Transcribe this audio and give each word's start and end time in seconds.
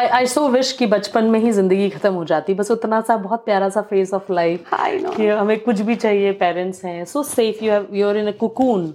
आई 0.00 0.26
so 0.26 0.46
wish 0.48 0.70
कि 0.72 0.86
बचपन 0.86 1.24
में 1.24 1.38
ही 1.40 1.50
ज़िंदगी 1.52 1.88
खत्म 1.90 2.12
हो 2.14 2.24
जाती। 2.24 2.54
बस 2.54 2.70
उतना 2.70 3.00
सा 3.00 3.16
बहुत 3.16 3.44
प्यारा 3.44 3.68
सा 3.68 3.80
फ़ेज़ 3.82 4.14
ऑफ़ 4.14 4.32
लाइफ 4.32 4.68
कि 5.16 5.26
हमें 5.26 5.58
कुछ 5.60 5.80
भी 5.80 5.94
चाहिए 5.96 6.32
पेरेंट्स 6.32 6.84
हैं। 6.84 7.04
So 7.04 7.22
safe 7.22 7.64
you 7.64 7.72
have 7.72 7.88
you 7.92 8.08
are 8.08 8.16
in 8.16 8.26
a 8.26 8.32
cocoon 8.40 8.86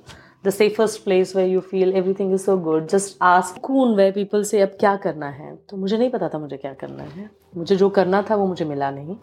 the 0.46 0.50
safest 0.50 1.04
place 1.04 1.36
where 1.36 1.47
you 1.47 1.60
feel 1.62 1.94
everything 1.96 2.34
is 2.34 2.42
so 2.42 2.58
good 2.58 2.88
just 2.89 3.18
ask 3.21 3.60
coon 3.63 3.96
way 3.96 4.10
people 4.12 4.44
से 4.44 4.62
अब 4.62 4.78
क्या 4.79 4.96
करना 5.04 5.29
है 5.31 5.55
तो 5.70 5.78
मुझे 5.78 5.97
नहीं 5.97 6.10
पता 6.10 6.29
था 6.29 6.39
मुझे 6.39 6.58
क्या 6.58 6.74
करना 6.74 7.04
है। 7.04 7.29
मुझे 7.58 7.76
जो 7.76 7.90
करना 7.90 8.22
था 8.29 8.35
वो 8.35 8.46
मुझे 8.47 8.65
मिला 8.65 8.92
नहीं। 8.92 9.15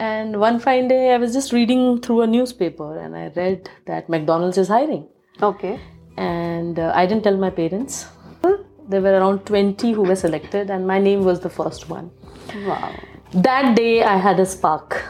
And 0.00 0.36
one 0.36 0.58
fine 0.58 0.88
day 0.88 0.98
I 1.08 1.18
was 1.18 1.38
just 1.38 1.54
reading 1.54 1.98
through 2.04 2.18
a 2.18 2.26
newspaper 2.58 3.00
and 3.04 3.14
I 3.14 3.28
read 3.38 3.68
that 3.90 4.10
is 4.10 4.58
is 4.58 4.72
hiring 4.72 5.44
okay 5.44 5.74
and 6.18 6.80
I 6.80 7.06
didn't 7.06 7.24
tell 7.24 7.40
my 7.40 7.50
parents. 7.58 8.04
There 8.88 9.02
were 9.02 9.12
around 9.12 9.44
20 9.44 9.92
who 9.92 10.02
were 10.02 10.16
selected, 10.16 10.70
and 10.70 10.86
my 10.86 10.98
name 10.98 11.24
was 11.24 11.40
the 11.40 11.50
first 11.50 11.88
one. 11.90 12.10
Wow. 12.66 12.94
That 13.32 13.76
day, 13.76 14.02
I 14.02 14.16
had 14.16 14.40
a 14.40 14.46
spark 14.46 15.04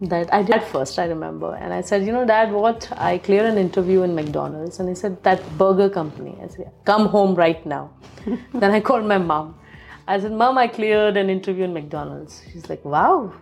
that 0.00 0.32
I 0.32 0.42
did 0.42 0.62
first, 0.62 0.98
I 0.98 1.06
remember. 1.06 1.54
And 1.54 1.72
I 1.72 1.80
said, 1.80 2.04
You 2.06 2.12
know, 2.12 2.24
Dad, 2.24 2.52
what? 2.52 2.88
I 2.96 3.18
cleared 3.18 3.46
an 3.46 3.58
interview 3.58 4.02
in 4.02 4.14
McDonald's. 4.14 4.78
And 4.78 4.88
he 4.88 4.94
said, 4.94 5.22
That 5.22 5.42
burger 5.58 5.88
company. 5.88 6.38
I 6.42 6.48
said, 6.48 6.70
Come 6.84 7.06
home 7.06 7.34
right 7.34 7.64
now. 7.66 7.90
then 8.54 8.70
I 8.70 8.80
called 8.80 9.06
my 9.06 9.18
mom. 9.18 9.58
I 10.06 10.20
said, 10.20 10.32
Mom, 10.32 10.58
I 10.58 10.68
cleared 10.68 11.16
an 11.16 11.28
interview 11.28 11.64
in 11.64 11.72
McDonald's. 11.72 12.42
She's 12.52 12.68
like, 12.68 12.84
Wow, 12.84 13.32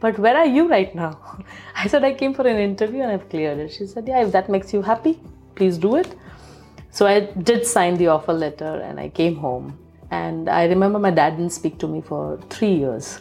but 0.00 0.18
where 0.18 0.36
are 0.36 0.46
you 0.46 0.68
right 0.68 0.94
now? 0.94 1.44
I 1.74 1.86
said, 1.86 2.04
I 2.04 2.12
came 2.14 2.34
for 2.34 2.46
an 2.46 2.58
interview 2.58 3.02
and 3.02 3.12
I've 3.12 3.28
cleared 3.28 3.58
it. 3.58 3.72
She 3.72 3.86
said, 3.86 4.08
Yeah, 4.08 4.22
if 4.24 4.32
that 4.32 4.48
makes 4.48 4.72
you 4.72 4.82
happy, 4.82 5.20
please 5.54 5.78
do 5.78 5.96
it. 5.96 6.14
So 6.90 7.06
I 7.06 7.20
did 7.20 7.66
sign 7.66 7.96
the 7.96 8.08
offer 8.08 8.32
letter 8.32 8.80
and 8.80 8.98
I 8.98 9.08
came 9.08 9.36
home. 9.36 9.78
And 10.10 10.48
I 10.48 10.64
remember 10.64 10.98
my 10.98 11.10
dad 11.10 11.36
didn't 11.36 11.52
speak 11.52 11.78
to 11.78 11.88
me 11.88 12.00
for 12.00 12.40
three 12.50 12.74
years 12.74 13.20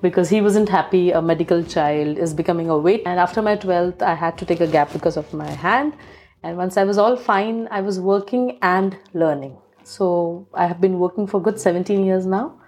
because 0.00 0.30
he 0.30 0.40
wasn't 0.40 0.68
happy. 0.68 1.10
A 1.10 1.20
medical 1.20 1.62
child 1.62 2.18
is 2.18 2.32
becoming 2.32 2.70
a 2.70 2.78
weight. 2.78 3.02
And 3.04 3.20
after 3.20 3.42
my 3.42 3.56
12th, 3.56 4.00
I 4.00 4.14
had 4.14 4.38
to 4.38 4.46
take 4.46 4.60
a 4.60 4.66
gap 4.66 4.92
because 4.92 5.16
of 5.16 5.32
my 5.34 5.50
hand. 5.50 5.94
And 6.42 6.56
once 6.56 6.76
I 6.76 6.84
was 6.84 6.98
all 6.98 7.16
fine, 7.16 7.68
I 7.70 7.80
was 7.82 8.00
working 8.00 8.58
and 8.62 8.96
learning. 9.12 9.56
So 9.82 10.46
I 10.54 10.66
have 10.66 10.80
been 10.80 10.98
working 10.98 11.26
for 11.26 11.40
good 11.40 11.60
17 11.60 12.04
years 12.04 12.24
now 12.24 12.58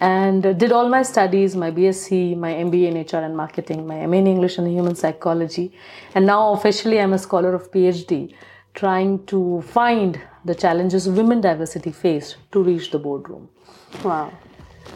and 0.00 0.42
did 0.42 0.72
all 0.72 0.88
my 0.88 1.02
studies 1.02 1.56
my 1.56 1.70
BSc, 1.70 2.36
my 2.36 2.52
MBA 2.52 2.94
in 2.94 3.00
HR 3.00 3.24
and 3.24 3.36
marketing, 3.36 3.86
my 3.86 4.06
MA 4.06 4.18
in 4.18 4.26
English 4.26 4.58
and 4.58 4.68
human 4.68 4.94
psychology. 4.94 5.72
And 6.14 6.26
now 6.26 6.52
officially 6.52 7.00
I'm 7.00 7.12
a 7.12 7.18
scholar 7.18 7.54
of 7.54 7.70
PhD, 7.70 8.34
trying 8.76 9.24
to 9.26 9.62
find 9.62 10.20
the 10.44 10.54
challenges 10.54 11.08
women 11.08 11.40
diversity 11.40 11.90
faced 11.90 12.36
to 12.52 12.62
reach 12.62 12.90
the 12.90 12.98
boardroom. 12.98 13.48
Wow. 14.04 14.32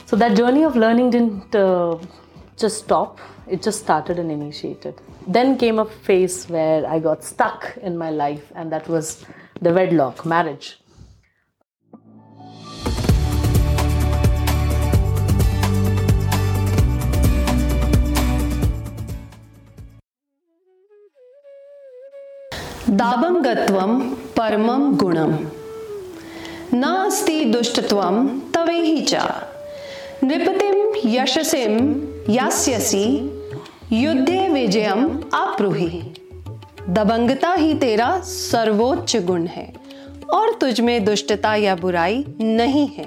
So 0.07 0.17
that 0.17 0.37
journey 0.37 0.63
of 0.65 0.77
learning 0.77 1.11
didn't 1.11 1.55
uh, 1.55 1.99
just 2.57 2.85
stop, 2.85 3.19
it 3.49 3.63
just 3.63 3.81
started 3.81 4.19
and 4.19 4.31
initiated. 4.31 5.01
Then 5.27 5.57
came 5.59 5.79
a 5.79 5.87
phase 5.87 6.47
where 6.47 6.87
I 6.87 6.99
got 6.99 7.25
stuck 7.25 7.77
in 7.83 7.97
my 7.97 8.11
life, 8.11 8.53
and 8.55 8.71
that 8.71 8.89
was 8.89 9.25
the 9.61 9.73
wedlock, 9.73 10.25
marriage. 10.25 10.80
दाबंगत्वं 22.91 24.01
परमं 24.11 24.97
गुणं 24.97 25.33
नास्ति 26.75 27.45
दुष्टत्वं 27.45 28.41
तवेहि 28.41 29.01
च। 29.01 29.15
नृपतिं 30.25 31.11
यशसिं 31.11 32.01
यास्यसि, 32.35 33.31
युद्धे 33.93 34.49
विजयम 34.49 35.21
आप्रुहि। 35.35 36.03
दबंगता 36.89 37.53
ही 37.53 37.75
तेरा 37.75 38.21
सर्वोच्च 38.21 39.17
गुण 39.17 39.47
है, 39.47 39.75
और 40.33 40.53
तुझ 40.53 40.81
में 40.81 41.05
दुष्टता 41.05 41.55
या 41.55 41.77
बुराई 41.77 42.25
नहीं 42.41 42.87
है। 42.87 43.07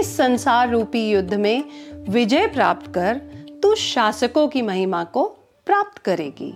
इस 0.00 0.16
संसार 0.16 0.70
रूपी 0.70 1.10
युद्ध 1.10 1.34
में 1.34 1.64
विजय 2.08 2.46
प्राप्त 2.46 2.94
कर, 2.94 3.20
तू 3.62 3.74
शासकों 3.74 4.48
की 4.48 4.62
महिमा 4.62 5.04
को 5.04 5.24
प्राप्त 5.66 5.98
करेगी। 5.98 6.54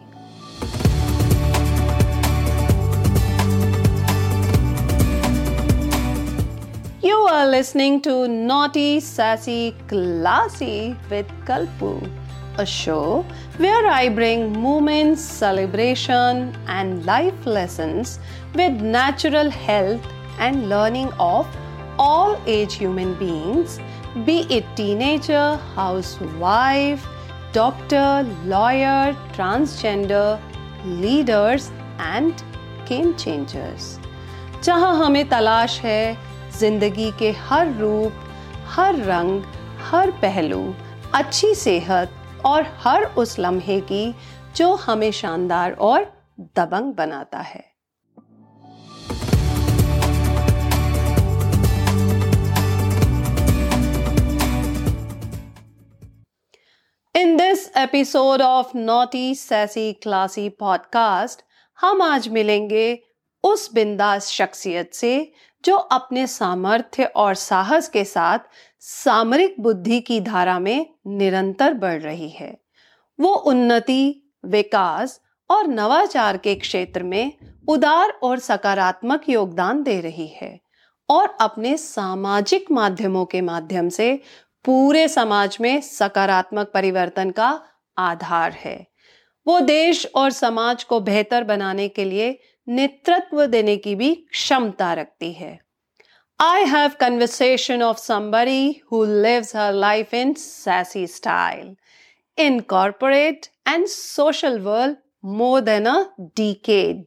You 7.01 7.15
are 7.15 7.47
listening 7.47 8.01
to 8.01 8.27
Naughty, 8.27 8.99
Sassy, 8.99 9.75
Classy 9.87 10.95
with 11.09 11.27
Kalpu, 11.45 12.09
a 12.57 12.65
show 12.65 13.25
where 13.57 13.87
I 13.87 14.09
bring 14.09 14.59
moments, 14.59 15.21
celebration, 15.21 16.55
and 16.67 17.05
life 17.05 17.45
lessons 17.45 18.19
with 18.53 18.81
natural 18.81 19.49
health 19.49 20.01
and 20.39 20.69
learning 20.69 21.11
of 21.19 21.47
all 21.97 22.41
age 22.45 22.75
human 22.75 23.13
beings, 23.15 23.79
be 24.25 24.41
it 24.49 24.65
teenager, 24.75 25.57
housewife, 25.75 27.05
doctor, 27.53 28.25
lawyer, 28.45 29.15
transgender, 29.33 30.39
leaders, 30.85 31.71
and 31.99 32.43
game 32.85 33.15
changers. 33.15 33.99
जहां 34.63 34.93
हमें 35.03 35.27
तलाश 35.29 35.79
है 35.81 36.28
ज़िंदगी 36.58 37.10
के 37.18 37.30
हर 37.30 37.72
रूप, 37.72 38.12
हर 38.66 38.96
रंग, 38.96 39.42
हर 39.80 40.10
पहलू, 40.10 40.74
अच्छी 41.14 41.54
सेहत 41.54 42.12
और 42.46 42.66
हर 42.78 43.04
उस 43.04 43.38
लम्हे 43.38 43.80
की 43.80 44.14
जो 44.56 44.74
हमें 44.74 45.10
शानदार 45.10 45.72
और 45.72 46.04
दबंग 46.56 46.92
बनाता 46.94 47.38
है। 47.38 47.68
In 57.14 57.36
this 57.36 57.70
episode 57.76 58.42
of 58.42 58.76
naughty 58.76 59.34
sassy 59.34 59.92
classy 59.92 60.48
podcast 60.48 61.42
हम 61.80 62.02
आज 62.02 62.28
मिलेंगे 62.28 62.98
उस 63.44 63.72
बिंदास 63.74 64.28
शख्सियत 64.28 64.90
से 64.94 65.32
जो 65.64 65.76
अपने 65.76 66.26
सामर्थ्य 66.26 67.04
और 67.04 67.34
साहस 67.34 67.88
के 67.88 68.04
साथ 68.04 68.38
सामरिक 68.80 69.54
बुद्धि 69.60 70.00
की 70.00 70.20
धारा 70.20 70.58
में 70.58 70.86
निरंतर 71.06 71.74
बढ़ 71.74 72.00
रही 72.02 72.28
है। 72.28 72.56
वो 73.18 73.34
उन्नति, 73.34 74.32
विकास 74.44 75.20
और 75.50 75.66
नवाचार 75.66 76.36
के 76.36 76.54
क्षेत्र 76.54 77.02
में 77.02 77.32
उदार 77.68 78.10
और 78.22 78.38
सकारात्मक 78.38 79.28
योगदान 79.28 79.82
दे 79.82 80.00
रही 80.00 80.26
है 80.26 80.58
और 81.08 81.36
अपने 81.40 81.76
सामाजिक 81.76 82.70
माध्यमों 82.70 83.24
के 83.24 83.40
माध्यम 83.40 83.88
से 83.88 84.14
पूरे 84.64 85.08
समाज 85.08 85.56
में 85.60 85.80
सकारात्मक 85.80 86.70
परिवर्तन 86.74 87.30
का 87.30 87.48
आधार 87.98 88.52
है। 88.52 88.86
वो 89.46 89.58
देश 89.60 90.06
और 90.14 90.30
समाज 90.30 90.84
को 90.84 91.00
बेहतर 91.00 91.44
बनाने 91.44 91.88
के 91.88 92.04
लिए 92.04 92.38
नेतृत्व 92.70 93.44
देने 93.46 93.76
की 93.76 93.94
भी 93.94 94.14
क्षमता 94.30 94.92
रखती 94.94 95.32
है। 95.32 95.58
I 96.40 96.64
have 96.64 96.90
conversation 97.00 97.82
of 97.82 97.98
somebody 97.98 98.80
who 98.92 99.04
lives 99.04 99.54
her 99.56 99.72
life 99.72 100.14
in 100.14 100.32
sassy 100.38 101.06
style 101.06 101.74
in 102.38 102.60
corporate 102.74 103.46
and 103.68 103.86
social 103.86 104.58
world 104.60 104.96
more 105.24 105.60
than 105.60 105.86
a 105.86 106.00
decade 106.20 107.06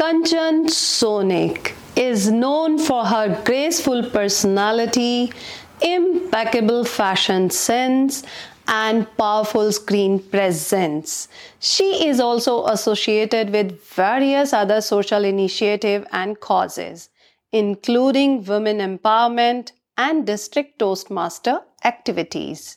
Kanchan 0.00 0.58
Sonik 0.74 1.68
is 2.00 2.30
known 2.30 2.78
for 2.78 3.00
her 3.04 3.24
graceful 3.48 4.02
personality 4.12 5.32
impeccable 5.82 6.84
fashion 6.84 7.50
sense, 7.50 8.22
and 8.68 9.06
powerful 9.16 9.72
screen 9.72 10.18
presence. 10.18 11.28
She 11.58 12.06
is 12.06 12.20
also 12.20 12.66
associated 12.66 13.50
with 13.50 13.82
various 13.82 14.52
other 14.52 14.82
social 14.82 15.24
initiatives 15.24 16.06
and 16.12 16.38
causes, 16.38 17.08
including 17.50 18.44
women 18.44 18.78
empowerment 18.78 19.72
and 19.96 20.26
district 20.26 20.78
Toastmaster 20.78 21.60
activities. 21.82 22.76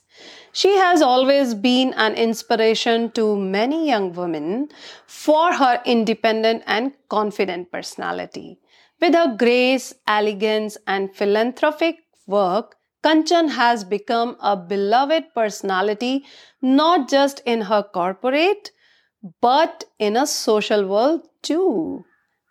She 0.53 0.77
has 0.77 1.01
always 1.01 1.53
been 1.53 1.93
an 1.93 2.15
inspiration 2.15 3.11
to 3.11 3.35
many 3.35 3.87
young 3.87 4.13
women 4.13 4.69
for 5.07 5.53
her 5.53 5.81
independent 5.85 6.63
and 6.67 6.93
confident 7.09 7.71
personality. 7.71 8.59
With 9.01 9.13
her 9.13 9.35
grace, 9.37 9.93
elegance, 10.07 10.77
and 10.87 11.13
philanthropic 11.13 11.97
work, 12.27 12.75
Kanchan 13.03 13.49
has 13.49 13.83
become 13.83 14.37
a 14.39 14.55
beloved 14.55 15.33
personality 15.33 16.25
not 16.61 17.09
just 17.09 17.41
in 17.45 17.61
her 17.61 17.83
corporate 17.83 18.71
but 19.41 19.83
in 19.99 20.17
a 20.17 20.27
social 20.27 20.87
world 20.87 21.21
too. 21.41 22.03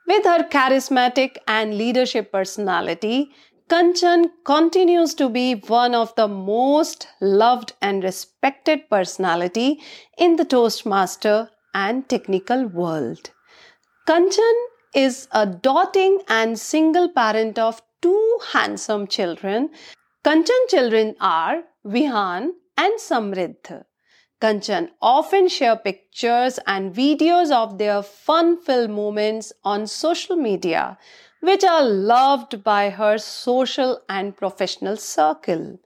With 0.07 0.25
her 0.25 0.43
charismatic 0.45 1.37
and 1.47 1.77
leadership 1.79 2.33
personality, 2.33 3.31
Kanchan 3.69 4.31
continues 4.45 5.15
to 5.15 5.29
be 5.29 5.55
one 5.55 5.95
of 5.95 6.13
the 6.17 6.27
most 6.27 7.07
loved 7.21 7.75
and 7.81 8.03
respected 8.03 8.91
personality 8.91 9.81
in 10.19 10.35
the 10.35 10.45
Toastmaster 10.45 11.51
and 11.73 12.09
technical 12.09 12.67
world. 12.67 13.31
Kanchan 14.09 14.65
is 14.93 15.29
a 15.31 15.47
doting 15.47 16.21
and 16.27 16.59
single 16.59 17.09
parent 17.09 17.61
of 17.61 17.81
two 18.03 18.39
handsome 18.53 19.07
children. 19.07 19.71
Kanchan 20.23 20.69
children 20.69 21.17
are 21.19 21.63
Vihaan 21.83 22.51
and 22.77 23.01
Samriddh. 23.01 23.85
Kanchan 24.39 24.91
often 25.01 25.49
share 25.49 25.77
pictures 25.77 26.59
and 26.67 26.95
videos 26.95 27.51
of 27.51 27.79
their 27.79 28.03
fun-filled 28.03 28.91
moments 28.91 29.51
on 29.65 29.87
social 29.87 30.37
media, 30.37 30.99
which 31.41 31.65
are 31.65 31.83
loved 31.83 32.63
by 32.63 32.91
her 32.91 33.17
social 33.17 34.03
and 34.11 34.37
professional 34.37 34.99
circle. 34.99 35.79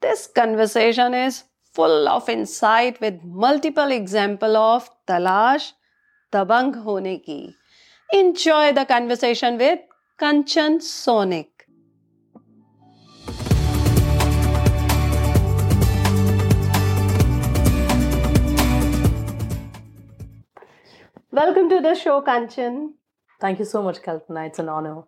This 0.00 0.28
conversation 0.28 1.12
is 1.12 1.44
full 1.74 2.08
of 2.08 2.30
insight 2.30 2.98
with 3.02 3.22
multiple 3.22 3.92
example 3.92 4.56
of 4.56 4.88
talash, 5.06 5.72
dabang 6.32 6.82
hone 6.84 7.20
ki. 7.20 7.54
Enjoy 8.14 8.72
the 8.72 8.86
conversation 8.86 9.58
with 9.58 9.80
Kanchan 10.18 10.78
Sonik. 10.78 11.53
Welcome 21.36 21.68
to 21.70 21.80
the 21.80 21.96
show, 21.96 22.22
Kanchan. 22.22 22.92
Thank 23.40 23.58
you 23.58 23.64
so 23.64 23.82
much, 23.82 24.00
Kalpana. 24.02 24.46
It's 24.46 24.60
an 24.60 24.68
honor. 24.68 25.02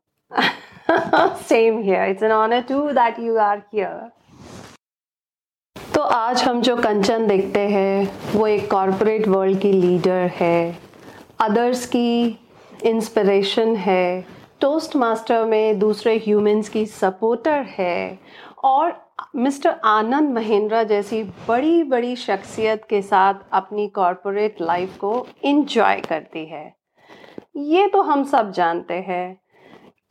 Same 1.42 1.84
here. 1.84 2.02
It's 2.02 2.20
an 2.20 2.32
honor 2.32 2.64
too 2.64 2.92
that 2.94 3.20
you 3.20 3.38
are 3.38 3.64
here. 3.70 4.10
तो 5.94 6.00
आज 6.00 6.42
हम 6.42 6.60
जो 6.62 6.76
कंचन 6.76 7.26
देखते 7.26 7.60
हैं 7.68 8.32
वो 8.32 8.46
एक 8.46 8.70
corporate 8.70 9.28
world 9.28 9.60
की 9.60 9.72
leader 9.72 10.26
है 10.40 10.78
अदर्स 11.40 11.86
की 11.94 12.10
इंस्पिरेशन 12.84 13.76
है 13.86 14.20
टोस्ट 14.60 14.96
मास्टर 14.96 15.44
में 15.54 15.78
दूसरे 15.78 16.16
ह्यूमंस 16.26 16.68
की 16.68 16.86
सपोर्टर 17.00 17.62
है 17.78 18.18
और 18.64 18.90
मिस्टर 19.36 19.80
आनंद 19.84 20.30
महेंद्रा 20.34 20.82
जैसी 20.82 21.22
बड़ी 21.48 21.82
बड़ी 21.84 22.14
शख्सियत 22.16 22.84
के 22.90 23.00
साथ 23.02 23.34
अपनी 23.52 23.86
कॉरपोरेट 23.88 24.60
लाइफ 24.60 24.96
को 24.96 25.26
इंजॉय 25.42 26.00
करती 26.00 26.44
है। 26.46 26.64
ये 27.56 27.86
तो 27.88 28.02
हम 28.02 28.24
सब 28.24 28.50
जानते 28.50 28.94
हैं। 28.94 29.40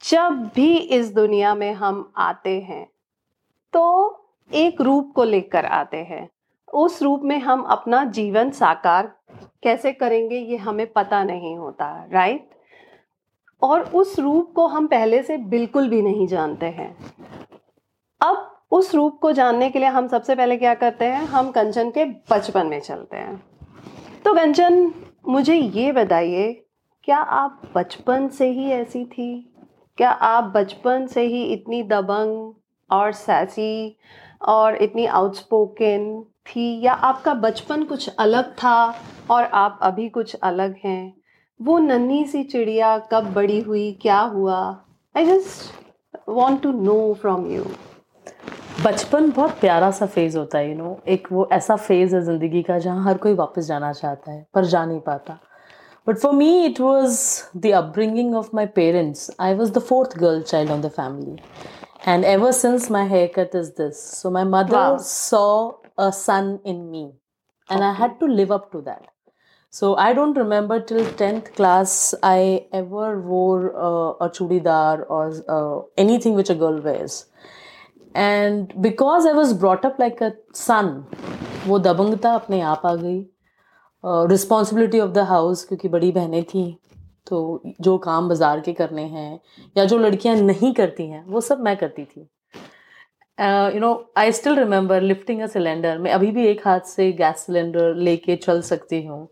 जब 0.03 0.51
भी 0.55 0.77
इस 0.77 1.13
दुनिया 1.13 1.55
में 1.55 1.73
हम 1.73 2.11
आते 2.17 2.59
हैं 2.61 2.85
तो 3.73 3.83
एक 4.51 4.81
रूप 4.81 5.11
को 5.15 5.23
लेकर 5.23 5.65
आते 5.65 5.97
हैं। 5.97 6.27
उस 6.73 7.01
रूप 7.03 7.21
में 7.23 7.37
हम 7.39 7.61
अपना 7.61 8.03
जीवन 8.05 8.51
साकार 8.51 9.13
कैसे 9.63 9.91
करेंगे, 9.91 10.37
ये 10.37 10.57
हमें 10.57 10.87
पता 10.87 11.23
नहीं 11.23 11.55
होता 11.57 12.07
राइट 12.11 12.49
और 13.61 13.81
उस 13.81 14.19
रूप 14.19 14.53
को 14.55 14.67
हम 14.67 14.87
पहले 14.87 15.23
से 15.23 15.37
बिल्कुल 15.37 15.89
भी 15.89 16.01
नहीं 16.01 16.27
जानते 16.27 16.65
हैं। 16.65 16.95
अब 18.21 18.51
उस 18.71 18.95
रूप 18.95 19.19
को 19.19 19.31
जानने 19.31 19.69
के 19.69 19.79
लिए 19.79 19.87
हम 19.87 20.07
सबसे 20.07 20.35
पहले 20.35 20.57
क्या 20.57 20.73
करते 20.73 21.05
हैं? 21.05 21.25
हम 21.25 21.51
कंचन 21.51 21.89
के 21.89 22.05
बचपन 22.05 22.67
में 22.67 22.79
चलते 22.79 23.17
हैं। 23.17 23.43
तो 24.25 24.33
कंचन, 24.33 24.93
मुझे 25.27 25.55
ये 25.55 25.91
बताइए, 25.91 26.65
क्या 27.03 27.17
आप 27.17 27.61
बचपन 27.75 28.27
से 28.27 28.49
ही 28.49 28.65
ऐसी 28.65 29.05
थी? 29.05 29.53
क्या 29.97 30.09
आप 30.09 30.43
बचपन 30.43 31.07
से 31.07 31.21
ही 31.21 31.43
इतनी 31.43 31.83
दबंग 31.83 32.53
और 32.91 33.11
सैसी 33.11 33.97
और 34.41 34.75
इतनी 34.75 35.05
आउटस्पोकन 35.05 36.25
थी? 36.47 36.81
या 36.81 36.93
आपका 36.93 37.33
बचपन 37.33 37.83
कुछ 37.83 38.09
अलग 38.19 38.53
था 38.53 38.95
और 39.31 39.43
आप 39.43 39.79
अभी 39.81 40.09
कुछ 40.09 40.35
अलग 40.35 40.75
हैं? 40.85 41.13
वो 41.61 41.79
नन्ही 41.79 42.25
सी 42.25 42.43
चिड़िया 42.43 42.97
कब 42.97 43.33
बड़ी 43.33 43.59
हुई? 43.59 43.91
क्या 44.01 44.19
हुआ? 44.19 44.85
I 45.17 45.25
just 45.25 46.29
want 46.29 46.61
to 46.61 46.71
know 46.71 47.13
from 47.13 47.45
you 47.51 47.63
बचपन 48.83 49.29
बहुत 49.31 49.51
प्यारा 49.59 49.89
सा 49.91 50.05
फ़ेज़ 50.05 50.37
होता 50.37 50.57
है 50.57 50.69
यू 50.69 50.75
नो 50.77 50.97
एक 51.07 51.27
वो 51.31 51.47
ऐसा 51.53 51.75
फ़ेज़ 51.75 52.15
है 52.15 52.21
ज़िंदगी 52.21 52.61
का 52.63 52.79
जहाँ 52.79 53.03
हर 53.03 53.17
कोई 53.25 53.33
वापस 53.33 53.65
जाना 53.65 53.91
चाहता 53.93 54.31
है 54.31 54.45
पर 54.53 54.65
जा 54.65 54.83
नहीं 54.85 54.99
पाता। 54.99 55.37
But 56.07 56.17
for 56.17 56.33
me 56.33 56.65
it 56.65 56.79
was 56.79 57.19
the 57.57 57.71
upbringing 57.75 58.35
of 58.35 58.49
my 58.55 58.65
parents 58.75 59.29
I 59.39 59.53
was 59.55 59.71
the 59.73 59.79
fourth 59.89 60.17
girl 60.19 60.41
child 60.41 60.71
on 60.71 60.81
the 60.81 60.89
family 60.97 61.37
and 62.07 62.25
ever 62.25 62.51
since 62.51 62.91
my 62.91 63.07
haircut 63.35 63.55
is 63.55 63.69
this 63.81 64.03
so 64.21 64.31
my 64.31 64.43
mother 64.43 64.97
saw 65.01 65.47
a 65.99 66.09
son 66.19 66.57
in 66.65 66.81
me 66.91 67.03
and 67.71 67.81
I 67.81 67.91
I 67.91 67.97
had 68.01 68.19
to 68.19 68.27
live 68.37 68.51
up 68.59 68.71
to 68.71 68.81
that. 68.81 69.03
So 69.73 69.87
I 70.01 70.11
don't 70.17 70.37
remember 70.39 70.79
till 70.89 71.05
10th 71.21 71.47
class 71.55 71.93
I 72.23 72.65
ever 72.73 73.07
wore 73.21 73.63
uh, 73.85 74.25
a 74.25 74.29
chudidar 74.29 75.05
or 75.09 75.23
uh, 75.55 76.03
anything 76.03 76.35
which 76.35 76.51
a 76.53 76.55
girl 76.55 76.77
wears. 76.81 77.17
And 78.15 78.73
because 78.77 79.27
I 79.27 79.33
was 79.33 79.53
brought up 79.59 79.97
like 79.99 80.23
a 80.23 80.29
son 80.55 81.03
वो 81.67 81.79
दबंगता 81.79 82.33
अपने 82.35 82.61
आप 82.63 82.85
आ 82.85 82.93
गई। 82.95 83.19
Responsibility 84.03 84.99
of 84.99 85.11
the 85.11 85.17
house 85.27 85.63
क्योंकि 85.65 85.89
बड़ी 85.89 86.11
बहनें 86.11 86.43
थी 86.43 86.65
तो 87.27 87.61
जो 87.81 87.97
काम 87.97 88.27
बाज़ार 88.29 88.59
के 88.59 88.73
करने 88.73 89.03
हैं, 89.03 89.39
या 89.77 89.85
जो 89.85 89.97
लड़कियाँ 89.97 90.35
नहीं 90.35 90.73
करती 90.73 91.07
हैं, 91.09 91.23
वो 91.25 91.41
सब 91.41 91.59
मैं 91.59 91.75
करती 91.77 92.03
थी। 92.05 92.27
You 93.39 93.79
know 93.79 93.89
I 94.17 94.31
still 94.31 94.55
remember 94.55 95.01
lifting 95.01 95.41
a 95.41 95.47
cylinder 95.47 95.97
मैं 95.97 96.11
अभी 96.11 96.29
भी 96.31 96.45
एक 96.47 96.61
हाथ 96.67 96.79
से 96.87 97.11
गैस 97.11 97.45
सिलेंडर 97.45 97.95
लेके 97.95 98.35
चल 98.35 98.61
सकती 98.61 99.01
हूँ. 99.05 99.27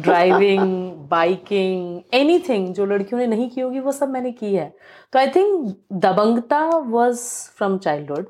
ड्राइविंग 0.00 0.92
बाइकिंग 1.10 2.14
एनी 2.14 2.38
जो 2.72 2.86
लड़कियों 2.86 3.20
ने 3.20 3.26
नहीं 3.26 3.48
की 3.50 3.60
होगी 3.60 3.80
वो 3.80 3.92
सब 3.92 4.08
मैंने 4.08 4.32
की 4.32 4.54
है. 4.54 4.72
तो 5.12 5.18
I 5.18 5.26
think 5.36 5.74
दबंगता 6.04 6.64
was 6.68 7.20
from 7.56 7.78
childhood 7.78 8.26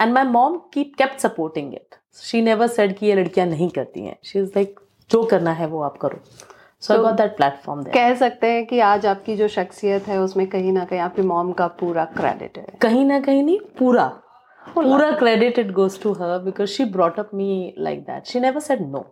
and 0.00 0.12
my 0.14 0.24
mom 0.24 0.58
keep 0.74 0.92
kept 0.98 1.20
supporting 1.20 1.72
it 1.74 1.94
she 2.22 2.42
never 2.42 2.66
said 2.66 2.96
कि 2.98 3.06
ये 3.06 3.14
लड़कियाँ 3.14 3.46
नहीं 3.46 3.68
करती 3.70 4.04
हैं. 4.06 4.16
शी 4.24 4.38
इज़ 4.38 4.50
लाइक 4.56 4.80
जो 5.10 5.22
करना 5.24 5.52
है 5.52 5.66
वो 5.66 5.82
आप 5.82 5.96
करो. 5.98 6.20
So 6.82 6.94
I 6.94 7.00
got 7.00 7.16
that 7.16 7.36
platform 7.36 7.82
कह 7.94 8.14
सकते 8.14 8.46
हैं 8.46 8.66
कि 8.66 8.80
आज 8.80 9.06
आपकी 9.06 9.36
जो 9.36 9.48
शख्सियत 9.48 10.08
है 10.08 10.20
उसमें 10.20 10.46
कहीं 10.46 10.72
ना 10.72 10.84
कहीं 10.84 11.00
आपकी 11.00 11.22
मॉम 11.22 11.52
का 11.52 11.66
पूरा 11.80 12.04
क्रेडिट 12.16 12.58
है। 12.58 12.66
कहीं 12.82 13.04
ना 13.04 13.20
कहीं 13.20 13.42
नहीं 13.42 13.58
पूरा. 13.78 14.12
पूरा 14.74 15.10
credit 15.18 15.58
it 15.58 15.70
goes 15.72 16.00
to 16.02 16.12
her 16.22 16.38
because 16.44 16.70
she 16.70 16.84
brought 16.96 17.18
up 17.20 17.30
me 17.34 17.74
like 17.78 18.00
that 18.06 18.26
she 18.26 18.40
never 18.40 18.60
said 18.60 18.88
no 18.90 19.04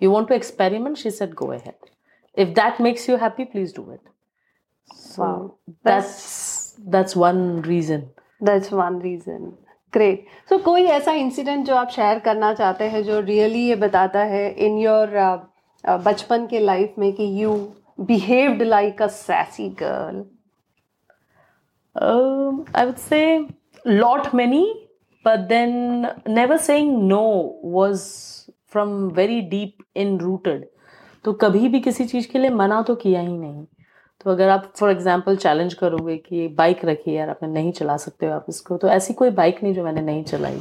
you 0.00 0.10
want 0.10 0.28
to 0.28 0.34
experiment? 0.34 0.98
She 0.98 1.10
said 1.10 1.34
go 1.34 1.52
ahead. 1.52 1.74
If 2.36 2.54
that 2.54 2.80
makes 2.80 3.08
you 3.08 3.16
happy 3.16 3.44
please 3.44 3.72
do 3.72 3.90
it. 3.90 4.00
So 4.88 5.22
wow. 5.22 5.54
that's 5.82 6.74
that's 6.78 7.16
one 7.16 7.62
reason. 7.62 8.10
That's 8.40 8.70
one 8.72 9.00
reason. 9.00 9.52
Great 9.92 10.24
so 10.48 10.54
so, 10.54 10.62
कोई 10.64 10.82
ऐसा 10.84 11.12
incident 11.14 11.64
जो 11.66 11.74
आप 11.74 11.90
share 11.90 12.18
करना 12.20 12.52
चाहते 12.54 12.84
हैं 12.90 13.02
जो 13.04 13.20
really 13.20 13.60
ये 13.66 13.76
बताता 13.76 14.22
है 14.24 14.48
इन 14.66 14.78
योर 14.78 15.08
uh, 15.08 15.38
uh, 15.84 16.00
बचपन 16.06 16.46
के 16.46 16.58
लाइफ 16.60 16.94
में 16.98 17.12
कि 17.12 17.28
you 17.42 17.54
behaved 18.00 18.62
like 18.62 19.02
a 19.02 19.06
sassy 19.06 19.68
girl 19.82 20.24
I 22.76 22.84
would 22.84 22.96
say 23.04 23.22
lot 23.86 24.34
many 24.34 24.62
but 25.26 25.48
then 25.50 25.74
never 26.38 26.58
saying 26.66 26.90
no 27.08 27.24
was 27.76 28.02
from 28.74 28.96
very 29.14 29.40
deep 29.52 29.82
in 30.02 30.18
rooted. 30.18 30.66
तो 31.24 31.32
कभी 31.42 31.68
भी 31.68 31.80
किसी 31.80 32.04
चीज़ 32.06 32.28
के 32.32 32.38
लिए 32.38 32.50
मना 32.50 32.80
तो 32.82 32.94
किया 32.96 33.20
ही 33.20 33.36
नहीं। 33.38 33.64
तो 34.20 34.30
अगर 34.30 34.48
आप 34.48 34.72
फॉर 34.76 34.90
एग्ज़ाम्पल 34.90 35.36
चैलेंज 35.36 35.74
करोगे 35.74 36.16
कि 36.16 36.46
बाइक 36.58 36.84
रखिए 36.84 37.16
यार, 37.16 37.28
आप 37.30 37.44
नहीं 37.44 37.72
चला 37.72 37.96
सकते 37.96 38.26
हो 38.26 38.32
आप 38.32 38.46
इसको 38.48 38.76
तो 38.76 38.88
ऐसी 38.88 39.14
कोई 39.14 39.30
बाइक 39.30 39.62
नहीं 39.62 39.74
जो 39.74 39.84
मैंने 39.84 40.02
नहीं 40.02 40.24
चलाई। 40.24 40.60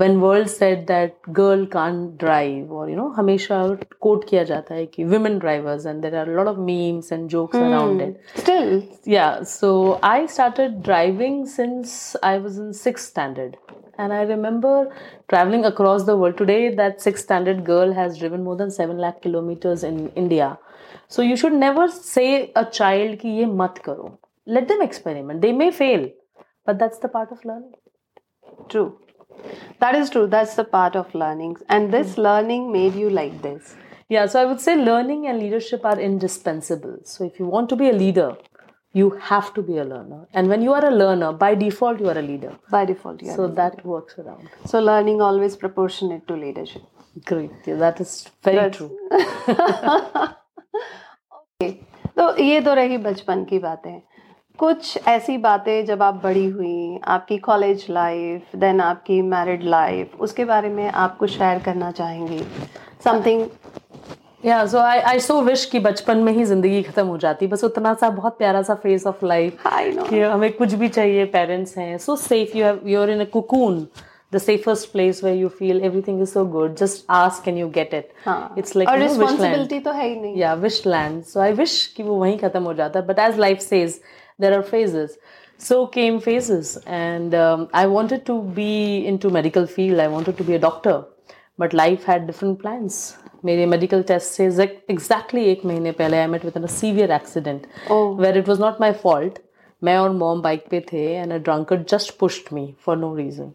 when 0.00 0.16
world 0.20 0.48
set 0.48 0.86
that 0.86 1.14
girl 1.38 1.64
can't 1.72 2.06
drive 2.20 2.72
और 2.76 2.90
यू 2.90 2.96
नो 2.96 3.08
हमेशा 3.16 3.66
कोट 4.00 4.28
किया 4.28 4.42
जाता 4.44 4.74
है 4.74 4.86
कि 4.86 5.04
women 5.04 5.38
drivers 5.38 5.86
and 5.86 6.02
there 6.02 6.16
are 6.16 6.28
lot 6.36 6.46
of 6.46 6.58
memes 6.70 7.12
and 7.12 7.28
jokes 7.28 7.56
around 7.56 8.02
it 8.02 8.40
still 8.40 8.82
या 9.12 9.28
सो 9.58 9.70
I 10.04 10.26
started 10.34 10.82
driving 10.82 11.44
since 11.56 12.16
I 12.24 12.38
was 12.38 12.58
in 12.60 12.72
six 12.82 13.08
standard 13.08 13.56
And 13.98 14.12
I 14.12 14.22
remember 14.22 14.92
traveling 15.28 15.64
across 15.64 16.04
the 16.04 16.16
world. 16.16 16.36
Today, 16.36 16.74
that 16.74 17.00
sixth 17.00 17.24
standard 17.24 17.64
girl 17.64 17.92
has 17.92 18.18
driven 18.18 18.42
more 18.44 18.56
than 18.56 18.70
7 18.70 18.98
lakh 18.98 19.22
kilometers 19.22 19.84
in 19.84 20.08
India. 20.10 20.58
So 21.08 21.22
you 21.22 21.36
should 21.36 21.52
never 21.52 21.88
say 21.88 22.52
a 22.56 22.64
child 22.64 23.18
ki 23.20 23.36
ye 23.38 23.46
mat 23.46 23.82
karo. 23.84 24.18
Let 24.46 24.68
them 24.68 24.82
experiment. 24.82 25.40
They 25.40 25.52
may 25.52 25.70
fail, 25.70 26.08
but 26.66 26.78
that's 26.78 26.98
the 26.98 27.08
part 27.08 27.30
of 27.30 27.44
learning. 27.44 27.72
True. 28.68 28.98
That 29.80 29.94
is 29.94 30.10
true. 30.10 30.26
That's 30.26 30.54
the 30.54 30.64
part 30.64 30.96
of 30.96 31.14
learning. 31.14 31.56
And 31.68 31.92
this 31.92 32.14
mm. 32.14 32.18
learning 32.18 32.72
made 32.72 32.94
you 32.94 33.10
like 33.10 33.42
this. 33.42 33.74
Yeah, 34.08 34.26
so 34.26 34.40
I 34.40 34.44
would 34.44 34.60
say 34.60 34.76
learning 34.76 35.26
and 35.26 35.38
leadership 35.38 35.84
are 35.84 35.98
indispensable. 35.98 36.98
So 37.04 37.24
if 37.24 37.38
you 37.38 37.46
want 37.46 37.68
to 37.70 37.76
be 37.76 37.88
a 37.88 37.92
leader, 37.92 38.36
you 38.92 39.10
have 39.28 39.52
to 39.54 39.62
be 39.62 39.78
a 39.78 39.84
learner. 39.84 40.26
And 40.32 40.48
when 40.48 40.62
you 40.62 40.72
are 40.72 40.84
a 40.84 40.90
learner, 40.90 41.32
by 41.32 41.54
default, 41.54 42.00
you 42.00 42.08
are 42.08 42.18
a 42.18 42.22
leader. 42.22 42.56
By 42.70 42.84
default, 42.84 43.22
yeah. 43.22 43.34
So 43.34 43.48
that 43.48 43.84
works 43.84 44.18
around. 44.18 44.48
So 44.66 44.78
learning 44.80 45.20
always 45.20 45.56
proportionate 45.56 46.28
to 46.28 46.34
leadership. 46.34 46.82
Great. 47.24 47.50
Yeah, 47.66 47.76
that 47.76 48.00
is 48.00 48.28
very 48.42 48.56
That's- 48.56 48.76
true. 48.76 48.90
तो 52.16 52.36
ये 52.42 52.60
तो 52.60 52.74
रही 52.74 52.96
बचपन 52.98 53.44
की 53.44 53.58
बातें 53.58 54.00
कुछ 54.59 54.97
ऐसी 55.07 55.37
बातें 55.37 55.85
जब 55.85 56.01
आप 56.03 56.19
बड़ी 56.23 56.45
हुई 56.45 56.99
आपकी 57.07 57.37
कॉलेज 57.37 57.85
लाइफ 57.89 58.55
देन 58.55 58.81
आपकी 58.81 59.21
मैरिड 59.21 59.63
लाइफ 59.63 60.21
उसके 60.21 60.45
बारे 60.45 60.69
में 60.69 60.89
आप 60.89 61.17
कुछ 61.17 61.31
शेयर 61.31 61.59
करना 61.65 61.91
चाहेंगी? 61.91 62.39
समथिंग 63.03 63.45
या 64.45 64.65
सो 64.65 64.77
आई 64.77 64.99
आई 64.99 65.19
सो 65.19 65.41
विश 65.41 65.65
कि 65.71 65.79
बचपन 65.79 66.17
में 66.17 66.31
ही 66.33 66.43
ज़िंदगी 66.45 66.81
खत्म 66.83 67.05
हो 67.07 67.17
जाती। 67.17 67.47
बस 67.47 67.63
उतना 67.63 67.93
सा 67.93 68.09
बहुत 68.09 68.37
प्यारा 68.37 68.61
सा 68.61 68.75
फ़ेज़ 68.83 69.07
ऑफ़ 69.07 69.25
लाइफ 69.25 69.63
कि 70.09 70.19
हमें 70.19 70.51
कुछ 70.53 70.73
भी 70.73 70.89
चाहिए 70.89 71.25
पेरेंट्स 71.33 71.77
हैं। 71.77 71.97
So 71.97 72.15
safe 72.17 72.57
you 72.57 72.65
have 72.65 72.81
you 72.85 73.01
are 73.01 73.09
in 73.09 73.21
a 73.21 73.29
cocoon 73.33 73.85
the 74.33 74.37
safest 74.37 74.91
place 74.91 75.23
where 75.23 75.37
you 75.37 75.47
feel 75.49 75.81
everything 75.83 76.21
is 76.21 76.29
so 76.29 76.45
good 76.45 76.75
just 76.77 77.05
ask 77.11 77.43
can 77.45 77.57
you 77.57 77.69
get 77.75 77.93
it 77.93 78.13
हाँ 78.25 78.53
इट्स 78.57 78.75
लाइक 78.75 78.89
और 78.89 78.99
responsibility 78.99 79.79
तो 79.79 79.91
है 79.91 80.07
ही 80.07 80.15
नहीं। 80.15 80.35
Yeah 80.43 80.55
wish 80.63 80.85
land 80.93 81.27
so 81.33 81.45
i 81.49 81.51
wish 81.59 81.85
कि 81.95 82.03
वो 82.03 82.15
वहीं 82.15 82.37
खत्म 82.39 82.63
हो 82.63 82.73
जाता। 82.73 83.07
But 83.07 83.27
as 83.27 83.43
life 83.47 83.67
says 83.73 83.99
there 84.44 84.54
are 84.58 84.62
phases 84.62 85.16
so 85.58 85.86
came 85.96 86.20
phases 86.20 86.76
and 86.86 87.34
um, 87.34 87.68
i 87.72 87.86
wanted 87.86 88.24
to 88.30 88.36
be 88.60 89.06
into 89.12 89.30
medical 89.30 89.66
field 89.74 90.00
i 90.06 90.08
wanted 90.16 90.36
to 90.36 90.44
be 90.50 90.54
a 90.54 90.62
doctor 90.64 90.96
but 91.58 91.72
life 91.84 92.04
had 92.12 92.26
different 92.32 92.58
plans 92.64 93.04
मेरे 93.44 93.64
medical 93.66 94.02
test 94.08 94.32
से 94.32 94.64
exactly 94.90 95.42
एक 95.50 95.64
महीने 95.66 95.90
पहले 95.98 96.16
I 96.18 96.26
met 96.34 96.44
with 96.44 96.64
a 96.64 96.66
severe 96.74 97.10
accident 97.12 97.66
Oh. 97.92 98.18
Where 98.20 98.38
it 98.38 98.48
was 98.48 98.60
not 98.60 98.80
my 98.80 98.92
fault 99.02 99.38
मैं 99.82 99.96
और 99.98 100.10
mom 100.22 100.40
bike 100.42 100.64
पे 100.70 100.80
थे 100.92 101.04
and 101.14 101.32
a 101.32 101.36
drunkard 101.48 101.86
just 101.88 102.18
pushed 102.18 102.52
me 102.52 102.66
for 102.86 102.96
no 102.96 103.14
reason 103.16 103.52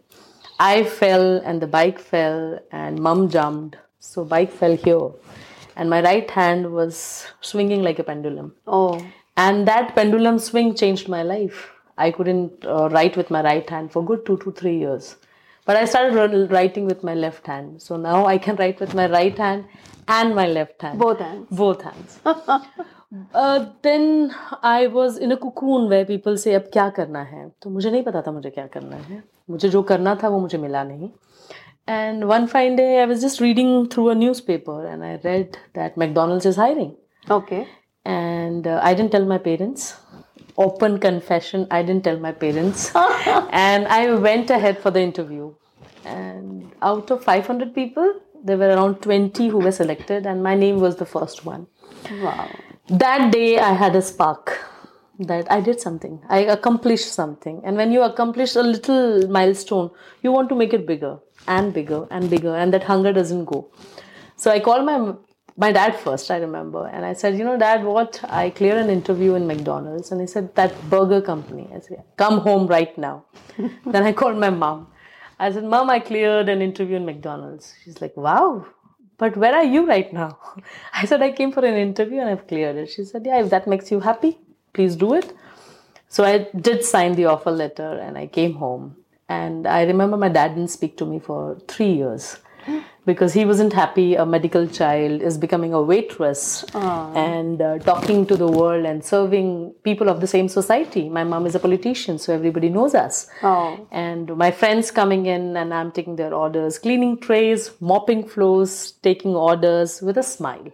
I 0.59 0.83
fell 0.83 1.41
and 1.49 1.61
the 1.61 1.67
bike 1.67 1.99
fell 1.99 2.59
and 2.69 2.99
mum 2.99 3.29
jumped. 3.29 3.77
So 3.99 4.25
bike 4.25 4.51
fell 4.51 4.75
here. 4.75 5.11
And 5.77 5.89
my 5.89 6.01
right 6.01 6.29
hand 6.29 6.73
was 6.73 6.97
swinging 7.41 7.81
like 7.81 7.99
a 7.99 8.03
pendulum. 8.03 8.49
Oh 8.67 8.99
And 9.37 9.67
that 9.67 9.95
pendulum 9.95 10.37
swing 10.39 10.75
changed 10.75 11.07
my 11.07 11.23
life. 11.23 11.69
I 11.97 12.11
couldn't 12.11 12.65
uh, 12.65 12.89
write 12.89 13.15
with 13.17 13.29
my 13.29 13.41
right 13.43 13.69
hand 13.69 13.91
for 13.91 14.03
good 14.03 14.25
two 14.25 14.37
to 14.45 14.51
three 14.51 14.77
years. 14.77 15.15
But 15.67 15.77
I 15.77 15.85
started 15.85 16.13
ri- 16.15 16.45
writing 16.55 16.85
with 16.85 17.03
my 17.03 17.13
left 17.13 17.47
hand. 17.47 17.81
So 17.81 17.97
now 17.97 18.25
I 18.25 18.37
can 18.37 18.55
write 18.55 18.79
with 18.79 18.93
my 18.93 19.07
right 19.09 19.37
hand 19.37 19.65
and 20.07 20.35
my 20.35 20.45
left 20.47 20.81
hand. 20.81 20.99
Both 20.99 21.21
hand 21.21 21.45
Both 21.61 21.81
hands. 21.87 22.19
uh, 23.33 23.65
then 23.81 24.35
I 24.61 24.87
was 24.87 25.17
in 25.17 25.31
a 25.31 25.37
cocoon 25.37 25.89
where 25.93 26.05
people 26.05 26.37
say 26.45 26.53
अब 26.55 26.69
क्या 26.73 26.89
करना 26.97 27.21
है 27.33 27.47
तो 27.61 27.69
मुझे 27.69 27.91
नहीं 27.91 28.03
पता 28.03 28.21
था 28.27 28.31
मुझे 28.31 28.49
क्या 28.49 28.65
करना 28.77 28.95
है 29.09 29.21
मुझे 29.49 29.69
जो 29.75 29.81
करना 29.91 30.15
था 30.23 30.27
वो 30.29 30.39
मुझे 30.39 30.57
मिला 30.57 30.83
नहीं 30.83 31.09
and 31.87 32.27
one 32.31 32.45
fine 32.47 32.75
day 32.79 32.89
I 33.01 33.05
was 33.11 33.21
just 33.27 33.39
reading 33.41 33.71
through 33.93 34.09
a 34.09 34.15
newspaper 34.15 34.75
and 34.89 35.03
I 35.03 35.13
read 35.23 35.57
that 35.77 35.97
McDonald's 36.03 36.45
is 36.53 36.59
hiring 36.63 36.91
okay 37.37 37.63
and 38.04 38.66
uh, 38.66 38.80
I 38.82 38.94
didn't 38.94 39.12
tell 39.12 39.24
my 39.24 39.38
parents 39.38 39.94
open 40.56 40.98
confession 40.98 41.66
I 41.70 41.82
didn't 41.82 42.04
tell 42.04 42.18
my 42.18 42.32
parents 42.32 42.94
and 42.96 43.86
I 43.88 44.14
went 44.14 44.50
ahead 44.50 44.78
for 44.78 44.90
the 44.90 45.00
interview 45.00 45.52
and 46.04 46.70
out 46.82 47.10
of 47.10 47.24
500 47.24 47.74
people 47.74 48.20
there 48.44 48.58
were 48.58 48.68
around 48.68 49.00
20 49.00 49.48
who 49.48 49.58
were 49.58 49.72
selected 49.72 50.26
and 50.26 50.42
my 50.42 50.54
name 50.54 50.78
was 50.80 50.96
the 50.96 51.06
first 51.06 51.44
one 51.44 51.66
Wow. 52.22 52.50
that 52.88 53.32
day 53.32 53.58
I 53.58 53.72
had 53.72 53.96
a 53.96 54.02
spark 54.02 54.60
that 55.18 55.50
I 55.50 55.60
did 55.60 55.80
something. 55.80 56.20
I 56.28 56.40
accomplished 56.40 57.12
something. 57.12 57.62
And 57.64 57.76
when 57.76 57.92
you 57.92 58.02
accomplish 58.02 58.56
a 58.56 58.62
little 58.62 59.28
milestone, 59.28 59.90
you 60.22 60.32
want 60.32 60.48
to 60.48 60.56
make 60.56 60.72
it 60.74 60.86
bigger 60.88 61.18
and 61.46 61.72
bigger 61.72 62.06
and 62.10 62.28
bigger, 62.28 62.54
and 62.56 62.74
that 62.74 62.82
hunger 62.82 63.12
doesn't 63.12 63.44
go. 63.44 63.70
So 64.36 64.50
I 64.50 64.58
called 64.58 64.84
my 64.84 65.14
my 65.56 65.70
dad 65.70 65.94
first, 65.96 66.30
I 66.30 66.38
remember, 66.38 66.86
and 66.86 67.04
I 67.06 67.12
said, 67.12 67.38
you 67.38 67.44
know, 67.44 67.56
Dad, 67.56 67.84
what? 67.84 68.20
I 68.24 68.50
cleared 68.50 68.78
an 68.78 68.90
interview 68.90 69.34
in 69.34 69.46
McDonald's, 69.46 70.10
and 70.10 70.20
he 70.20 70.26
said 70.26 70.54
that 70.56 70.74
burger 70.90 71.20
company. 71.20 71.68
I 71.74 71.80
said, 71.80 72.02
come 72.16 72.38
home 72.38 72.66
right 72.66 72.96
now. 72.98 73.24
then 73.86 74.02
I 74.02 74.12
called 74.12 74.36
my 74.36 74.50
mom. 74.50 74.88
I 75.38 75.52
said, 75.52 75.64
Mom, 75.64 75.90
I 75.90 75.98
cleared 75.98 76.48
an 76.48 76.62
interview 76.62 76.96
in 76.96 77.04
McDonald's. 77.04 77.74
She's 77.84 78.00
like, 78.00 78.16
Wow, 78.16 78.66
but 79.18 79.36
where 79.36 79.54
are 79.54 79.64
you 79.64 79.86
right 79.86 80.12
now? 80.12 80.38
I 80.92 81.04
said, 81.06 81.22
I 81.22 81.32
came 81.32 81.52
for 81.52 81.64
an 81.64 81.74
interview 81.74 82.20
and 82.20 82.30
I've 82.30 82.46
cleared 82.46 82.76
it. 82.76 82.90
She 82.90 83.04
said, 83.04 83.26
Yeah, 83.26 83.42
if 83.42 83.50
that 83.50 83.66
makes 83.66 83.90
you 83.90 84.00
happy, 84.00 84.38
please 84.72 84.96
do 84.96 85.14
it. 85.14 85.32
So 86.08 86.22
I 86.24 86.48
did 86.54 86.84
sign 86.84 87.14
the 87.14 87.26
offer 87.26 87.50
letter 87.50 87.98
and 87.98 88.16
I 88.16 88.26
came 88.28 88.54
home. 88.54 88.96
And 89.28 89.66
I 89.66 89.82
remember 89.82 90.16
my 90.16 90.28
dad 90.28 90.54
didn't 90.54 90.70
speak 90.70 90.96
to 90.98 91.06
me 91.06 91.18
for 91.18 91.58
three 91.66 91.92
years 91.92 92.38
because 93.06 93.34
he 93.34 93.44
wasn't 93.44 93.72
happy. 93.72 94.14
A 94.14 94.24
medical 94.24 94.66
child 94.66 95.22
is 95.22 95.38
becoming 95.38 95.74
a 95.74 95.82
waitress 95.82 96.64
and 96.74 97.60
uh, 97.60 97.78
talking 97.78 98.26
to 98.26 98.36
the 98.36 98.48
world 98.48 98.84
and 98.84 99.04
serving 99.04 99.74
people 99.82 100.08
of 100.08 100.20
the 100.20 100.26
same 100.26 100.48
society. 100.48 101.08
My 101.08 101.24
mom 101.24 101.46
is 101.46 101.54
a 101.54 101.58
politician, 101.58 102.18
so 102.18 102.32
everybody 102.32 102.68
knows 102.68 102.94
us 102.94 103.28
oh 103.42 103.86
and 103.90 104.36
my 104.36 104.50
friends 104.50 104.90
coming 104.90 105.26
in 105.26 105.56
and 105.56 105.74
I'm 105.74 105.92
taking 105.92 106.16
their 106.16 106.34
orders, 106.34 106.78
cleaning 106.78 107.18
trays, 107.18 107.70
mopping 107.80 108.26
floors, 108.26 108.92
taking 109.02 109.34
orders 109.34 110.00
with 110.02 110.16
a 110.18 110.22
smile 110.22 110.72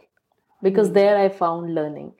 because 0.62 0.92
there 0.92 1.16
I 1.18 1.28
found 1.28 1.74
learning. 1.74 2.12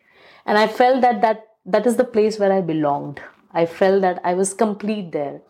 And 0.46 0.58
I 0.58 0.66
felt 0.66 1.00
that, 1.02 1.20
that 1.20 1.46
that 1.66 1.86
is 1.86 1.96
the 1.96 2.04
place 2.04 2.38
where 2.38 2.52
I 2.52 2.60
belonged. 2.60 3.20
I 3.52 3.66
felt 3.66 4.02
that 4.02 4.20
I 4.24 4.34
was 4.34 4.54
complete 4.54 5.12
there. 5.12 5.40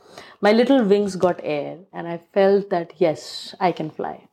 My 0.40 0.52
little 0.52 0.84
wings 0.84 1.16
got 1.16 1.40
air, 1.42 1.78
and 1.92 2.08
I 2.08 2.18
felt 2.32 2.70
that 2.70 2.94
yes, 2.98 3.54
I 3.60 3.72
can 3.72 3.90
fly. 3.90 4.28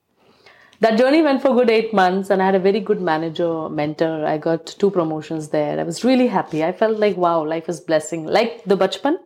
That 0.80 0.98
journey 0.98 1.22
went 1.24 1.42
for 1.42 1.54
good 1.56 1.70
eight 1.70 1.94
months, 1.94 2.30
and 2.30 2.42
I 2.42 2.46
had 2.46 2.56
a 2.56 2.60
very 2.60 2.80
good 2.80 3.02
manager, 3.02 3.68
mentor. 3.68 4.26
I 4.26 4.38
got 4.38 4.66
two 4.66 4.92
promotions 4.92 5.50
there. 5.50 5.80
I 5.80 5.84
was 5.84 6.04
really 6.04 6.28
happy. 6.28 6.64
I 6.64 6.72
felt 6.72 6.98
like, 6.98 7.18
wow, 7.18 7.44
life 7.44 7.68
is 7.68 7.80
blessing. 7.80 8.26
Like 8.26 8.64
the 8.66 8.78
bachpan, 8.78 9.18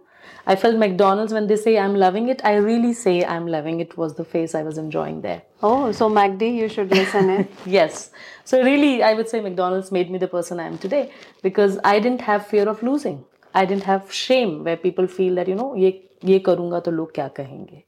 I 0.47 0.55
felt 0.55 0.77
McDonald's 0.77 1.33
when 1.33 1.47
they 1.47 1.55
say 1.55 1.77
I'm 1.77 1.95
loving 1.95 2.29
it, 2.29 2.41
I 2.43 2.55
really 2.55 2.93
say 2.93 3.23
I'm 3.23 3.47
loving 3.47 3.79
it 3.79 3.97
was 3.97 4.15
the 4.15 4.25
face 4.25 4.55
I 4.55 4.63
was 4.63 4.77
enjoying 4.77 5.21
there. 5.21 5.43
Oh, 5.61 5.91
so 5.91 6.09
MacD, 6.09 6.55
you 6.55 6.67
should 6.67 6.89
listen 6.89 7.29
it. 7.29 7.51
yes. 7.65 8.11
So 8.43 8.63
really, 8.63 9.03
I 9.03 9.13
would 9.13 9.29
say 9.29 9.39
McDonald's 9.39 9.91
made 9.91 10.09
me 10.09 10.17
the 10.17 10.27
person 10.27 10.59
I 10.59 10.65
am 10.65 10.77
today 10.77 11.11
because 11.43 11.77
I 11.83 11.99
didn't 11.99 12.21
have 12.21 12.47
fear 12.47 12.67
of 12.67 12.81
losing. 12.81 13.23
I 13.55 13.65
didn't 13.65 13.83
have 13.83 14.01
shame 14.11 14.49
way 14.63 14.75
people 14.75 15.05
feel 15.07 15.35
that 15.35 15.49
you 15.49 15.55
know 15.55 15.73
ये 15.77 15.99
ये 16.25 16.39
करूँगा 16.39 16.79
तो 16.79 16.91
लोग 16.91 17.13
क्या 17.15 17.27
कहेंगे? 17.27 17.83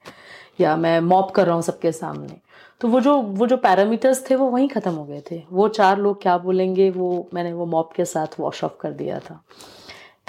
या 0.62 0.76
मैं 0.76 1.00
mop 1.02 1.32
कर 1.32 1.46
रहा 1.46 1.56
हूँ 1.56 1.64
सबके 1.64 1.92
सामने। 1.92 2.38
तो 2.82 2.88
वो 2.88 3.00
जो 3.02 3.16
वो 3.18 3.48
जो 3.48 3.58
पैरामीटर्स 3.58 4.30
थे 4.30 4.36
वो 4.36 4.50
वहीं 4.50 4.68
ख़त्म 4.70 4.92
हो 4.92 5.04
गए 5.06 5.22
थे। 5.32 5.42
वो 5.52 5.68
चार 5.68 5.98
लोग 5.98 6.22
क्या 6.22 6.38
बोलेंगे, 6.38 6.90
वो 6.90 7.30
मैंने 7.34 7.54
वो 7.54 7.66
मॉप 7.66 7.94
के 7.94 8.06
साथ 8.06 8.40
वॉश 8.40 8.64
ऑफ़ 8.64 8.74
कर 8.82 8.92
दिया 8.92 9.20
था। 9.20 9.44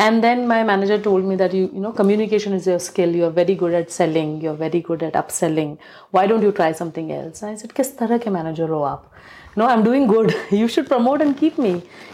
And 0.00 0.20
then 0.22 0.46
my 0.46 0.62
manager 0.62 1.00
told 1.00 1.26
me 1.26 1.36
that 1.36 1.54
you 1.54 1.68
you 1.74 1.80
know 1.82 1.90
communication 1.92 2.54
is 2.54 2.68
your 2.70 2.78
skill 2.78 3.14
you 3.16 3.24
are 3.24 3.30
very 3.32 3.54
good 3.54 3.72
at 3.74 3.88
selling 3.90 4.44
you 4.44 4.50
are 4.50 4.56
very 4.56 4.80
good 4.88 5.02
at 5.02 5.16
up 5.16 5.28
selling 5.30 5.76
why 6.14 6.26
don't 6.26 6.44
you 6.44 6.50
try 6.50 6.72
something 6.74 7.10
else 7.10 7.44
I 7.44 7.56
said 7.56 7.72
किस 7.72 7.96
तरह 7.98 8.18
के 8.18 8.30
manager 8.30 8.68
हो 8.68 8.82
आप? 8.82 9.10
No 9.58 9.66
I 9.66 9.74
am 9.74 9.84
doing 9.84 10.06
good 10.08 10.32
you 10.52 10.68
should 10.68 10.86
promote 10.88 11.20
and 11.20 11.34
keep 11.36 11.60
me 11.60 11.72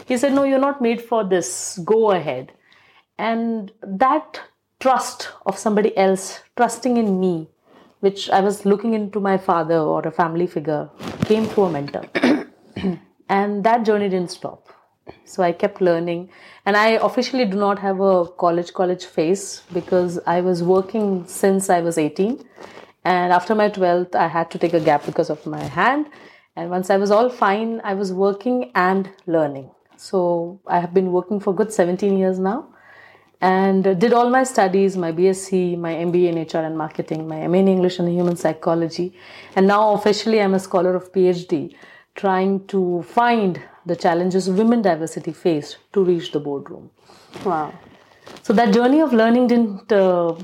he 0.09 0.17
said 0.17 0.31
no 0.33 0.45
you 0.45 0.57
not 0.57 0.81
made 0.81 1.01
for 1.01 1.23
this 1.25 1.75
go 1.79 2.03
ahead 2.05 2.51
And 3.21 3.71
that 3.83 4.41
trust 4.79 5.29
of 5.45 5.55
somebody 5.55 5.95
else 5.95 6.41
trusting 6.57 6.97
in 6.97 7.19
me, 7.19 7.49
which 7.99 8.31
I 8.31 8.39
was 8.41 8.65
looking 8.65 8.95
into 8.95 9.19
my 9.19 9.37
father 9.37 9.77
or 9.77 10.01
a 10.01 10.11
family 10.11 10.47
figure, 10.47 10.89
came 11.25 11.45
through 11.45 11.65
a 11.65 11.71
mentor. 11.71 12.05
and 13.29 13.63
that 13.63 13.85
journey 13.85 14.09
didn't 14.09 14.31
stop. 14.31 14.69
So 15.25 15.43
i 15.43 15.51
kept 15.51 15.81
learning. 15.81 16.29
And 16.65 16.75
i 16.75 16.87
officially 17.09 17.45
do 17.45 17.57
not 17.57 17.77
have 17.85 17.99
a 17.99 18.25
college 18.45 18.73
college 18.73 19.05
phase 19.05 19.45
because 19.71 20.19
i 20.25 20.41
was 20.41 20.63
working 20.63 21.07
since 21.27 21.69
i 21.69 21.79
was 21.81 21.97
18 21.97 22.43
and 23.03 23.33
after 23.33 23.55
my 23.55 23.69
12th 23.69 24.15
i 24.15 24.27
had 24.27 24.51
to 24.51 24.59
take 24.65 24.73
a 24.73 24.79
gap 24.89 25.05
because 25.05 25.29
of 25.29 25.45
my 25.45 25.63
hand. 25.79 26.07
And 26.55 26.69
once 26.69 26.89
i 26.89 26.97
was 26.97 27.11
all 27.11 27.29
fine 27.29 27.81
i 27.83 27.93
was 27.93 28.13
working 28.25 28.71
and 28.73 29.09
learning. 29.27 29.71
So 29.95 30.59
i 30.65 30.79
have 30.79 30.93
been 30.93 31.11
working 31.11 31.39
for 31.39 31.53
good 31.63 31.73
17 31.73 32.17
years 32.17 32.39
now 32.39 32.70
and 33.41 33.83
did 33.99 34.13
all 34.13 34.29
my 34.29 34.43
studies 34.43 34.95
my 35.03 35.11
bsc 35.11 35.77
my 35.85 35.93
mba 36.07 36.27
in 36.31 36.37
hr 36.43 36.63
and 36.67 36.77
marketing 36.77 37.27
my 37.27 37.39
ma 37.47 37.57
in 37.57 37.67
english 37.67 37.97
and 37.99 38.09
human 38.09 38.35
psychology 38.35 39.07
and 39.55 39.67
now 39.67 39.93
officially 39.93 40.39
i'm 40.41 40.53
a 40.53 40.59
scholar 40.59 40.95
of 40.95 41.11
phd 41.11 41.75
trying 42.15 42.53
to 42.67 42.81
find 43.03 43.59
the 43.85 43.95
challenges 43.95 44.49
women 44.49 44.81
diversity 44.81 45.33
faced 45.33 45.77
to 45.93 46.03
reach 46.03 46.31
the 46.31 46.39
boardroom 46.39 46.89
Wow. 47.45 47.73
so 48.43 48.53
that 48.53 48.73
journey 48.73 48.99
of 49.01 49.13
learning 49.13 49.47
didn't 49.47 49.91
uh, 49.91 50.35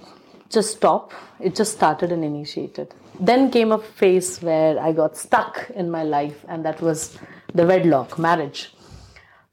just 0.49 0.77
stop. 0.77 1.13
It 1.39 1.53
just 1.55 1.73
started 1.73 2.11
and 2.11 2.23
initiated. 2.23 2.93
Then 3.19 3.51
came 3.51 3.71
a 3.73 3.77
phase 3.77 4.41
where 4.41 4.79
I 4.79 4.93
got 4.93 5.17
stuck 5.17 5.69
in 5.75 5.91
my 5.91 6.03
life, 6.03 6.45
and 6.47 6.63
that 6.65 6.79
was 6.81 7.17
the 7.53 7.65
wedlock, 7.65 8.17
marriage 8.17 8.71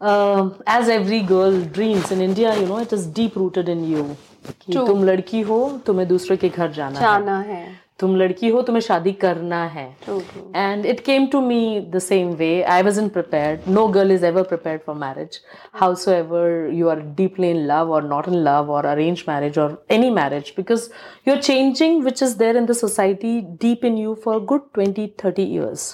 Um, 0.03 0.62
as 0.65 0.88
every 0.88 1.22
girl 1.22 1.62
dreams 1.62 2.10
in 2.12 2.22
India, 2.22 2.58
you 2.58 2.65
know, 2.65 2.77
it 2.77 2.93
is 2.93 3.05
deep 3.05 3.36
rooted 3.36 3.67
in 3.67 3.84
you. 3.84 4.15
कि 4.48 4.74
True. 4.74 4.86
तुम 4.88 5.03
लड़की 5.03 5.41
हो 5.41 5.58
तुम्हें 5.86 6.08
दूसरे 6.08 6.36
के 6.38 6.50
घर 6.50 6.72
जाना 6.72 7.00
है 7.00 7.05
जाना 7.05 7.39
है 7.48 7.63
तुम 8.00 8.15
लड़की 8.17 8.50
हो 8.50 8.62
तुम्हें 8.67 8.81
शादी 8.81 9.12
करना 9.24 9.63
है 9.74 9.84
True, 10.05 10.22
true. 10.29 10.43
and 10.55 10.86
it 10.86 11.03
came 11.08 11.25
to 11.34 11.41
me 11.48 11.58
the 11.96 12.00
same 12.05 12.29
way 12.41 12.63
i 12.75 12.77
wasn't 12.88 13.12
prepared 13.17 13.67
no 13.77 13.84
girl 13.98 14.13
is 14.15 14.24
ever 14.29 14.43
prepared 14.51 14.86
for 14.86 14.96
marriage 15.01 15.39
howsoever 15.81 16.43
you 16.79 16.89
are 16.93 17.00
deeply 17.19 17.50
in 17.55 17.67
love 17.67 17.89
or 17.89 18.01
not 18.01 18.29
in 18.34 18.38
love 18.46 18.69
or 18.69 18.81
arranged 18.93 19.27
marriage 19.27 19.58
or 19.58 19.67
any 19.89 20.10
marriage 20.19 20.53
because 20.62 20.89
you're 21.25 21.41
changing 21.50 22.01
which 22.05 22.22
is 22.22 22.38
there 22.43 22.55
in 22.55 22.65
the 22.72 22.77
society 22.84 23.34
deep 23.67 23.84
in 23.91 23.98
you 23.98 24.15
for 24.27 24.38
a 24.38 24.43
good 24.53 24.62
20 24.79 25.08
30 25.25 25.50
years 25.58 25.86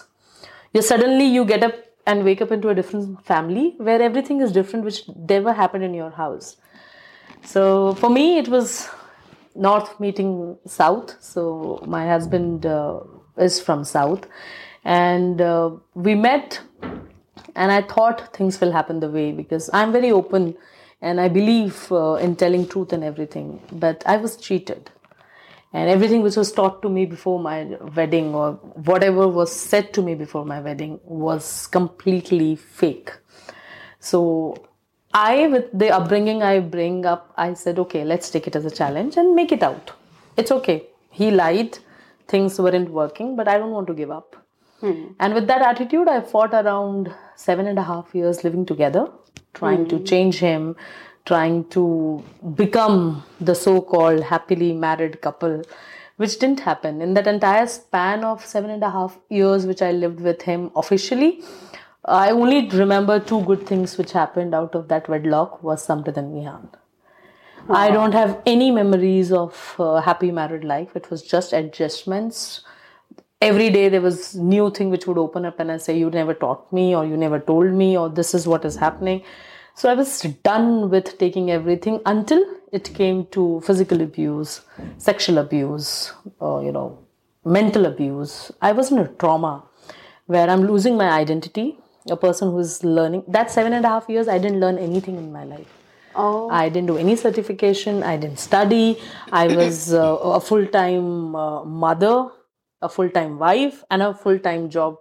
you 0.73 0.83
suddenly 0.93 1.25
you 1.25 1.43
get 1.55 1.63
up 1.63 1.73
and 2.10 2.24
wake 2.28 2.42
up 2.46 2.52
into 2.56 2.68
a 2.74 2.74
different 2.80 3.24
family 3.32 3.66
where 3.88 4.02
everything 4.08 4.40
is 4.46 4.52
different 4.58 4.84
which 4.90 5.00
never 5.34 5.52
happened 5.62 5.84
in 5.90 5.94
your 6.02 6.10
house 6.22 6.56
so 7.44 7.94
for 7.94 8.10
me, 8.10 8.38
it 8.38 8.48
was 8.48 8.88
north 9.54 9.98
meeting 10.00 10.56
south. 10.66 11.16
So 11.20 11.82
my 11.86 12.06
husband 12.06 12.66
uh, 12.66 13.00
is 13.38 13.60
from 13.60 13.84
south, 13.84 14.26
and 14.84 15.40
uh, 15.40 15.70
we 15.94 16.14
met. 16.14 16.60
And 17.56 17.72
I 17.72 17.82
thought 17.82 18.34
things 18.34 18.60
will 18.60 18.70
happen 18.72 19.00
the 19.00 19.10
way 19.10 19.32
because 19.32 19.70
I'm 19.72 19.92
very 19.92 20.10
open, 20.10 20.56
and 21.02 21.20
I 21.20 21.28
believe 21.28 21.90
uh, 21.90 22.14
in 22.14 22.36
telling 22.36 22.68
truth 22.68 22.92
and 22.92 23.02
everything. 23.02 23.60
But 23.72 24.02
I 24.06 24.16
was 24.18 24.36
cheated, 24.36 24.90
and 25.72 25.88
everything 25.88 26.22
which 26.22 26.36
was 26.36 26.50
taught 26.52 26.82
to 26.82 26.88
me 26.88 27.06
before 27.06 27.38
my 27.38 27.64
wedding 27.96 28.34
or 28.34 28.52
whatever 28.90 29.28
was 29.28 29.54
said 29.54 29.92
to 29.94 30.02
me 30.02 30.14
before 30.14 30.44
my 30.44 30.60
wedding 30.60 30.98
was 31.04 31.66
completely 31.68 32.56
fake. 32.56 33.12
So 34.00 34.66
I, 35.12 35.46
with 35.46 35.66
the 35.72 35.90
upbringing 35.90 36.42
I 36.42 36.60
bring 36.60 37.06
up, 37.06 37.32
I 37.36 37.54
said, 37.54 37.78
okay, 37.78 38.04
let's 38.04 38.30
take 38.30 38.46
it 38.46 38.56
as 38.56 38.64
a 38.64 38.70
challenge 38.70 39.16
and 39.16 39.34
make 39.34 39.52
it 39.52 39.62
out. 39.62 39.92
It's 40.36 40.50
okay. 40.50 40.86
He 41.10 41.30
lied, 41.30 41.78
things 42.26 42.58
weren't 42.58 42.90
working, 42.90 43.36
but 43.36 43.46
I 43.46 43.58
don't 43.58 43.70
want 43.70 43.86
to 43.88 43.94
give 43.94 44.10
up. 44.10 44.36
Hmm. 44.80 45.08
And 45.20 45.34
with 45.34 45.46
that 45.48 45.62
attitude, 45.62 46.08
I 46.08 46.20
fought 46.20 46.54
around 46.54 47.14
seven 47.36 47.66
and 47.66 47.78
a 47.78 47.82
half 47.82 48.14
years 48.14 48.42
living 48.44 48.64
together, 48.64 49.08
trying 49.54 49.88
to 49.88 49.98
hmm. 49.98 50.04
change 50.04 50.38
him, 50.38 50.76
trying 51.26 51.64
to 51.68 52.22
become 52.54 53.22
the 53.40 53.54
so 53.54 53.80
called 53.80 54.22
happily 54.22 54.72
married 54.72 55.20
couple, 55.20 55.62
which 56.16 56.38
didn't 56.38 56.60
happen. 56.60 57.00
In 57.00 57.14
that 57.14 57.26
entire 57.26 57.66
span 57.66 58.24
of 58.24 58.44
seven 58.44 58.70
and 58.70 58.82
a 58.82 58.90
half 58.90 59.18
years, 59.28 59.66
which 59.66 59.82
I 59.82 59.92
lived 59.92 60.20
with 60.20 60.42
him 60.42 60.70
officially, 60.76 61.42
I 62.04 62.30
only 62.30 62.68
remember 62.68 63.20
two 63.20 63.42
good 63.44 63.66
things 63.66 63.98
which 63.98 64.12
happened 64.12 64.54
out 64.54 64.74
of 64.74 64.88
that 64.88 65.08
wedlock 65.08 65.62
was 65.62 65.86
Samriddh 65.86 66.16
and 66.16 66.34
Vihaan. 66.34 66.68
I 67.68 67.90
don't 67.90 68.12
have 68.12 68.40
any 68.46 68.70
memories 68.70 69.30
of 69.30 69.76
uh, 69.78 70.00
happy 70.00 70.32
married 70.32 70.64
life. 70.64 70.96
It 70.96 71.10
was 71.10 71.22
just 71.22 71.52
adjustments. 71.52 72.62
Every 73.40 73.70
day 73.70 73.88
there 73.88 74.00
was 74.00 74.34
new 74.34 74.70
thing 74.70 74.90
which 74.90 75.06
would 75.06 75.18
open 75.18 75.44
up 75.44 75.60
and 75.60 75.70
I 75.70 75.76
say, 75.76 75.96
you 75.98 76.10
never 76.10 76.34
taught 76.34 76.72
me 76.72 76.94
or 76.96 77.04
you 77.04 77.16
never 77.16 77.38
told 77.38 77.72
me 77.72 77.96
or 77.96 78.08
this 78.08 78.34
is 78.34 78.46
what 78.46 78.64
is 78.64 78.76
happening. 78.76 79.22
So 79.74 79.88
I 79.90 79.94
was 79.94 80.20
done 80.42 80.90
with 80.90 81.18
taking 81.18 81.50
everything 81.50 82.00
until 82.06 82.44
it 82.72 82.92
came 82.94 83.26
to 83.26 83.60
physical 83.64 84.00
abuse, 84.02 84.60
sexual 84.98 85.38
abuse, 85.38 86.12
uh, 86.40 86.60
you 86.60 86.72
know, 86.72 86.98
mental 87.44 87.86
abuse. 87.86 88.52
I 88.60 88.72
was 88.72 88.90
in 88.92 88.98
a 88.98 89.08
trauma 89.08 89.64
where 90.26 90.48
I'm 90.48 90.62
losing 90.66 90.96
my 90.96 91.10
identity. 91.10 91.78
A 92.10 92.16
person 92.16 92.50
who's 92.50 92.82
learning 92.82 93.24
that 93.28 93.50
seven 93.50 93.72
and 93.72 93.84
a 93.84 93.88
half 93.88 94.08
years, 94.08 94.26
I 94.28 94.38
didn't 94.38 94.60
learn 94.60 94.78
anything 94.78 95.16
in 95.16 95.32
my 95.32 95.44
life. 95.44 95.68
Oh, 96.14 96.48
I 96.50 96.68
didn't 96.68 96.86
do 96.88 96.96
any 96.96 97.14
certification. 97.14 98.02
I 98.02 98.16
didn't 98.16 98.38
study. 98.38 98.98
I 99.30 99.48
was 99.48 99.92
uh, 100.02 100.16
a 100.16 100.40
full 100.40 100.66
time 100.66 101.34
uh, 101.36 101.64
mother, 101.64 102.28
a 102.82 102.88
full 102.88 103.10
time 103.10 103.38
wife, 103.38 103.84
and 103.90 104.02
a 104.02 104.14
full 104.14 104.38
time 104.38 104.70
job, 104.70 104.96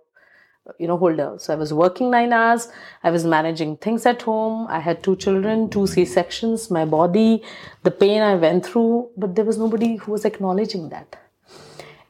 you 0.78 0.88
know, 0.88 0.98
holder. 0.98 1.36
So 1.38 1.54
I 1.54 1.56
was 1.56 1.74
working 1.74 2.12
nine 2.12 2.34
hours. 2.34 2.68
I 3.04 3.12
was 3.12 3.26
managing 3.26 3.78
things 3.78 4.06
at 4.06 4.22
home. 4.22 4.68
I 4.70 4.80
had 4.80 5.04
two 5.04 5.16
children, 5.16 5.70
two 5.70 5.88
C 5.88 6.06
sections, 6.06 6.70
my 6.70 6.86
body, 6.86 7.44
the 7.84 7.92
pain 7.92 8.22
I 8.22 8.36
went 8.36 8.66
through, 8.66 9.10
but 9.18 9.36
there 9.36 9.46
was 9.46 9.58
nobody 9.58 9.96
who 9.96 10.12
was 10.12 10.26
acknowledging 10.26 10.90
that. 10.90 11.16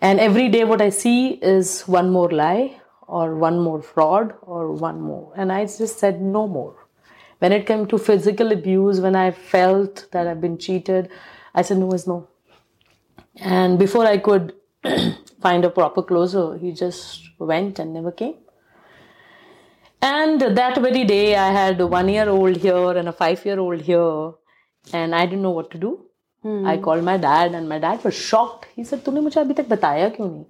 And 0.02 0.20
every 0.20 0.50
day, 0.50 0.64
what 0.64 0.82
I 0.82 0.90
see 0.90 1.32
is 1.42 1.82
one 1.84 2.10
more 2.10 2.30
lie, 2.32 2.80
or 3.08 3.36
one 3.36 3.60
more 3.60 3.82
fraud, 3.82 4.34
or 4.42 4.72
one 4.72 5.02
more. 5.02 5.34
And 5.36 5.52
I 5.52 5.66
just 5.66 6.00
said, 6.00 6.22
no 6.22 6.48
more. 6.48 6.76
When 7.40 7.52
it 7.52 7.66
came 7.66 7.86
to 7.88 7.98
physical 7.98 8.52
abuse, 8.52 9.00
when 9.00 9.16
I 9.16 9.32
felt 9.32 10.08
that 10.12 10.28
I've 10.28 10.42
been 10.42 10.58
cheated, 10.58 11.10
I 11.54 11.64
said, 11.64 11.78
no 11.78 11.92
is 11.92 12.08
no. 12.08 12.28
And 13.36 13.80
before 13.80 14.06
I 14.06 14.18
could 14.18 14.54
find 15.42 15.66
a 15.66 15.70
proper 15.70 16.02
closure 16.02 16.58
he 16.58 16.72
just 16.72 17.30
went 17.40 17.80
and 17.80 17.94
never 17.94 18.12
came. 18.12 18.36
And 20.03 20.41
that 20.57 20.77
very 20.79 21.05
day, 21.05 21.35
I 21.35 21.51
had 21.51 21.81
a 21.81 21.87
one 21.87 22.09
year 22.09 22.29
old 22.29 22.57
here 22.59 22.91
and 23.03 23.09
a 23.09 23.13
five 23.13 23.45
year 23.47 23.59
old 23.59 23.81
here, 23.81 24.33
and 24.87 25.15
I 25.15 25.25
didn't 25.27 25.43
know 25.43 25.55
what 25.59 25.71
to 25.71 25.79
do. 25.79 25.93
I 26.73 26.77
called 26.77 27.05
my 27.05 27.17
dad, 27.17 27.55
and 27.55 27.69
my 27.69 27.79
dad 27.79 28.05
was 28.05 28.15
shocked. 28.15 28.67
He 28.77 28.85
said, 28.85 29.01
तूने 29.05 29.21
मुझे 29.21 29.41
अभी 29.41 29.55
तक 29.61 29.69
बताया 29.69 30.09
क्यों 30.17 30.29
नहीं? 30.29 30.45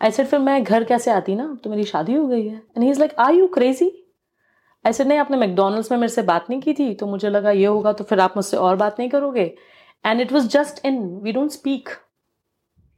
I 0.00 0.10
said, 0.10 0.26
फिर 0.30 0.38
मैं 0.38 0.62
घर 0.64 0.84
कैसे 0.84 1.10
आती 1.10 1.34
ना? 1.34 1.46
तो 1.64 1.70
मेरी 1.70 1.84
शादी 1.84 2.14
हो 2.14 2.26
गई 2.28 2.46
है. 2.46 2.60
And 2.74 2.84
he's 2.84 3.02
like, 3.02 3.12
Are 3.26 3.34
you 3.40 3.50
crazy? 3.58 3.90
I 4.84 4.92
said, 4.92 5.06
नहीं 5.06 5.18
आपने 5.18 5.36
मैकडोनल्ड्स 5.36 5.90
में 5.92 5.98
मेरे 5.98 6.12
से 6.12 6.22
बात 6.30 6.46
नहीं 6.50 6.60
की 6.60 6.74
थी 6.78 6.94
तो 6.94 7.06
मुझे 7.06 7.30
लगा 7.30 7.50
ये 7.50 7.66
होगा 7.66 7.92
तो 8.00 8.04
फिर 8.04 8.20
आप 8.20 8.36
मुझसे 8.36 8.56
और 8.56 8.76
बात 8.76 8.98
नहीं 8.98 9.10
करोगे 9.10 9.44
and 10.06 10.20
it 10.20 10.32
was 10.32 10.48
just 10.56 10.84
in 10.86 10.98
we 11.22 11.32
don't 11.32 11.50
speak 11.50 11.88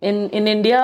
in 0.09 0.17
in 0.39 0.49
india 0.51 0.79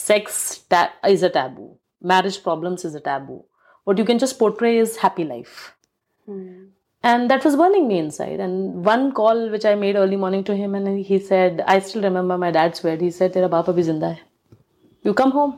sex 0.00 0.34
ta- 0.72 1.08
is 1.12 1.22
a 1.28 1.30
taboo 1.36 1.64
marriage 2.10 2.36
problems 2.44 2.84
is 2.88 2.92
a 2.98 3.00
taboo 3.06 3.38
what 3.86 3.98
you 3.98 4.04
can 4.04 4.18
just 4.18 4.38
portray 4.38 4.76
is 4.78 4.96
happy 4.98 5.24
life 5.24 5.56
and 7.04 7.30
that 7.30 7.44
was 7.44 7.56
burning 7.56 7.88
me 7.88 7.98
inside 7.98 8.40
and 8.40 8.84
one 8.84 9.10
call 9.12 9.40
which 9.50 9.64
i 9.64 9.74
made 9.74 9.96
early 9.96 10.16
morning 10.24 10.44
to 10.44 10.54
him 10.54 10.74
and 10.74 11.04
he 11.10 11.18
said 11.18 11.62
i 11.66 11.78
still 11.80 12.02
remember 12.02 12.38
my 12.38 12.50
dad's 12.58 12.84
word 12.84 13.00
he 13.00 13.10
said 13.10 13.32
tera 13.32 13.48
baap 13.54 13.70
abhi 13.74 13.84
zinda 13.90 14.10
hai 14.14 14.20
you 15.08 15.14
come 15.22 15.32
home 15.38 15.54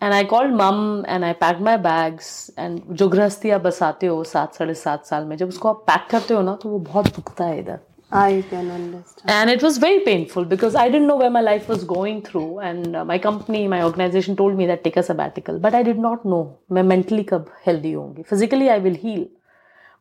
and 0.00 0.14
i 0.14 0.22
called 0.32 0.52
mum 0.62 0.80
and 1.08 1.24
i 1.24 1.32
packed 1.44 1.62
my 1.68 1.76
bags 1.88 2.30
and 2.64 2.82
जो 3.00 3.08
गृहस्थी 3.08 3.50
आप 3.50 3.60
बसाते 3.66 4.06
हो 4.06 4.22
सात 4.32 4.54
साढ़े 4.54 4.74
सात 4.84 5.06
साल 5.06 5.24
में 5.30 5.36
जब 5.36 5.48
उसको 5.48 5.68
आप 5.68 5.84
पैक 5.90 6.06
करते 6.10 6.34
हो 6.34 6.42
ना 6.48 6.54
तो 6.62 6.68
वो 6.68 6.78
बहुत 6.92 7.14
दुखता 7.16 7.44
है 7.44 7.58
इधर 7.60 7.78
I 8.12 8.44
can 8.48 8.70
understand. 8.70 9.28
and 9.28 9.50
it 9.50 9.62
was 9.62 9.78
very 9.78 10.00
painful 10.00 10.44
because 10.44 10.76
I 10.76 10.88
didn't 10.88 11.08
know 11.08 11.16
where 11.16 11.30
my 11.30 11.40
life 11.40 11.68
was 11.68 11.82
going 11.82 12.22
through. 12.22 12.60
And 12.60 12.94
uh, 12.94 13.04
my 13.04 13.18
company, 13.18 13.66
my 13.66 13.82
organization 13.82 14.36
told 14.36 14.56
me 14.56 14.66
that 14.66 14.84
take 14.84 14.96
a 14.96 15.02
sabbatical, 15.02 15.58
but 15.58 15.74
I 15.74 15.82
did 15.82 15.98
not 15.98 16.24
know 16.24 16.58
मैं 16.72 16.84
mentally 16.86 17.24
कब 17.24 17.48
healthy 17.64 17.94
होंगी. 17.94 18.26
Physically, 18.26 18.70
I 18.70 18.78
will 18.78 18.94
heal, 18.94 19.26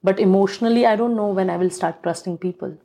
but 0.04 0.20
emotionally, 0.20 0.86
I 0.86 0.96
don't 0.96 1.16
know 1.16 1.30
when 1.30 1.50
I 1.50 1.58
will 1.58 1.72
start 1.72 2.04
trusting 2.04 2.38
people. 2.38 2.78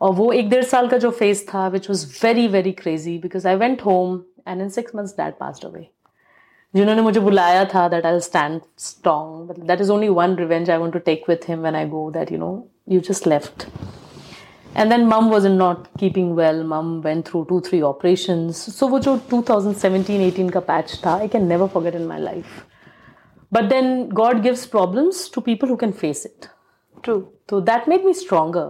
और 0.00 0.12
वो 0.14 0.32
एक 0.32 0.50
डेढ़ 0.50 0.64
साल 0.64 0.88
का 0.88 0.98
जो 0.98 1.10
फेज 1.10 1.46
था 1.48 1.70
which 1.72 1.88
was 1.88 2.04
very 2.18 2.48
very 2.48 2.72
crazy 2.82 3.16
because 3.24 3.46
I 3.46 3.54
went 3.62 3.86
home 3.88 4.24
and 4.46 4.62
in 4.66 4.70
six 4.76 4.94
months 4.94 5.12
dad 5.22 5.38
passed 5.38 5.64
away. 5.70 5.86
जिन्होंने 6.74 7.02
मुझे 7.02 7.20
बुलाया 7.20 7.64
था 7.74 7.88
that 7.90 8.04
I'll 8.04 8.20
stand 8.28 8.62
strong, 8.76 9.46
but 9.46 9.64
that 9.70 9.80
is 9.80 9.90
only 9.90 10.10
one 10.18 10.36
revenge 10.36 10.68
I 10.68 10.78
want 10.78 10.92
to 10.98 11.00
take 11.00 11.26
with 11.28 11.44
him 11.44 11.62
when 11.62 11.80
I 11.84 11.86
go 11.96 12.10
that 12.18 12.30
you 12.30 12.38
know 12.38 12.52
you 12.86 13.00
just 13.00 13.26
left. 13.26 13.66
And 14.74 14.90
then 14.92 15.06
mom 15.06 15.30
was 15.30 15.44
not 15.44 15.88
keeping 15.98 16.34
well. 16.36 16.62
Mom 16.62 17.02
went 17.02 17.28
through 17.28 17.46
two, 17.48 17.60
three 17.60 17.82
operations. 17.82 18.60
So 18.76 18.88
वो 18.88 18.98
जो 18.98 19.16
2017-18 19.30 20.50
का 20.52 20.66
patch 20.66 21.00
था, 21.06 21.20
I 21.20 21.28
can 21.28 21.48
never 21.48 21.68
forget 21.68 21.94
in 21.94 22.06
my 22.06 22.18
life. 22.18 22.64
But 23.52 23.68
then 23.68 24.08
God 24.20 24.42
gives 24.42 24.66
problems 24.66 25.28
to 25.30 25.40
people 25.40 25.68
who 25.68 25.76
can 25.76 25.92
face 25.92 26.24
it. 26.24 26.48
True. 27.02 27.28
So 27.50 27.60
that 27.60 27.88
made 27.88 28.04
me 28.04 28.14
stronger. 28.14 28.68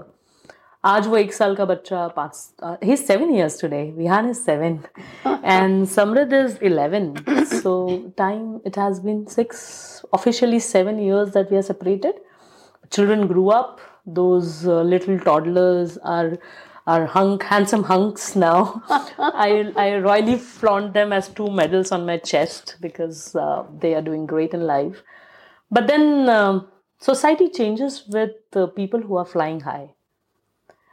आज 0.84 1.06
वो 1.06 1.16
एक 1.16 1.32
साल 1.32 1.54
का 1.56 1.64
बच्चा 1.64 2.06
पाँच 2.16 2.84
ही 2.84 2.96
seven 2.96 3.34
years 3.34 3.60
today 3.60 3.82
Vihaan 3.96 4.28
is 4.30 4.36
seven 4.36 4.78
and 5.26 5.84
Samriddh 5.86 6.32
is 6.34 6.58
eleven 6.64 7.12
so 7.50 7.74
time 8.18 8.60
it 8.66 8.78
has 8.78 8.98
been 9.04 9.24
six 9.30 9.60
officially 10.14 10.60
seven 10.60 11.00
years 11.00 11.28
that 11.34 11.50
we 11.50 11.56
are 11.56 11.62
separated 11.62 12.22
children 12.94 13.26
grew 13.30 13.50
up 13.54 13.80
those 14.05 14.67
uh, 14.67 14.81
little 14.81 15.19
toddlers 15.19 15.97
are 15.97 16.37
are 16.87 17.07
hunk 17.07 17.41
handsome 17.41 17.83
hunks 17.83 18.35
now. 18.35 18.83
I 18.89 19.73
i 19.75 19.97
royally 19.97 20.37
flaunt 20.37 20.93
them 20.93 21.11
as 21.11 21.29
two 21.29 21.49
medals 21.49 21.91
on 21.91 22.05
my 22.05 22.17
chest 22.17 22.75
because 22.79 23.35
uh, 23.35 23.63
they 23.79 23.95
are 23.95 24.01
doing 24.01 24.25
great 24.27 24.53
in 24.53 24.67
life. 24.67 25.01
But 25.71 25.87
then 25.87 26.29
um, 26.29 26.67
society 26.99 27.49
changes 27.49 28.03
with 28.07 28.35
uh, 28.55 28.67
people 28.67 29.01
who 29.01 29.17
are 29.17 29.25
flying 29.25 29.61
high. 29.61 29.95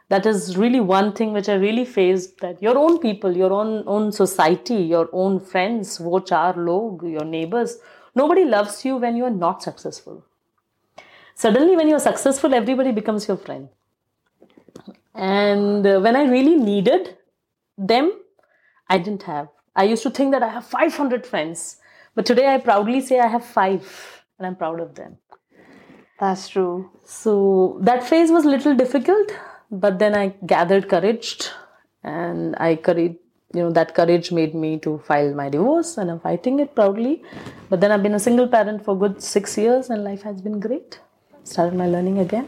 That 0.09 0.25
is 0.25 0.57
really 0.57 0.79
one 0.79 1.13
thing 1.13 1.31
which 1.33 1.49
i 1.49 1.53
really 1.53 1.85
faced 1.85 2.39
that 2.41 2.61
your 2.61 2.77
own 2.77 2.99
people 2.99 3.37
your 3.37 3.53
own 3.53 3.83
own 3.87 4.11
society 4.11 4.75
your 4.75 5.09
own 5.11 5.39
friends 5.39 5.99
wo 5.99 6.23
log 6.57 7.03
your 7.03 7.25
neighbors. 7.25 7.77
Nobody 8.15 8.45
loves 8.45 8.85
you 8.85 8.97
when 8.97 9.15
you 9.15 9.25
are 9.25 9.37
not 9.45 9.63
successful 9.63 10.23
suddenly 11.35 11.75
when 11.75 11.87
you're 11.87 11.99
successful 11.99 12.53
everybody 12.53 12.91
becomes 12.91 13.27
your 13.27 13.37
friend 13.37 13.69
and 15.13 15.87
uh, 15.87 15.99
when 15.99 16.15
i 16.15 16.23
really 16.23 16.55
needed 16.55 17.17
them 17.77 18.11
i 18.89 18.97
didn't 18.97 19.23
have 19.23 19.47
i 19.75 19.83
used 19.83 20.03
to 20.03 20.09
think 20.09 20.31
that 20.31 20.43
i 20.43 20.47
have 20.47 20.65
500 20.65 21.25
friends 21.25 21.77
but 22.15 22.25
today 22.25 22.47
i 22.53 22.57
proudly 22.57 23.01
say 23.01 23.19
i 23.19 23.27
have 23.27 23.45
5 23.45 24.23
and 24.37 24.47
i'm 24.47 24.55
proud 24.55 24.79
of 24.79 24.95
them 24.95 25.17
that's 26.19 26.47
true 26.49 26.89
so 27.03 27.77
that 27.81 28.03
phase 28.03 28.31
was 28.31 28.45
a 28.45 28.49
little 28.49 28.75
difficult 28.75 29.31
but 29.73 29.97
then 29.99 30.15
I 30.15 30.27
gathered 30.45 30.87
courage 30.87 31.49
and 32.03 32.55
I 32.57 32.75
courage 32.75 33.17
you 33.53 33.61
know 33.61 33.71
that 33.71 33.93
courage 33.93 34.31
made 34.31 34.55
me 34.55 34.79
to 34.79 34.97
file 35.07 35.33
my 35.33 35.49
divorce 35.49 35.97
and 35.97 36.09
I'm 36.09 36.19
fighting 36.19 36.59
it 36.59 36.73
proudly. 36.73 37.23
But 37.69 37.81
then 37.81 37.91
I've 37.91 38.01
been 38.01 38.15
a 38.15 38.19
single 38.19 38.47
parent 38.47 38.83
for 38.83 38.97
good 38.97 39.21
six 39.21 39.57
years 39.57 39.89
and 39.89 40.03
life 40.03 40.23
has 40.23 40.41
been 40.41 40.59
great. 40.59 40.99
Started 41.43 41.75
my 41.75 41.87
learning 41.87 42.19
again. 42.19 42.47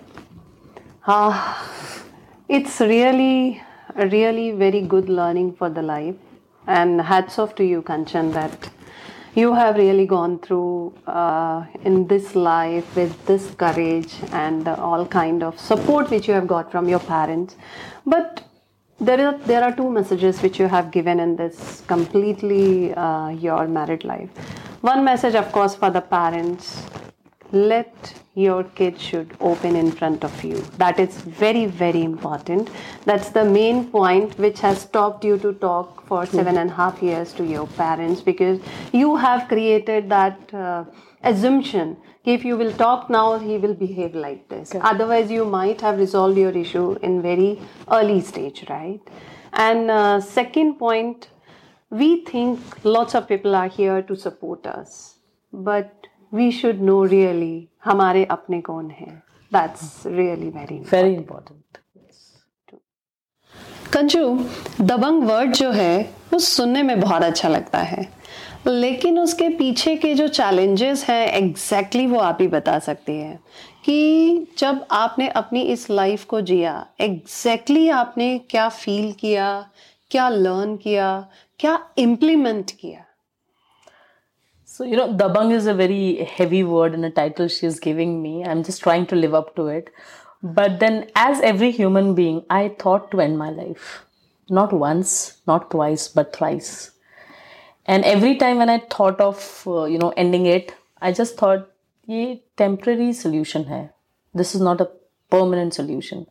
Ah, 1.05 1.63
it's 2.47 2.79
really, 2.79 3.61
really 3.95 4.51
very 4.51 4.81
good 4.81 5.09
learning 5.09 5.53
for 5.53 5.69
the 5.69 5.81
life. 5.81 6.15
And 6.65 7.01
hats 7.01 7.37
off 7.37 7.55
to 7.55 7.65
you, 7.65 7.81
Kanchan, 7.81 8.33
that 8.33 8.69
you 9.35 9.53
have 9.53 9.75
really 9.75 10.05
gone 10.05 10.39
through 10.39 10.93
uh, 11.07 11.65
in 11.83 12.07
this 12.07 12.35
life 12.35 12.95
with 12.95 13.13
this 13.25 13.51
courage 13.55 14.13
and 14.31 14.67
all 14.67 15.05
kind 15.05 15.43
of 15.43 15.59
support 15.59 16.09
which 16.09 16.27
you 16.27 16.33
have 16.33 16.47
got 16.47 16.71
from 16.71 16.87
your 16.87 16.99
parents 16.99 17.57
but 18.05 18.41
there 18.97 19.19
are 19.27 19.37
there 19.39 19.61
are 19.61 19.75
two 19.75 19.89
messages 19.91 20.41
which 20.41 20.57
you 20.57 20.67
have 20.67 20.89
given 20.89 21.19
in 21.19 21.35
this 21.35 21.81
completely 21.85 22.93
uh, 22.93 23.27
your 23.27 23.67
married 23.67 24.05
life 24.05 24.29
one 24.79 25.03
message 25.03 25.35
of 25.35 25.51
course 25.51 25.75
for 25.75 25.89
the 25.89 25.99
parents 25.99 26.83
let 27.55 28.13
your 28.35 28.63
kid 28.63 28.99
should 28.99 29.35
open 29.39 29.75
in 29.75 29.91
front 29.91 30.23
of 30.23 30.43
you. 30.43 30.57
That 30.77 30.99
is 30.99 31.21
very 31.21 31.65
very 31.65 32.03
important. 32.03 32.69
That's 33.05 33.29
the 33.29 33.45
main 33.45 33.89
point 33.91 34.37
which 34.37 34.59
has 34.59 34.81
stopped 34.81 35.23
you 35.23 35.37
to 35.39 35.53
talk 35.53 36.05
for 36.07 36.25
hmm. 36.25 36.35
seven 36.35 36.57
and 36.57 36.69
a 36.69 36.73
half 36.73 37.01
years 37.01 37.33
to 37.33 37.45
your 37.45 37.67
parents 37.67 38.21
because 38.21 38.59
you 38.91 39.15
have 39.15 39.47
created 39.47 40.09
that 40.09 40.53
uh, 40.53 40.83
assumption. 41.23 41.97
If 42.25 42.43
you 42.43 42.57
will 42.57 42.73
talk 42.73 43.09
now 43.09 43.37
he 43.37 43.57
will 43.57 43.73
behave 43.73 44.15
like 44.15 44.49
this. 44.49 44.75
Okay. 44.75 44.81
otherwise 44.83 45.31
you 45.31 45.45
might 45.45 45.81
have 45.81 45.97
resolved 45.97 46.37
your 46.37 46.51
issue 46.51 46.97
in 47.01 47.21
very 47.21 47.61
early 47.91 48.19
stage 48.21 48.65
right? 48.69 48.99
And 49.53 49.89
uh, 49.89 50.19
second 50.19 50.75
point 50.75 51.29
we 51.89 52.25
think 52.25 52.59
lots 52.83 53.15
of 53.15 53.27
people 53.27 53.55
are 53.55 53.67
here 53.67 54.01
to 54.01 54.15
support 54.15 54.65
us. 54.65 55.17
But 55.53 56.04
we 56.35 56.51
should 56.51 56.81
know 56.81 57.03
really 57.03 57.67
हमारे 57.85 58.25
अपने 58.25 58.61
कौन 58.61 58.89
हैं। 58.89 59.23
That's 59.53 60.05
really 60.05 60.49
very 60.49 60.75
very 60.75 60.85
very 60.85 61.23
important. 61.23 61.77
Kanju 63.93 64.45
Dabangg 64.81 65.23
word 65.23 65.51
जो 65.51 65.71
है 65.71 66.13
वो 66.33 66.39
सुनने 66.39 66.83
में 66.83 66.99
बहुत 66.99 67.23
अच्छा 67.23 67.49
लगता 67.49 67.79
है। 67.79 68.15
लेकिन 68.67 69.19
उसके 69.19 69.49
पीछे 69.49 69.95
के 69.95 70.13
जो 70.13 70.27
चैलेंजेस 70.27 71.03
हैं 71.03 71.27
एग्जैक्टली 71.27 72.01
exactly 72.01 72.19
वो 72.19 72.25
आप 72.25 72.37
ही 72.41 72.47
बता 72.47 72.79
सकती 72.79 73.13
हैं 73.13 73.39
कि 73.85 74.47
जब 74.57 74.85
आपने 74.91 75.27
अपनी 75.27 75.61
इस 75.61 75.89
लाइफ 75.89 76.25
को 76.25 76.41
जिया 76.41 76.87
एग्जैक्टली 76.99 77.79
exactly 77.79 77.99
आपने 77.99 78.37
क्या 78.37 78.69
फील 78.69 79.11
किया 79.11 79.69
क्या 80.11 80.29
लर्न 80.29 80.75
किया 80.77 81.27
क्या 81.59 81.89
इम्प्लीमेंट 81.97 82.71
किया 82.71 83.04
So, 84.74 84.84
you 84.84 84.96
know, 84.96 85.12
Dabang 85.12 85.52
is 85.52 85.66
a 85.66 85.74
very 85.74 86.24
heavy 86.24 86.62
word 86.64 86.94
and 86.94 87.04
a 87.04 87.10
title 87.10 87.48
she's 87.48 87.80
giving 87.80 88.22
me. 88.22 88.44
I'm 88.44 88.62
just 88.62 88.82
trying 88.82 89.06
to 89.06 89.16
live 89.16 89.34
up 89.34 89.56
to 89.56 89.66
it. 89.66 89.90
But 90.42 90.78
then, 90.78 91.10
as 91.14 91.40
every 91.40 91.70
human 91.70 92.14
being, 92.14 92.44
I 92.48 92.68
thought 92.68 93.10
to 93.10 93.20
end 93.20 93.38
my 93.38 93.50
life. 93.50 94.06
Not 94.48 94.72
once, 94.72 95.42
not 95.46 95.70
twice, 95.70 96.08
but 96.08 96.34
thrice. 96.34 96.92
And 97.86 98.04
every 98.04 98.36
time 98.36 98.58
when 98.58 98.70
I 98.70 98.78
thought 98.78 99.20
of, 99.20 99.64
uh, 99.66 99.84
you 99.84 99.98
know, 99.98 100.12
ending 100.16 100.46
it, 100.46 100.74
I 101.02 101.12
just 101.12 101.36
thought, 101.36 101.66
ये 102.08 102.40
temporary 102.56 103.12
solution 103.12 103.64
है. 103.64 103.90
This 104.34 104.54
is 104.54 104.60
not 104.60 104.80
a 104.80 104.88
permanent 105.30 105.74
solution. 105.74 106.26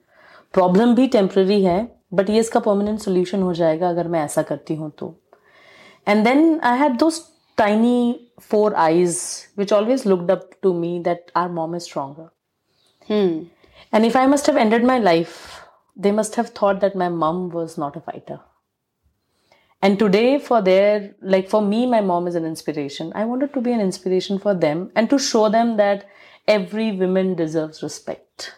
Problem 0.54 0.96
भी 0.96 1.12
temporary 1.12 1.62
है, 1.64 1.90
but 2.14 2.30
ये 2.30 2.40
इसका 2.40 2.64
permanent 2.64 3.02
solution 3.08 3.42
हो 3.42 3.54
जाएगा 3.54 3.90
अगर 3.90 4.08
मैं 4.08 4.24
ऐसा 4.24 4.42
करती 4.42 4.76
हूँ 4.76 4.92
तो. 5.00 5.16
And 6.08 6.26
then 6.26 6.60
I 6.64 6.76
had 6.76 7.00
those 7.00 7.30
tiny 7.57 8.31
four 8.41 8.77
eyes 8.77 9.49
which 9.55 9.73
always 9.73 10.05
looked 10.07 10.31
up 10.31 10.61
to 10.63 10.75
me 10.75 11.01
that 11.01 11.31
our 11.35 11.49
mom 11.49 11.75
is 11.75 11.85
stronger. 11.85 12.31
Hmm. 13.07 13.45
And 13.93 14.05
if 14.05 14.17
I 14.17 14.27
must 14.27 14.47
have 14.47 14.57
ended 14.57 14.83
my 14.83 14.99
life, 14.99 15.61
they 15.97 16.11
must 16.11 16.35
have 16.35 16.51
thought 16.51 16.81
that 16.81 16.97
my 16.97 17.09
mom 17.09 17.51
was 17.51 17.79
not 17.79 17.97
a 17.97 18.01
fighter. 18.01 18.41
And 19.81 19.99
today, 19.99 20.39
for 20.39 20.63
their, 20.63 21.15
like 21.21 21.49
for 21.49 21.61
me, 21.61 21.87
my 21.87 22.01
mom 22.01 22.27
is 22.27 22.35
an 22.35 22.47
inspiration. 22.47 23.13
I 23.15 23.27
wanted 23.27 23.53
to 23.53 23.61
be 23.61 23.71
an 23.71 23.81
inspiration 23.81 24.39
for 24.39 24.55
them 24.55 24.91
and 24.97 25.11
to 25.11 25.19
show 25.19 25.51
them 25.51 25.77
that 25.77 26.09
every 26.49 26.93
woman 26.93 27.35
deserves 27.35 27.83
respect. 27.83 28.55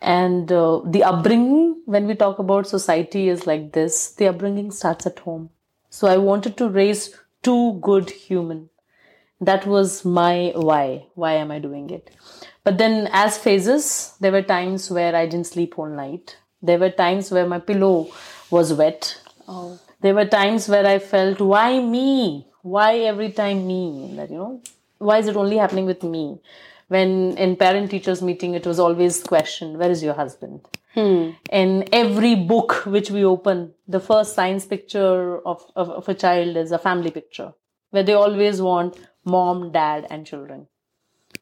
And 0.00 0.50
uh, 0.50 0.80
the 0.86 1.04
upbringing, 1.04 1.82
when 1.84 2.06
we 2.06 2.14
talk 2.14 2.38
about 2.38 2.66
society, 2.66 3.28
is 3.28 3.46
like 3.46 3.72
this 3.72 4.14
the 4.14 4.28
upbringing 4.28 4.70
starts 4.70 5.06
at 5.06 5.18
home. 5.20 5.50
So 5.90 6.08
I 6.08 6.16
wanted 6.16 6.56
to 6.56 6.68
raise 6.68 7.14
too 7.42 7.78
good 7.80 8.10
human. 8.10 8.70
That 9.40 9.66
was 9.66 10.04
my 10.04 10.52
why. 10.54 11.06
Why 11.14 11.32
am 11.34 11.50
I 11.50 11.58
doing 11.58 11.90
it? 11.90 12.10
But 12.64 12.78
then, 12.78 13.08
as 13.12 13.38
phases, 13.38 14.14
there 14.20 14.30
were 14.30 14.42
times 14.42 14.90
where 14.90 15.16
I 15.16 15.26
didn't 15.26 15.48
sleep 15.48 15.78
all 15.78 15.88
night. 15.88 16.36
There 16.62 16.78
were 16.78 16.90
times 16.90 17.30
where 17.32 17.46
my 17.46 17.58
pillow 17.58 18.12
was 18.50 18.72
wet. 18.72 19.20
Oh. 19.48 19.80
There 20.00 20.14
were 20.14 20.26
times 20.26 20.68
where 20.68 20.86
I 20.86 21.00
felt, 21.00 21.40
why 21.40 21.80
me? 21.80 22.46
Why 22.62 22.98
every 22.98 23.32
time 23.32 23.66
me? 23.66 24.12
That, 24.14 24.30
you 24.30 24.36
know, 24.36 24.60
why 24.98 25.18
is 25.18 25.26
it 25.26 25.36
only 25.36 25.56
happening 25.56 25.86
with 25.86 26.04
me? 26.04 26.38
When 26.86 27.36
in 27.36 27.56
parent 27.56 27.90
teachers 27.90 28.22
meeting, 28.22 28.54
it 28.54 28.66
was 28.66 28.78
always 28.78 29.22
question, 29.24 29.78
where 29.78 29.90
is 29.90 30.02
your 30.02 30.14
husband? 30.14 30.60
Hmm. 30.94 31.30
In 31.50 31.88
every 31.92 32.34
book 32.34 32.84
which 32.84 33.10
we 33.10 33.24
open, 33.24 33.72
the 33.88 34.00
first 34.00 34.34
science 34.34 34.66
picture 34.66 35.38
of, 35.46 35.64
of, 35.74 35.88
of, 35.88 36.08
a 36.08 36.14
child 36.14 36.56
is 36.56 36.70
a 36.70 36.78
family 36.78 37.10
picture 37.10 37.54
where 37.90 38.02
they 38.02 38.12
always 38.12 38.60
want 38.60 38.98
mom, 39.24 39.72
dad, 39.72 40.06
and 40.10 40.26
children. 40.26 40.66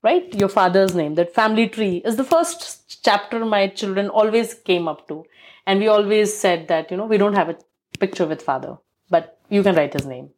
Right? 0.03 0.33
Your 0.35 0.49
father's 0.49 0.95
name, 0.95 1.17
that 1.17 1.35
family 1.35 1.69
tree 1.69 1.97
is 2.05 2.17
the 2.17 2.25
first 2.25 3.03
chapter 3.05 3.45
my 3.45 3.67
children 3.67 4.09
always 4.09 4.55
came 4.55 4.87
up 4.87 5.09
to. 5.09 5.25
And 5.67 5.81
we 5.81 5.89
always 5.89 6.37
said 6.37 6.69
that, 6.69 6.91
you 6.91 6.97
know, 6.97 7.07
we 7.07 7.19
don't 7.19 7.35
have 7.35 7.49
a 7.49 7.59
picture 7.99 8.27
with 8.27 8.43
father, 8.43 8.79
but 9.11 9.39
you 9.49 9.63
can 9.63 9.75
write 9.75 9.93
his 9.93 10.07
name. 10.07 10.31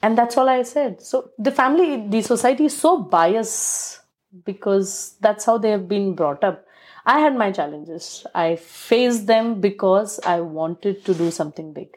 And 0.00 0.16
that's 0.16 0.36
all 0.36 0.48
I 0.48 0.62
said. 0.62 1.02
So 1.02 1.30
the 1.38 1.50
family, 1.50 2.08
the 2.08 2.22
society 2.22 2.66
is 2.66 2.76
so 2.76 2.98
biased 2.98 4.00
because 4.44 5.16
that's 5.20 5.44
how 5.44 5.58
they 5.58 5.70
have 5.70 5.88
been 5.88 6.14
brought 6.14 6.42
up 6.42 6.64
I 7.04 7.18
had 7.20 7.36
my 7.36 7.50
challenges. 7.50 8.26
I 8.34 8.56
faced 8.56 9.26
them 9.26 9.60
because 9.60 10.20
I 10.20 10.40
wanted 10.40 11.04
to 11.04 11.14
do 11.14 11.30
something 11.30 11.72
big. 11.72 11.96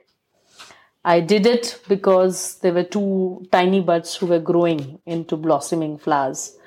I 1.03 1.19
did 1.19 1.45
it 1.45 1.79
because 1.87 2.57
there 2.59 2.73
were 2.73 2.83
two 2.83 3.45
tiny 3.51 3.79
buds 3.79 4.15
who 4.15 4.25
were 4.25 4.39
growing 4.39 4.99
into 5.05 5.37
blossoming 5.37 5.99
flowers. 5.99 6.57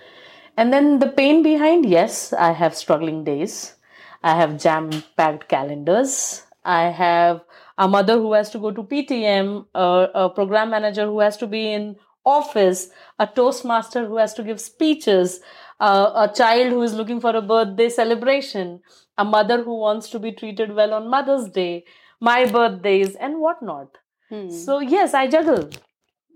And 0.56 0.72
then 0.72 1.00
the 1.00 1.08
pain 1.08 1.42
behind, 1.42 1.86
yes, 1.86 2.32
I 2.32 2.52
have 2.52 2.76
struggling 2.76 3.24
days. 3.24 3.74
I 4.22 4.36
have 4.36 4.60
jam 4.60 4.90
packed 5.16 5.48
calendars. 5.48 6.42
I 6.64 6.84
have 6.90 7.42
a 7.76 7.88
mother 7.88 8.14
who 8.14 8.32
has 8.32 8.50
to 8.50 8.58
go 8.58 8.70
to 8.70 8.82
PTM, 8.82 9.66
a, 9.74 10.08
a 10.14 10.30
program 10.30 10.70
manager 10.70 11.06
who 11.06 11.20
has 11.20 11.36
to 11.38 11.46
be 11.46 11.72
in 11.72 11.96
office, 12.28 12.88
a 13.18 13.26
toastmaster 13.26 14.06
who 14.06 14.16
has 14.16 14.34
to 14.34 14.42
give 14.42 14.60
speeches, 14.60 15.40
uh, 15.80 16.28
a 16.28 16.34
child 16.34 16.70
who 16.72 16.82
is 16.82 16.94
looking 16.94 17.20
for 17.20 17.34
a 17.36 17.42
birthday 17.42 17.88
celebration, 17.88 18.80
a 19.16 19.24
mother 19.24 19.62
who 19.62 19.78
wants 19.78 20.10
to 20.10 20.18
be 20.18 20.32
treated 20.32 20.74
well 20.74 20.94
on 20.94 21.08
Mother's 21.08 21.48
Day, 21.50 21.84
my 22.20 22.44
birthdays, 22.50 23.14
and 23.16 23.40
whatnot. 23.40 23.98
Hmm. 24.28 24.50
So, 24.50 24.80
yes, 24.80 25.14
I 25.14 25.26
juggle, 25.28 25.70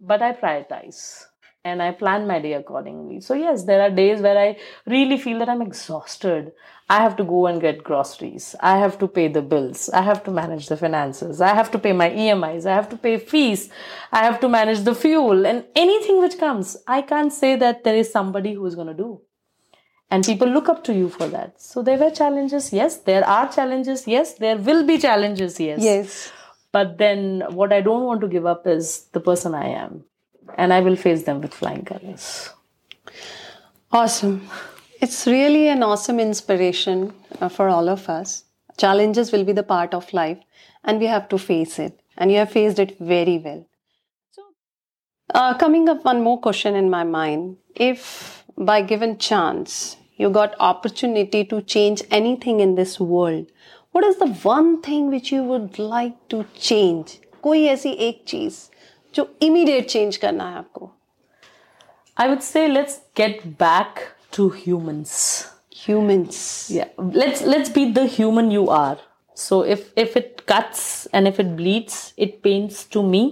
but 0.00 0.22
I 0.22 0.32
prioritize 0.32 1.26
and 1.64 1.82
I 1.82 1.92
plan 1.92 2.26
my 2.26 2.40
day 2.40 2.54
accordingly. 2.54 3.20
So, 3.20 3.34
yes, 3.34 3.64
there 3.64 3.80
are 3.80 3.90
days 3.90 4.20
where 4.20 4.36
I 4.36 4.56
really 4.86 5.16
feel 5.16 5.38
that 5.38 5.48
I'm 5.48 5.62
exhausted. 5.62 6.52
I 6.90 7.00
have 7.02 7.16
to 7.16 7.24
go 7.24 7.46
and 7.46 7.60
get 7.60 7.84
groceries. 7.84 8.54
I 8.60 8.78
have 8.78 8.98
to 8.98 9.08
pay 9.08 9.28
the 9.28 9.42
bills. 9.42 9.88
I 9.90 10.02
have 10.02 10.24
to 10.24 10.30
manage 10.30 10.68
the 10.68 10.76
finances. 10.76 11.40
I 11.40 11.54
have 11.54 11.70
to 11.70 11.78
pay 11.78 11.92
my 11.92 12.10
EMIs. 12.10 12.66
I 12.66 12.74
have 12.74 12.88
to 12.90 12.96
pay 12.96 13.18
fees. 13.18 13.70
I 14.10 14.24
have 14.24 14.40
to 14.40 14.48
manage 14.48 14.80
the 14.80 14.94
fuel 14.94 15.46
and 15.46 15.64
anything 15.74 16.20
which 16.20 16.38
comes. 16.38 16.76
I 16.86 17.02
can't 17.02 17.32
say 17.32 17.56
that 17.56 17.84
there 17.84 17.96
is 17.96 18.10
somebody 18.10 18.54
who 18.54 18.66
is 18.66 18.74
going 18.74 18.88
to 18.88 18.94
do 18.94 19.22
and 20.12 20.26
people 20.26 20.48
look 20.48 20.68
up 20.68 20.84
to 20.84 20.92
you 20.92 21.08
for 21.08 21.26
that 21.26 21.60
so 21.60 21.82
there 21.82 21.98
were 22.02 22.10
challenges 22.10 22.70
yes 22.78 22.96
there 23.10 23.26
are 23.26 23.50
challenges 23.50 24.06
yes 24.06 24.34
there 24.44 24.58
will 24.68 24.86
be 24.90 24.98
challenges 24.98 25.58
yes 25.58 25.82
yes 25.82 26.32
but 26.70 26.98
then 26.98 27.42
what 27.60 27.72
i 27.72 27.80
don't 27.80 28.04
want 28.04 28.20
to 28.20 28.28
give 28.34 28.48
up 28.54 28.66
is 28.66 28.90
the 29.18 29.22
person 29.28 29.54
i 29.54 29.68
am 29.84 30.04
and 30.57 30.73
i 30.73 30.79
will 30.79 30.95
face 30.95 31.23
them 31.23 31.41
with 31.41 31.53
flying 31.53 31.83
colors 31.85 32.49
awesome 33.91 34.47
it's 34.99 35.25
really 35.27 35.67
an 35.67 35.83
awesome 35.83 36.19
inspiration 36.19 37.13
uh, 37.41 37.49
for 37.49 37.69
all 37.69 37.89
of 37.89 38.09
us 38.09 38.43
challenges 38.77 39.31
will 39.31 39.43
be 39.43 39.53
the 39.53 39.63
part 39.63 39.93
of 39.93 40.11
life 40.13 40.37
and 40.83 40.99
we 40.99 41.05
have 41.05 41.27
to 41.29 41.37
face 41.37 41.77
it 41.79 41.99
and 42.17 42.31
you 42.31 42.37
have 42.37 42.51
faced 42.51 42.79
it 42.79 42.97
very 42.99 43.37
well 43.37 43.65
so 44.31 44.43
uh, 45.33 45.53
coming 45.57 45.87
up 45.89 46.03
one 46.05 46.21
more 46.21 46.39
question 46.39 46.75
in 46.75 46.89
my 46.89 47.03
mind 47.03 47.57
if 47.75 48.43
by 48.57 48.81
given 48.81 49.17
chance 49.17 49.97
you 50.15 50.29
got 50.29 50.55
opportunity 50.59 51.43
to 51.45 51.61
change 51.61 52.03
anything 52.09 52.59
in 52.59 52.75
this 52.75 52.99
world 52.99 53.45
what 53.91 54.03
is 54.03 54.17
the 54.17 54.31
one 54.51 54.81
thing 54.81 55.09
which 55.09 55.31
you 55.31 55.43
would 55.43 55.79
like 55.79 56.17
to 56.29 56.45
change 56.69 57.19
कोई 57.43 57.65
ऐसी 57.67 57.89
एक 58.05 58.23
चीज 58.27 58.55
जो 59.15 59.27
immediate 59.43 59.89
change 59.95 60.17
करना 60.17 60.49
है 60.49 60.57
आपको 60.57 60.91
I 62.19 62.27
would 62.29 62.43
say 62.43 62.67
let's 62.67 62.99
get 63.15 63.57
back 63.57 63.99
to 64.37 64.49
humans. 64.49 65.15
humans 65.85 66.37
Yeah, 66.75 66.89
let's 67.23 67.43
let's 67.55 67.69
be 67.69 67.91
the 67.91 68.05
human 68.05 68.51
you 68.51 68.69
are. 68.69 68.97
So 69.33 69.61
if 69.75 69.91
if 69.95 70.17
it 70.21 70.45
cuts 70.45 71.07
and 71.13 71.27
if 71.27 71.39
it 71.39 71.55
bleeds, 71.55 72.13
it 72.17 72.41
pains 72.41 72.85
to 72.95 73.03
me, 73.03 73.23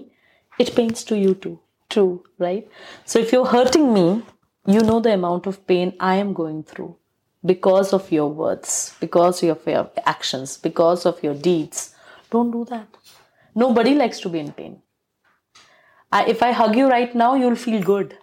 it 0.60 0.76
pains 0.76 1.04
to 1.12 1.18
you 1.18 1.34
too. 1.46 1.60
true 1.90 2.24
right? 2.38 2.68
So 3.06 3.20
if 3.20 3.32
you're 3.32 3.46
hurting 3.46 3.94
me, 3.94 4.24
you 4.68 4.82
know 4.82 5.00
the 5.00 5.14
amount 5.14 5.48
of 5.48 5.66
pain 5.68 5.94
I 6.00 6.16
am 6.16 6.34
going 6.34 6.64
through 6.64 6.96
because 7.46 7.94
of 7.94 8.12
your 8.12 8.30
words, 8.30 8.96
because 9.00 9.44
of 9.44 9.68
your 9.68 9.90
actions, 10.06 10.58
because 10.58 11.06
of 11.06 11.22
your 11.24 11.36
deeds. 11.36 11.94
Don't 12.32 12.52
do 12.52 12.66
that. 12.66 12.88
Nobody 13.54 13.94
likes 13.94 14.20
to 14.22 14.30
be 14.30 14.40
in 14.40 14.52
pain. 14.52 14.82
I, 16.13 16.25
if 16.27 16.43
I 16.43 16.53
hug 16.53 16.77
you 16.77 16.89
right 16.89 17.15
now, 17.15 17.35
you'll 17.35 17.57
feel 17.57 17.83
good. 17.83 18.17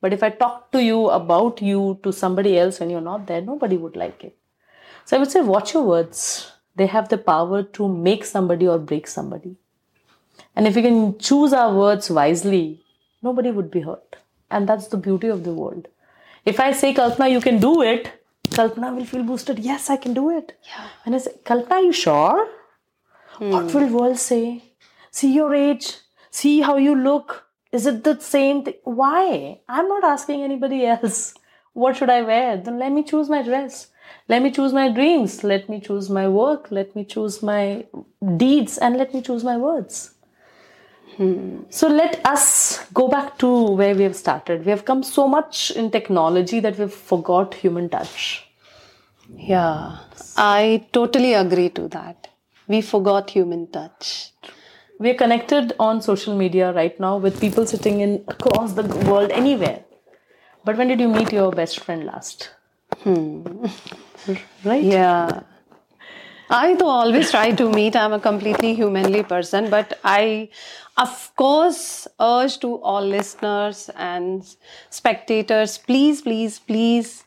But 0.00 0.12
if 0.12 0.22
I 0.22 0.30
talk 0.30 0.70
to 0.72 0.82
you 0.82 1.08
about 1.10 1.62
you 1.62 1.98
to 2.02 2.12
somebody 2.12 2.58
else 2.58 2.80
when 2.80 2.90
you're 2.90 3.00
not 3.00 3.26
there, 3.26 3.40
nobody 3.40 3.76
would 3.76 3.96
like 3.96 4.24
it. 4.24 4.36
So 5.04 5.16
I 5.16 5.20
would 5.20 5.30
say, 5.30 5.40
watch 5.40 5.74
your 5.74 5.82
words. 5.84 6.52
They 6.76 6.86
have 6.86 7.08
the 7.08 7.18
power 7.18 7.62
to 7.62 7.88
make 7.88 8.24
somebody 8.24 8.66
or 8.66 8.78
break 8.78 9.06
somebody. 9.06 9.56
And 10.56 10.66
if 10.66 10.76
we 10.76 10.82
can 10.82 11.18
choose 11.18 11.52
our 11.52 11.74
words 11.74 12.10
wisely, 12.10 12.80
nobody 13.22 13.50
would 13.50 13.70
be 13.70 13.80
hurt. 13.80 14.16
And 14.50 14.68
that's 14.68 14.88
the 14.88 14.96
beauty 14.96 15.28
of 15.28 15.44
the 15.44 15.52
world. 15.52 15.88
If 16.44 16.60
I 16.60 16.72
say, 16.72 16.92
Kalpana, 16.92 17.30
you 17.30 17.40
can 17.40 17.58
do 17.58 17.82
it, 17.82 18.12
Kalpana 18.48 18.94
will 18.94 19.04
feel 19.04 19.22
boosted. 19.22 19.58
Yes, 19.58 19.88
I 19.88 19.96
can 19.96 20.14
do 20.14 20.30
it. 20.36 20.58
Yeah. 20.64 20.88
And 21.06 21.14
I 21.14 21.18
say, 21.18 21.32
Kalpana, 21.44 21.70
are 21.72 21.82
you 21.82 21.92
sure? 21.92 22.48
Hmm. 23.38 23.50
What 23.50 23.72
will 23.74 23.88
world 23.88 24.18
say? 24.18 24.62
See 25.10 25.32
your 25.34 25.54
age. 25.54 25.96
See 26.40 26.60
how 26.60 26.76
you 26.76 26.94
look. 26.94 27.34
Is 27.72 27.86
it 27.86 28.04
the 28.04 28.18
same 28.20 28.62
thing? 28.64 28.74
Why? 28.84 29.60
I'm 29.68 29.88
not 29.88 30.04
asking 30.04 30.42
anybody 30.42 30.84
else. 30.94 31.34
What 31.72 31.96
should 31.96 32.10
I 32.10 32.22
wear? 32.22 32.56
Then 32.56 32.78
let 32.78 32.92
me 32.92 33.02
choose 33.04 33.28
my 33.28 33.42
dress. 33.42 33.88
Let 34.28 34.42
me 34.42 34.50
choose 34.50 34.72
my 34.72 34.88
dreams. 34.90 35.42
Let 35.44 35.68
me 35.68 35.80
choose 35.80 36.08
my 36.10 36.28
work. 36.28 36.68
Let 36.70 36.94
me 36.96 37.04
choose 37.04 37.42
my 37.42 37.84
deeds. 38.36 38.78
And 38.78 38.96
let 38.96 39.14
me 39.14 39.22
choose 39.22 39.44
my 39.44 39.56
words. 39.56 40.12
Hmm. 41.16 41.60
So 41.70 41.88
let 41.88 42.20
us 42.26 42.84
go 42.92 43.08
back 43.08 43.38
to 43.38 43.50
where 43.80 43.94
we 43.94 44.02
have 44.02 44.16
started. 44.16 44.64
We 44.64 44.70
have 44.70 44.84
come 44.84 45.02
so 45.02 45.28
much 45.28 45.70
in 45.70 45.90
technology 45.90 46.60
that 46.60 46.78
we've 46.78 46.92
forgot 46.92 47.54
human 47.54 47.88
touch. 47.88 48.24
yeah 49.36 49.98
i 50.36 50.86
totally 50.92 51.32
agree 51.34 51.68
to 51.70 51.88
that 51.88 52.28
we 52.72 52.80
forgot 52.80 53.30
human 53.30 53.62
touch 53.76 54.32
We 54.98 55.10
are 55.10 55.14
connected 55.14 55.72
on 55.78 56.00
social 56.02 56.36
media 56.36 56.72
right 56.72 56.98
now 57.00 57.16
with 57.16 57.40
people 57.40 57.66
sitting 57.66 58.00
in 58.00 58.24
across 58.28 58.74
the 58.74 58.84
world 59.10 59.30
anywhere. 59.32 59.84
But 60.64 60.76
when 60.76 60.88
did 60.88 61.00
you 61.00 61.08
meet 61.08 61.32
your 61.32 61.50
best 61.50 61.80
friend 61.80 62.04
last? 62.04 62.50
Hmm. 63.02 63.66
Right? 64.64 64.82
Yeah. 64.82 65.42
I 66.48 66.74
though 66.74 66.88
always 66.88 67.30
try 67.30 67.50
to 67.52 67.70
meet. 67.70 67.96
I'm 67.96 68.12
a 68.12 68.20
completely 68.20 68.74
humanly 68.74 69.22
person, 69.22 69.70
but 69.70 69.98
I, 70.04 70.50
of 70.96 71.32
course, 71.36 72.06
urge 72.20 72.58
to 72.60 72.76
all 72.82 73.02
listeners 73.02 73.90
and 73.96 74.44
spectators, 74.90 75.78
please, 75.78 76.22
please, 76.22 76.58
please 76.58 77.23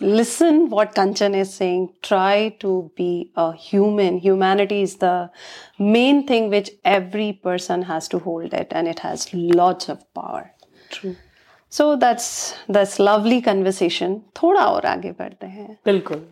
listen 0.00 0.68
what 0.70 0.94
Kanchan 0.94 1.34
is 1.34 1.52
saying. 1.54 1.90
Try 2.02 2.50
to 2.60 2.90
be 2.96 3.30
a 3.36 3.52
human. 3.54 4.18
Humanity 4.18 4.82
is 4.82 4.96
the 4.96 5.30
main 5.78 6.26
thing 6.26 6.50
which 6.50 6.70
every 6.84 7.32
person 7.32 7.82
has 7.82 8.08
to 8.08 8.18
hold 8.18 8.52
it, 8.54 8.68
and 8.72 8.88
it 8.88 9.00
has 9.00 9.32
lots 9.34 9.88
of 9.88 10.02
power. 10.14 10.52
True. 10.90 11.16
So 11.72 11.96
that's 11.96 12.54
that's 12.68 12.98
lovely 12.98 13.40
conversation. 13.42 14.20
थोड़ा 14.42 14.66
और 14.66 14.86
आगे 14.86 15.10
बढ़ते 15.12 15.46
हैं 15.46 15.78
बिल्कुल 15.84 16.26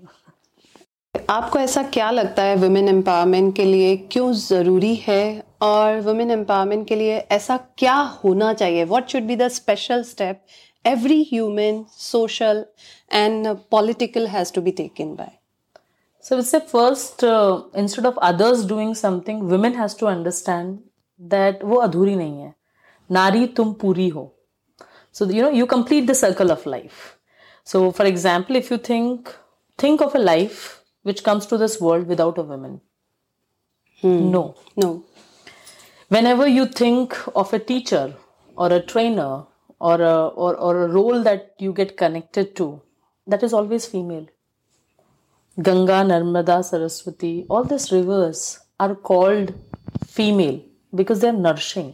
आपको 1.31 1.59
ऐसा 1.59 1.83
क्या 1.92 2.11
लगता 2.11 2.42
है 2.42 2.55
वुमेन 2.57 2.88
एम्पावरमेंट 2.88 3.55
के 3.57 3.64
लिए 3.64 3.97
क्यों 4.12 4.33
ज़रूरी 4.33 4.94
है 5.07 5.42
और 5.62 6.01
वुमेन 6.07 6.31
एम्पावरमेंट 6.31 6.87
के 6.88 6.97
लिए 6.97 7.18
ऐसा 7.33 7.57
क्या 7.79 7.94
होना 8.25 8.53
चाहिए 8.53 8.85
what 8.85 9.11
should 9.11 9.23
be 9.27 9.37
the 9.37 9.49
special 9.49 10.03
step 10.03 10.44
every 10.87 11.23
human 11.33 11.85
social 11.99 12.64
and 13.12 13.49
political 13.70 14.27
has 14.27 14.53
to 14.55 14.62
be 14.62 14.70
taken 14.83 15.14
by 15.14 15.38
So 16.25 16.37
we 16.37 16.42
say 16.49 16.59
first, 16.68 17.23
uh, 17.23 17.64
instead 17.81 18.07
of 18.11 18.18
others 18.27 18.61
doing 18.68 18.92
something, 18.99 19.40
women 19.49 19.75
has 19.79 19.94
to 19.97 20.07
understand 20.07 20.79
that 21.20 21.64
वो 21.64 21.77
अधूरी 21.87 22.14
नहीं 22.16 22.40
है 22.40 22.55
नारी 23.12 23.47
तुम 23.57 23.73
पूरी 23.83 24.09
हो 24.09 24.31
so 25.12 25.27
you 25.27 25.42
know 25.42 25.51
you 25.57 25.66
complete 25.66 26.07
the 26.07 26.14
circle 26.20 26.51
of 26.55 26.64
life 26.66 27.03
so 27.66 27.83
for 27.99 28.07
example 28.12 28.57
if 28.57 28.70
you 28.70 28.79
think 28.88 29.29
think 29.79 30.01
of 30.07 30.14
a 30.14 30.23
life 30.23 30.62
which 31.03 31.23
comes 31.29 31.47
to 31.47 31.59
this 31.59 31.81
world 31.81 32.09
without 32.14 32.38
a 32.38 32.47
woman 32.53 32.81
no 34.03 34.42
no 34.79 34.90
whenever 36.16 36.47
you 36.49 36.66
think 36.81 37.14
of 37.42 37.53
a 37.53 37.61
teacher 37.70 38.05
or 38.57 38.73
a 38.73 38.81
trainer 38.81 39.31
or 39.79 40.01
a 40.01 40.27
or, 40.29 40.55
or 40.57 40.85
a 40.85 40.88
role 40.88 41.23
that 41.23 41.55
you 41.59 41.73
get 41.73 41.97
connected 41.97 42.55
to 42.57 42.81
that 43.27 43.42
is 43.42 43.53
always 43.53 43.87
female 43.87 44.27
ganga 45.68 45.99
narmada 46.12 46.57
saraswati 46.70 47.35
all 47.49 47.64
these 47.73 47.90
rivers 47.97 48.40
are 48.85 48.94
called 49.11 49.55
female 50.18 50.61
because 51.01 51.20
they're 51.20 51.40
nourishing 51.47 51.90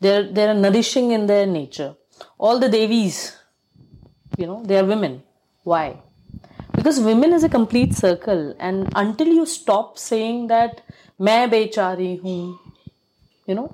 they're 0.00 0.26
they're 0.32 0.54
nourishing 0.54 1.10
in 1.18 1.26
their 1.32 1.46
nature 1.46 1.92
all 2.38 2.58
the 2.64 2.68
devis 2.76 3.18
you 4.38 4.46
know 4.46 4.62
they 4.68 4.78
are 4.80 4.88
women 4.94 5.22
why 5.72 5.86
because 6.76 7.00
women 7.00 7.32
is 7.32 7.44
a 7.44 7.48
complete 7.48 7.94
circle 7.94 8.54
and 8.58 8.88
until 8.94 9.30
you 9.38 9.46
stop 9.46 9.98
saying 9.98 10.46
that 10.54 10.82
मैं 11.26 11.48
बेचारी 11.50 12.14
हूँ 12.24 12.40
you 13.48 13.54
know 13.54 13.68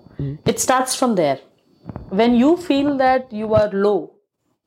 it 0.52 0.60
starts 0.60 0.94
from 0.94 1.14
there 1.20 1.38
when 2.09 2.35
you 2.35 2.57
feel 2.57 2.97
that 2.97 3.31
you 3.31 3.53
are 3.53 3.69
low 3.71 4.13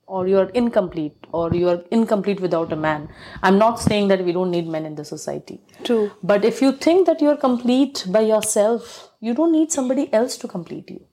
or 0.06 0.26
you're 0.26 0.48
incomplete 0.50 1.16
or 1.32 1.54
you're 1.54 1.82
incomplete 1.90 2.40
without 2.40 2.72
a 2.72 2.76
man 2.76 3.08
i'm 3.42 3.58
not 3.58 3.78
saying 3.80 4.08
that 4.08 4.24
we 4.24 4.32
don't 4.32 4.50
need 4.50 4.66
men 4.66 4.84
in 4.86 4.94
the 4.94 5.04
society. 5.04 5.60
True. 5.84 6.10
but 6.22 6.44
if 6.44 6.60
you 6.60 6.72
think 6.72 7.06
that 7.06 7.20
you're 7.20 7.36
complete 7.36 8.04
by 8.08 8.20
yourself 8.20 9.10
you 9.20 9.34
don't 9.34 9.52
need 9.52 9.70
somebody 9.70 10.12
else 10.12 10.36
to 10.38 10.48
complete 10.48 10.90
you. 10.90 11.04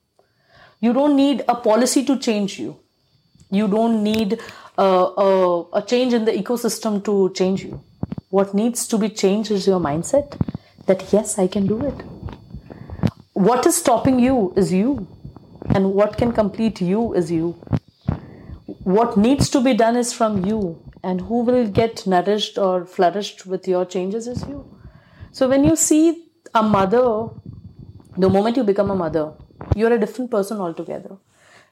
You 0.80 0.92
don't 0.92 1.16
need 1.16 1.44
a 1.48 1.54
policy 1.54 2.04
to 2.04 2.18
change 2.18 2.58
you. 2.58 2.78
You 3.50 3.68
don't 3.68 4.02
need 4.02 4.40
uh, 4.78 5.10
a, 5.16 5.64
a 5.74 5.82
change 5.82 6.14
in 6.14 6.24
the 6.24 6.32
ecosystem 6.32 7.04
to 7.04 7.32
change 7.34 7.62
you. 7.64 7.82
What 8.30 8.54
needs 8.54 8.86
to 8.88 8.98
be 8.98 9.08
changed 9.08 9.50
is 9.50 9.66
your 9.66 9.80
mindset 9.80 10.38
that 10.86 11.12
yes 11.12 11.38
i 11.38 11.46
can 11.46 11.66
do 11.66 11.84
it. 11.84 11.94
What 13.34 13.66
is 13.66 13.76
stopping 13.76 14.18
you 14.18 14.52
is 14.56 14.72
you 14.72 15.06
and 15.74 15.92
what 15.92 16.16
can 16.16 16.32
complete 16.32 16.80
you 16.80 17.14
is 17.14 17.30
you. 17.30 17.52
What 18.84 19.16
needs 19.16 19.50
to 19.50 19.60
be 19.60 19.74
done 19.74 19.96
is 19.96 20.12
from 20.12 20.44
you. 20.44 20.82
And 21.02 21.20
who 21.20 21.42
will 21.42 21.68
get 21.68 22.06
nourished 22.06 22.58
or 22.58 22.84
flourished 22.84 23.46
with 23.46 23.68
your 23.68 23.84
changes 23.84 24.26
is 24.26 24.42
you. 24.48 24.64
So 25.32 25.48
when 25.48 25.64
you 25.64 25.76
see 25.76 26.24
a 26.54 26.62
mother 26.62 27.28
the 28.16 28.28
moment 28.28 28.56
you 28.56 28.64
become 28.64 28.90
a 28.90 28.96
mother 28.96 29.32
you're 29.76 29.92
a 29.92 29.98
different 29.98 30.30
person 30.30 30.60
altogether. 30.60 31.16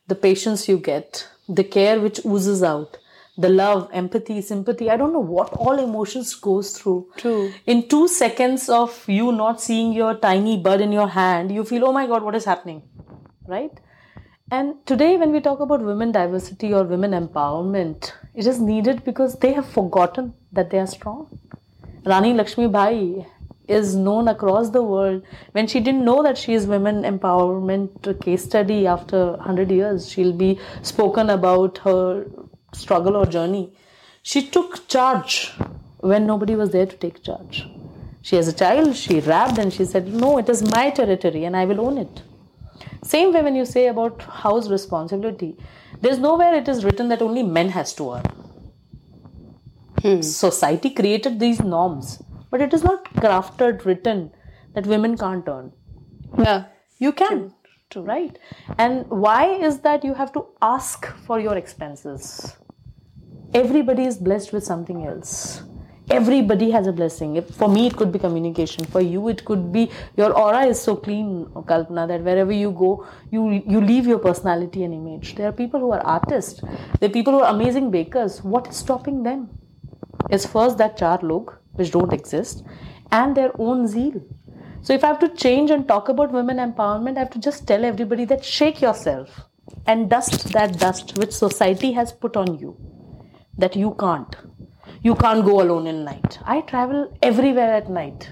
The 0.06 0.14
patience 0.14 0.68
you 0.68 0.78
get 0.78 1.26
the 1.48 1.64
care 1.64 2.00
which 2.00 2.20
oozes 2.24 2.62
out 2.62 2.98
the 3.38 3.48
love 3.48 3.88
empathy 3.92 4.40
sympathy 4.40 4.88
i 4.90 4.96
don't 4.96 5.12
know 5.12 5.20
what 5.20 5.52
all 5.52 5.78
emotions 5.78 6.34
goes 6.34 6.76
through. 6.76 7.06
True. 7.16 7.52
in 7.66 7.86
two 7.88 8.08
seconds 8.08 8.68
of 8.68 9.08
you 9.08 9.30
not 9.30 9.60
seeing 9.60 9.92
your 9.92 10.14
tiny 10.14 10.56
bud 10.58 10.80
in 10.80 10.92
your 10.92 11.08
hand 11.08 11.52
you 11.52 11.64
feel 11.64 11.84
oh 11.84 11.92
my 11.92 12.06
god 12.06 12.22
what 12.22 12.34
is 12.34 12.44
happening? 12.44 12.82
Right 13.46 13.72
And 14.48 14.86
today, 14.86 15.16
when 15.16 15.32
we 15.32 15.40
talk 15.40 15.58
about 15.58 15.82
women 15.82 16.12
diversity 16.12 16.72
or 16.72 16.84
women 16.84 17.10
empowerment, 17.10 18.12
it 18.32 18.46
is 18.46 18.60
needed 18.60 19.02
because 19.02 19.34
they 19.40 19.52
have 19.52 19.68
forgotten 19.68 20.34
that 20.52 20.70
they 20.70 20.78
are 20.78 20.86
strong. 20.86 21.40
Rani 22.04 22.32
Lakshmi 22.32 22.68
Bai 22.68 23.26
is 23.66 23.96
known 23.96 24.28
across 24.28 24.70
the 24.70 24.84
world. 24.84 25.24
When 25.50 25.66
she 25.66 25.80
didn't 25.80 26.04
know 26.04 26.22
that 26.22 26.38
she 26.38 26.54
is 26.54 26.68
women 26.68 27.02
empowerment 27.02 28.20
case 28.22 28.44
study 28.44 28.86
after 28.86 29.32
100 29.32 29.68
years, 29.72 30.08
she'll 30.08 30.32
be 30.32 30.60
spoken 30.82 31.30
about 31.30 31.78
her 31.78 32.26
struggle 32.72 33.16
or 33.16 33.26
journey. 33.26 33.72
She 34.22 34.46
took 34.46 34.86
charge 34.86 35.52
when 35.98 36.24
nobody 36.24 36.54
was 36.54 36.70
there 36.70 36.86
to 36.86 36.96
take 36.96 37.20
charge. 37.24 37.66
She, 38.22 38.38
as 38.38 38.46
a 38.46 38.52
child, 38.52 38.94
she 38.94 39.18
rapped 39.18 39.58
and 39.58 39.72
she 39.72 39.84
said, 39.84 40.06
No, 40.06 40.38
it 40.38 40.48
is 40.48 40.62
my 40.70 40.90
territory 40.90 41.44
and 41.46 41.56
I 41.56 41.64
will 41.64 41.80
own 41.80 41.98
it. 41.98 42.22
Same 43.02 43.32
way 43.32 43.42
when 43.42 43.56
you 43.56 43.64
say 43.64 43.88
about 43.88 44.22
house 44.22 44.68
responsibility, 44.68 45.56
there's 46.00 46.18
nowhere 46.18 46.54
it 46.54 46.68
is 46.68 46.84
written 46.84 47.08
that 47.08 47.22
only 47.22 47.42
men 47.42 47.70
has 47.70 47.94
to 47.94 48.12
earn. 48.14 48.24
Hmm. 50.02 50.20
Society 50.20 50.90
created 50.90 51.40
these 51.40 51.60
norms, 51.60 52.22
but 52.50 52.60
it 52.60 52.74
is 52.74 52.84
not 52.84 53.04
crafted, 53.14 53.84
written 53.84 54.30
that 54.74 54.86
women 54.86 55.16
can't 55.16 55.48
earn. 55.48 55.72
Yeah. 56.38 56.64
You 56.98 57.12
can. 57.12 57.28
True. 57.28 57.52
True. 57.90 58.02
Right? 58.02 58.38
And 58.78 59.06
why 59.08 59.46
is 59.46 59.80
that 59.80 60.04
you 60.04 60.14
have 60.14 60.32
to 60.32 60.46
ask 60.60 61.06
for 61.26 61.38
your 61.38 61.56
expenses? 61.56 62.56
Everybody 63.54 64.04
is 64.04 64.16
blessed 64.16 64.52
with 64.52 64.64
something 64.64 65.06
else 65.06 65.62
everybody 66.10 66.70
has 66.70 66.86
a 66.86 66.92
blessing. 66.92 67.36
If, 67.36 67.50
for 67.50 67.68
me 67.68 67.86
it 67.86 67.96
could 67.96 68.12
be 68.12 68.18
communication. 68.18 68.84
For 68.86 69.00
you 69.00 69.28
it 69.28 69.44
could 69.44 69.72
be 69.72 69.90
your 70.16 70.32
aura 70.32 70.64
is 70.66 70.80
so 70.80 70.96
clean 70.96 71.46
kalpana 71.72 72.06
that 72.08 72.22
wherever 72.22 72.52
you 72.52 72.70
go 72.70 73.06
you 73.30 73.62
you 73.66 73.80
leave 73.80 74.06
your 74.06 74.18
personality 74.18 74.84
and 74.84 74.94
image. 74.94 75.34
There 75.34 75.48
are 75.48 75.52
people 75.52 75.80
who 75.80 75.92
are 75.92 76.00
artists. 76.00 76.60
There 77.00 77.10
are 77.10 77.12
people 77.12 77.32
who 77.34 77.40
are 77.40 77.54
amazing 77.54 77.90
bakers. 77.90 78.42
What 78.42 78.68
is 78.68 78.76
stopping 78.76 79.22
them? 79.22 79.48
Is 80.30 80.46
first 80.46 80.78
that 80.78 80.96
char 80.96 81.18
log 81.22 81.54
which 81.72 81.90
don't 81.92 82.12
exist 82.12 82.64
and 83.12 83.36
their 83.36 83.52
own 83.58 83.86
zeal. 83.86 84.20
So 84.82 84.92
if 84.92 85.04
i 85.04 85.08
have 85.08 85.18
to 85.20 85.28
change 85.42 85.70
and 85.70 85.86
talk 85.88 86.08
about 86.08 86.32
women 86.32 86.58
empowerment 86.64 87.16
i 87.16 87.20
have 87.20 87.30
to 87.30 87.40
just 87.40 87.66
tell 87.66 87.84
everybody 87.84 88.24
that 88.32 88.44
shake 88.44 88.80
yourself 88.80 89.40
and 89.86 90.08
dust 90.08 90.52
that 90.52 90.78
dust 90.78 91.18
which 91.18 91.32
society 91.32 91.90
has 91.92 92.12
put 92.12 92.36
on 92.36 92.58
you 92.58 92.76
that 93.58 93.74
you 93.74 93.96
can't 93.98 94.36
you 95.06 95.14
can't 95.22 95.44
go 95.44 95.60
alone 95.62 95.86
in 95.86 96.04
night. 96.04 96.38
I 96.44 96.60
travel 96.72 97.00
everywhere 97.22 97.72
at 97.80 97.88
night. 97.88 98.30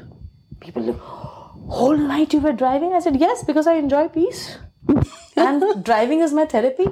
People 0.61 0.83
look, 0.83 1.01
whole 1.01 1.97
night 1.97 2.33
you 2.33 2.41
were 2.41 2.53
driving? 2.53 2.93
I 2.93 3.01
said, 3.01 3.17
yes, 3.17 3.45
because 3.45 3.67
I 3.67 3.75
enjoy 3.75 4.09
peace. 4.09 4.59
and 5.37 5.85
driving 5.85 6.21
is 6.21 6.33
my 6.33 6.47
therapy. 6.47 6.87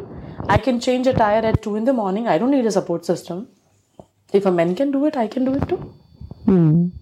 I 0.49 0.59
can 0.59 0.81
change 0.81 1.07
a 1.07 1.12
tire 1.12 1.45
at 1.51 1.62
2 1.62 1.77
in 1.77 1.85
the 1.85 1.92
morning. 1.92 2.29
I 2.29 2.38
don't 2.38 2.51
need 2.51 2.66
a 2.66 2.71
support 2.71 3.05
system. 3.05 3.49
If 4.33 4.47
a 4.47 4.53
man 4.53 4.75
can 4.77 4.92
do 4.92 5.05
it, 5.07 5.16
I 5.16 5.27
can 5.27 5.45
do 5.45 5.55
it 5.55 5.68
too. 5.68 5.95
Mm. 6.47 6.92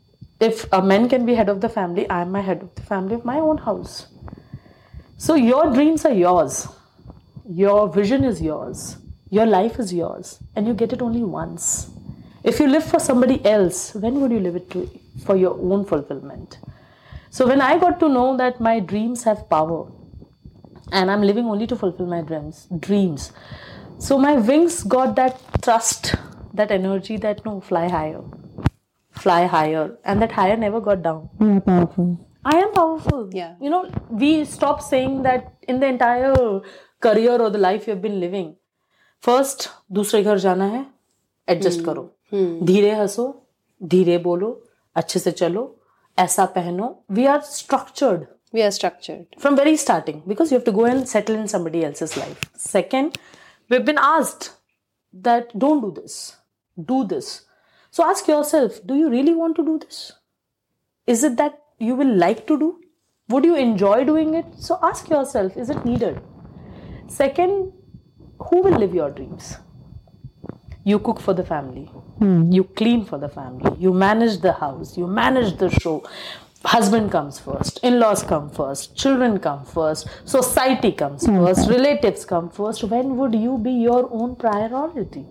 If 0.40 0.66
a 0.72 0.82
man 0.82 1.08
can 1.08 1.26
be 1.26 1.34
head 1.34 1.48
of 1.48 1.60
the 1.60 1.68
family, 1.68 2.08
I 2.08 2.22
am 2.22 2.32
my 2.32 2.40
head 2.40 2.62
of 2.62 2.74
the 2.74 2.82
family 2.82 3.14
of 3.14 3.24
my 3.24 3.38
own 3.38 3.58
house. 3.58 4.06
So 5.16 5.34
your 5.34 5.72
dreams 5.72 6.04
are 6.06 6.14
yours. 6.14 6.66
Your 7.62 7.88
vision 8.00 8.24
is 8.24 8.42
yours. 8.42 8.96
Your 9.28 9.46
life 9.46 9.78
is 9.78 9.92
yours. 9.92 10.38
And 10.56 10.66
you 10.66 10.74
get 10.74 10.92
it 10.92 11.02
only 11.02 11.22
once. 11.22 11.90
If 12.43 12.59
you 12.59 12.67
live 12.67 12.83
for 12.83 12.99
somebody 12.99 13.43
else, 13.45 13.95
when 13.95 14.21
would 14.21 14.31
you 14.31 14.39
live 14.39 14.55
it 14.55 14.69
to, 14.71 14.89
for 15.25 15.35
your 15.35 15.57
own 15.59 15.85
fulfillment? 15.85 16.59
So 17.31 17.47
when 17.47 17.61
I 17.61 17.77
got 17.79 17.99
to 18.01 18.07
know 18.07 18.37
that 18.37 18.59
my 18.61 18.79
dreams 18.79 19.23
have 19.23 19.49
power 19.49 19.91
and 20.91 21.09
I'm 21.09 21.21
living 21.21 21.45
only 21.45 21.67
to 21.67 21.75
fulfill 21.75 22.05
my 22.05 22.21
dreams, 22.21 22.67
dreams. 22.79 23.31
So 23.97 24.17
my 24.17 24.35
wings 24.35 24.83
got 24.83 25.15
that 25.15 25.41
trust, 25.61 26.15
that 26.53 26.71
energy 26.71 27.17
that 27.17 27.43
no, 27.45 27.59
fly 27.61 27.87
higher. 27.89 28.21
Fly 29.11 29.45
higher. 29.47 29.97
And 30.03 30.21
that 30.21 30.31
higher 30.31 30.55
never 30.55 30.79
got 30.79 31.01
down. 31.01 31.29
You're 31.39 31.61
powerful. 31.61 32.19
I 32.43 32.57
am 32.57 32.71
powerful. 32.73 33.29
Yeah. 33.33 33.55
You 33.59 33.69
know, 33.71 33.89
we 34.09 34.45
stop 34.45 34.81
saying 34.81 35.23
that 35.23 35.55
in 35.67 35.79
the 35.79 35.87
entire 35.87 36.61
career 37.01 37.41
or 37.41 37.49
the 37.49 37.57
life 37.57 37.87
you've 37.87 38.01
been 38.01 38.19
living. 38.19 38.55
First, 39.21 39.69
दूसरे 39.91 40.21
घर 40.23 40.37
जाना 40.39 40.65
है 40.65 40.85
adjust 41.49 41.83
करो 41.85 42.11
धीरे 42.33 42.91
हंसो 42.95 43.25
धीरे 43.93 44.17
बोलो 44.27 44.51
अच्छे 44.97 45.19
से 45.19 45.31
चलो 45.31 45.63
ऐसा 46.19 46.45
पहनो 46.55 46.95
we 47.11 47.25
are 47.25 47.41
structured 47.41 48.25
we 48.55 48.61
are 48.65 48.71
structured 48.71 49.23
from 49.43 49.55
very 49.59 49.75
starting 49.75 50.21
because 50.31 50.51
you 50.51 50.57
have 50.57 50.65
to 50.67 50.71
go 50.75 50.85
and 50.89 51.07
settle 51.13 51.35
in 51.39 51.47
somebody 51.53 51.79
else's 51.87 52.13
life 52.19 52.43
second 52.65 53.17
we've 53.69 53.83
been 53.89 53.99
asked 54.09 54.45
that 55.27 55.49
don't 55.63 55.81
do 55.85 55.89
this 55.97 56.15
do 56.91 56.99
this 57.13 57.31
so 57.97 58.05
ask 58.11 58.29
yourself 58.33 58.79
do 58.91 58.99
you 59.01 59.09
really 59.15 59.33
want 59.41 59.59
to 59.59 59.65
do 59.71 59.75
this 59.85 59.99
is 61.15 61.25
it 61.29 61.35
that 61.41 61.59
you 61.89 61.95
will 62.01 62.13
like 62.23 62.45
to 62.53 62.57
do 62.63 62.69
would 63.33 63.49
you 63.49 63.57
enjoy 63.65 63.97
doing 64.11 64.33
it 64.41 64.55
so 64.69 64.79
ask 64.91 65.09
yourself 65.15 65.57
is 65.65 65.75
it 65.75 65.83
needed 65.91 66.21
second 67.19 67.73
who 68.47 68.61
will 68.67 68.79
live 68.85 68.95
your 69.01 69.11
dreams 69.19 69.51
you 70.93 70.99
cook 71.09 71.19
for 71.27 71.33
the 71.41 71.47
family 71.53 71.85
mm. 72.20 72.52
you 72.52 72.64
clean 72.64 73.04
for 73.04 73.18
the 73.18 73.28
family. 73.28 73.76
You 73.78 73.92
manage 73.92 74.40
the 74.40 74.52
house. 74.52 74.96
You 74.96 75.06
manage 75.06 75.56
the 75.58 75.70
show. 75.70 76.04
Husband 76.64 77.10
comes 77.10 77.38
first. 77.38 77.80
In-laws 77.82 78.22
come 78.22 78.50
first. 78.50 78.94
Children 78.96 79.38
come 79.38 79.64
first. 79.64 80.06
Society 80.24 80.92
comes 80.92 81.24
mm. 81.24 81.44
first. 81.44 81.70
Relatives 81.70 82.24
come 82.24 82.50
first. 82.50 82.84
When 82.84 83.16
would 83.16 83.34
you 83.34 83.58
be 83.58 83.72
your 83.72 84.08
own 84.12 84.36
priority? 84.36 85.24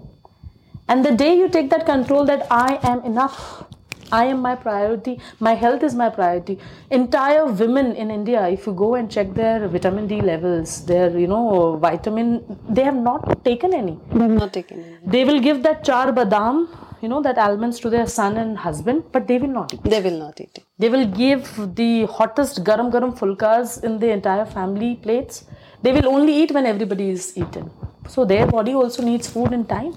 And 0.87 1.05
the 1.05 1.11
day 1.11 1.37
you 1.37 1.49
take 1.49 1.69
that 1.69 1.85
control 1.85 2.25
that 2.25 2.47
i 2.49 2.79
am 2.81 3.03
enough 3.05 3.65
I 4.11 4.25
am 4.25 4.41
my 4.41 4.55
priority. 4.55 5.19
My 5.39 5.53
health 5.53 5.83
is 5.83 5.93
my 5.93 6.09
priority. 6.09 6.57
Entire 6.89 7.45
women 7.45 7.95
in 7.95 8.09
India, 8.09 8.47
if 8.47 8.65
you 8.65 8.73
go 8.73 8.95
and 8.95 9.09
check 9.09 9.33
their 9.33 9.67
vitamin 9.67 10.07
D 10.07 10.21
levels, 10.21 10.85
their 10.85 11.17
you 11.17 11.27
know 11.27 11.75
vitamin, 11.77 12.43
they 12.67 12.83
have 12.83 12.95
not 12.95 13.43
taken 13.45 13.73
any. 13.73 13.99
They 14.11 14.21
have 14.21 14.31
not 14.31 14.53
taken 14.53 14.83
any. 14.83 14.97
They 15.05 15.25
will 15.25 15.39
give 15.39 15.61
that 15.63 15.83
char 15.83 16.11
badam, 16.11 16.67
you 17.01 17.09
know, 17.09 17.21
that 17.21 17.37
almonds 17.37 17.79
to 17.81 17.89
their 17.89 18.07
son 18.07 18.37
and 18.37 18.57
husband, 18.57 19.03
but 19.11 19.27
they 19.27 19.37
will 19.37 19.53
not 19.59 19.73
eat. 19.73 19.83
They 19.83 20.01
will 20.01 20.17
not 20.17 20.41
eat. 20.41 20.59
They 20.79 20.89
will 20.89 21.05
give 21.05 21.75
the 21.75 22.05
hottest 22.05 22.63
garam 22.63 22.91
garam 22.91 23.17
fulkas 23.17 23.83
in 23.83 23.99
the 23.99 24.09
entire 24.09 24.45
family 24.45 24.95
plates. 24.95 25.45
They 25.83 25.93
will 25.93 26.07
only 26.07 26.33
eat 26.33 26.51
when 26.51 26.65
everybody 26.65 27.09
is 27.09 27.37
eaten. 27.37 27.71
So 28.07 28.25
their 28.25 28.47
body 28.47 28.73
also 28.73 29.03
needs 29.03 29.29
food 29.29 29.53
and 29.53 29.69
time. 29.69 29.93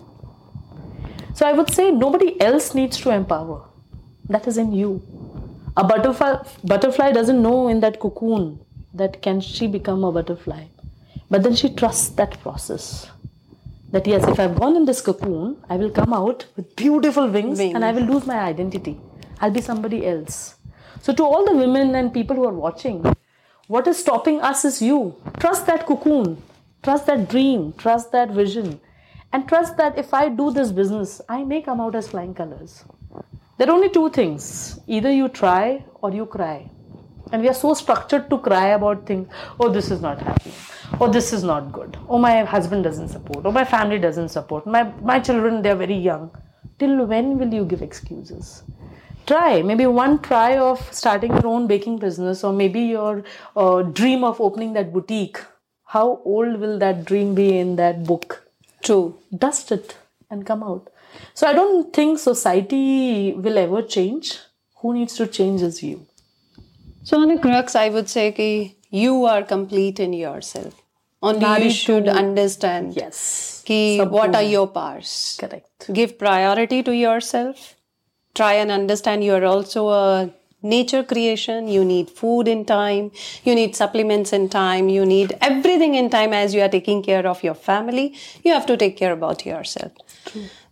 So 1.34 1.46
I 1.46 1.52
would 1.52 1.70
say 1.70 1.90
nobody 1.90 2.40
else 2.40 2.74
needs 2.74 2.98
to 3.00 3.10
empower 3.10 3.62
that 4.28 4.46
is 4.46 4.58
in 4.58 4.72
you. 4.72 5.02
A 5.76 5.84
butterfly, 5.84 6.36
butterfly 6.64 7.12
doesn't 7.12 7.40
know 7.42 7.68
in 7.68 7.80
that 7.80 7.98
cocoon 7.98 8.60
that 8.94 9.22
can 9.22 9.40
she 9.40 9.66
become 9.66 10.04
a 10.04 10.12
butterfly. 10.12 10.64
But 11.30 11.42
then 11.42 11.54
she 11.54 11.70
trusts 11.70 12.10
that 12.10 12.38
process. 12.40 13.08
That 13.90 14.06
yes, 14.06 14.26
if 14.26 14.38
I've 14.38 14.58
gone 14.58 14.76
in 14.76 14.84
this 14.84 15.00
cocoon, 15.00 15.56
I 15.68 15.76
will 15.76 15.90
come 15.90 16.12
out 16.12 16.46
with 16.56 16.76
beautiful 16.76 17.28
wings, 17.28 17.58
wings. 17.58 17.74
and 17.74 17.84
I 17.84 17.92
will 17.92 18.04
lose 18.04 18.26
my 18.26 18.38
identity. 18.38 18.98
I'll 19.40 19.50
be 19.50 19.60
somebody 19.60 20.06
else. 20.06 20.56
So, 21.00 21.12
to 21.12 21.24
all 21.24 21.44
the 21.44 21.56
women 21.56 21.94
and 21.94 22.12
people 22.12 22.36
who 22.36 22.44
are 22.44 22.52
watching, 22.54 23.04
what 23.66 23.86
is 23.86 23.98
stopping 23.98 24.40
us 24.40 24.64
is 24.64 24.80
you. 24.82 25.16
Trust 25.40 25.66
that 25.66 25.86
cocoon, 25.86 26.42
trust 26.82 27.06
that 27.06 27.28
dream, 27.28 27.72
trust 27.74 28.12
that 28.12 28.30
vision, 28.30 28.80
and 29.32 29.48
trust 29.48 29.76
that 29.78 29.98
if 29.98 30.12
I 30.14 30.28
do 30.28 30.50
this 30.52 30.70
business, 30.70 31.20
I 31.28 31.44
may 31.44 31.62
come 31.62 31.80
out 31.80 31.94
as 31.94 32.08
flying 32.08 32.34
colors. 32.34 32.84
There 33.62 33.70
are 33.70 33.76
only 33.76 33.90
two 33.90 34.10
things 34.10 34.80
either 34.88 35.12
you 35.12 35.28
try 35.28 35.84
or 36.00 36.10
you 36.10 36.26
cry. 36.26 36.68
And 37.30 37.42
we 37.42 37.48
are 37.48 37.54
so 37.54 37.74
structured 37.74 38.28
to 38.30 38.38
cry 38.38 38.70
about 38.70 39.06
things 39.06 39.28
oh, 39.60 39.68
this 39.68 39.92
is 39.92 40.00
not 40.00 40.20
happening. 40.20 40.54
Oh, 41.00 41.06
this 41.08 41.32
is 41.32 41.44
not 41.44 41.70
good. 41.70 41.96
Oh, 42.08 42.18
my 42.18 42.42
husband 42.42 42.82
doesn't 42.82 43.10
support. 43.10 43.46
Oh, 43.46 43.52
my 43.52 43.64
family 43.64 44.00
doesn't 44.00 44.30
support. 44.30 44.66
My, 44.66 44.82
my 45.10 45.20
children, 45.20 45.62
they're 45.62 45.76
very 45.76 45.94
young. 45.94 46.32
Till 46.80 47.06
when 47.06 47.38
will 47.38 47.54
you 47.54 47.64
give 47.64 47.82
excuses? 47.82 48.64
Try 49.28 49.62
maybe 49.62 49.86
one 49.86 50.18
try 50.18 50.56
of 50.56 50.80
starting 50.92 51.30
your 51.30 51.46
own 51.46 51.68
baking 51.68 51.98
business, 51.98 52.42
or 52.42 52.52
maybe 52.52 52.80
your 52.80 53.22
uh, 53.54 53.82
dream 53.82 54.24
of 54.24 54.40
opening 54.40 54.72
that 54.72 54.92
boutique. 54.92 55.38
How 55.84 56.20
old 56.24 56.58
will 56.58 56.80
that 56.80 57.04
dream 57.04 57.36
be 57.36 57.56
in 57.56 57.76
that 57.76 58.02
book? 58.02 58.42
True. 58.82 59.20
Dust 59.38 59.70
it 59.70 59.96
and 60.32 60.44
come 60.44 60.64
out. 60.64 60.91
So 61.34 61.46
I 61.46 61.52
don't 61.52 61.92
think 61.92 62.18
society 62.18 63.32
will 63.32 63.58
ever 63.58 63.82
change. 63.82 64.38
Who 64.80 64.94
needs 64.94 65.14
to 65.16 65.26
change 65.26 65.62
is 65.62 65.82
you. 65.82 66.06
So 67.04 67.20
on 67.20 67.30
a 67.30 67.38
crux, 67.38 67.74
I 67.74 67.88
would 67.88 68.08
say 68.08 68.30
that 68.30 68.74
you 68.90 69.24
are 69.24 69.42
complete 69.42 70.00
in 70.00 70.12
yourself. 70.12 70.74
Only 71.22 71.64
you 71.64 71.70
should 71.70 72.08
understand 72.08 72.96
yes. 72.96 73.62
ki 73.64 74.00
what 74.00 74.34
are 74.34 74.42
your 74.42 74.66
powers. 74.66 75.36
Correct. 75.40 75.92
Give 75.92 76.18
priority 76.18 76.82
to 76.82 76.92
yourself. 76.92 77.76
Try 78.34 78.54
and 78.54 78.70
understand 78.70 79.22
you 79.22 79.34
are 79.34 79.44
also 79.44 79.88
a 79.90 80.30
nature 80.62 81.02
creation, 81.02 81.68
you 81.68 81.84
need 81.84 82.08
food 82.08 82.48
in 82.48 82.64
time, 82.64 83.10
you 83.44 83.54
need 83.54 83.74
supplements 83.76 84.32
in 84.32 84.48
time, 84.48 84.88
you 84.88 85.04
need 85.04 85.36
everything 85.40 85.94
in 85.94 86.08
time 86.08 86.32
as 86.32 86.54
you 86.54 86.62
are 86.62 86.68
taking 86.68 87.02
care 87.02 87.26
of 87.26 87.42
your 87.42 87.54
family. 87.54 88.14
You 88.44 88.52
have 88.52 88.66
to 88.66 88.76
take 88.76 88.96
care 88.96 89.12
about 89.12 89.44
yourself. 89.44 89.92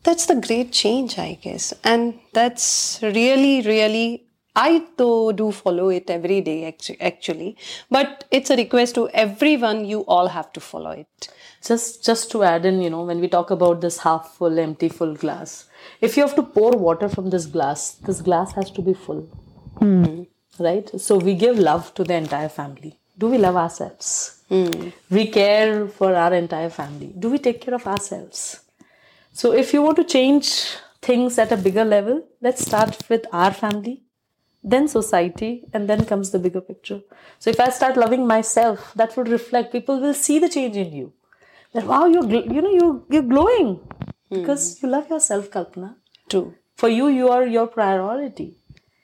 That's 0.02 0.26
the 0.26 0.36
great 0.36 0.72
change, 0.72 1.18
I 1.18 1.38
guess. 1.42 1.74
And 1.84 2.18
that's 2.32 3.00
really, 3.02 3.62
really 3.62 4.24
I 4.56 4.84
though 4.96 5.30
do 5.32 5.52
follow 5.52 5.88
it 5.90 6.10
every 6.10 6.40
day 6.40 6.76
actually, 7.00 7.56
but 7.88 8.24
it's 8.30 8.50
a 8.50 8.56
request 8.56 8.96
to 8.96 9.08
everyone. 9.10 9.84
You 9.84 10.00
all 10.00 10.28
have 10.28 10.52
to 10.54 10.60
follow 10.60 10.90
it. 10.90 11.28
Just 11.64 12.04
just 12.04 12.30
to 12.32 12.42
add 12.42 12.64
in, 12.64 12.80
you 12.82 12.90
know, 12.90 13.04
when 13.04 13.20
we 13.20 13.28
talk 13.28 13.50
about 13.50 13.80
this 13.80 13.98
half 13.98 14.34
full, 14.36 14.58
empty, 14.58 14.88
full 14.88 15.14
glass, 15.14 15.66
if 16.00 16.16
you 16.16 16.24
have 16.26 16.34
to 16.34 16.42
pour 16.42 16.72
water 16.72 17.08
from 17.08 17.30
this 17.30 17.46
glass, 17.46 17.92
this 18.08 18.20
glass 18.20 18.52
has 18.54 18.70
to 18.72 18.82
be 18.82 18.94
full, 18.94 19.28
mm. 19.78 20.26
right? 20.58 20.90
So 21.00 21.18
we 21.18 21.34
give 21.34 21.58
love 21.58 21.94
to 21.94 22.04
the 22.04 22.14
entire 22.14 22.48
family. 22.48 22.98
Do 23.18 23.28
we 23.28 23.38
love 23.38 23.56
ourselves? 23.56 24.42
Mm. 24.50 24.92
We 25.10 25.26
care 25.28 25.86
for 25.86 26.14
our 26.14 26.34
entire 26.34 26.70
family. 26.70 27.12
Do 27.16 27.30
we 27.30 27.38
take 27.38 27.60
care 27.60 27.74
of 27.74 27.86
ourselves? 27.86 28.60
So 29.32 29.52
if 29.52 29.72
you 29.72 29.82
want 29.82 29.96
to 29.96 30.04
change 30.04 30.76
things 31.02 31.38
at 31.38 31.52
a 31.52 31.56
bigger 31.56 31.84
level, 31.84 32.26
let's 32.40 32.62
start 32.62 33.08
with 33.08 33.26
our 33.32 33.52
family 33.52 34.02
then 34.62 34.88
society, 34.88 35.64
and 35.72 35.88
then 35.88 36.04
comes 36.04 36.30
the 36.30 36.38
bigger 36.38 36.60
picture. 36.60 37.00
So 37.38 37.50
if 37.50 37.58
I 37.58 37.70
start 37.70 37.96
loving 37.96 38.26
myself, 38.26 38.92
that 38.94 39.16
would 39.16 39.28
reflect. 39.28 39.72
People 39.72 40.00
will 40.00 40.14
see 40.14 40.38
the 40.38 40.48
change 40.48 40.76
in 40.76 40.92
you. 40.92 41.12
That 41.72 41.86
wow, 41.86 42.06
you're 42.06 42.26
you 42.28 42.60
know 42.60 42.70
you 42.70 43.06
you're 43.08 43.22
glowing 43.22 43.80
because 44.28 44.76
mm. 44.76 44.82
you 44.82 44.88
love 44.88 45.08
yourself, 45.08 45.50
Kalpana. 45.50 45.94
True. 46.28 46.54
For 46.76 46.88
you, 46.88 47.08
you 47.08 47.28
are 47.28 47.46
your 47.46 47.66
priority. 47.66 48.56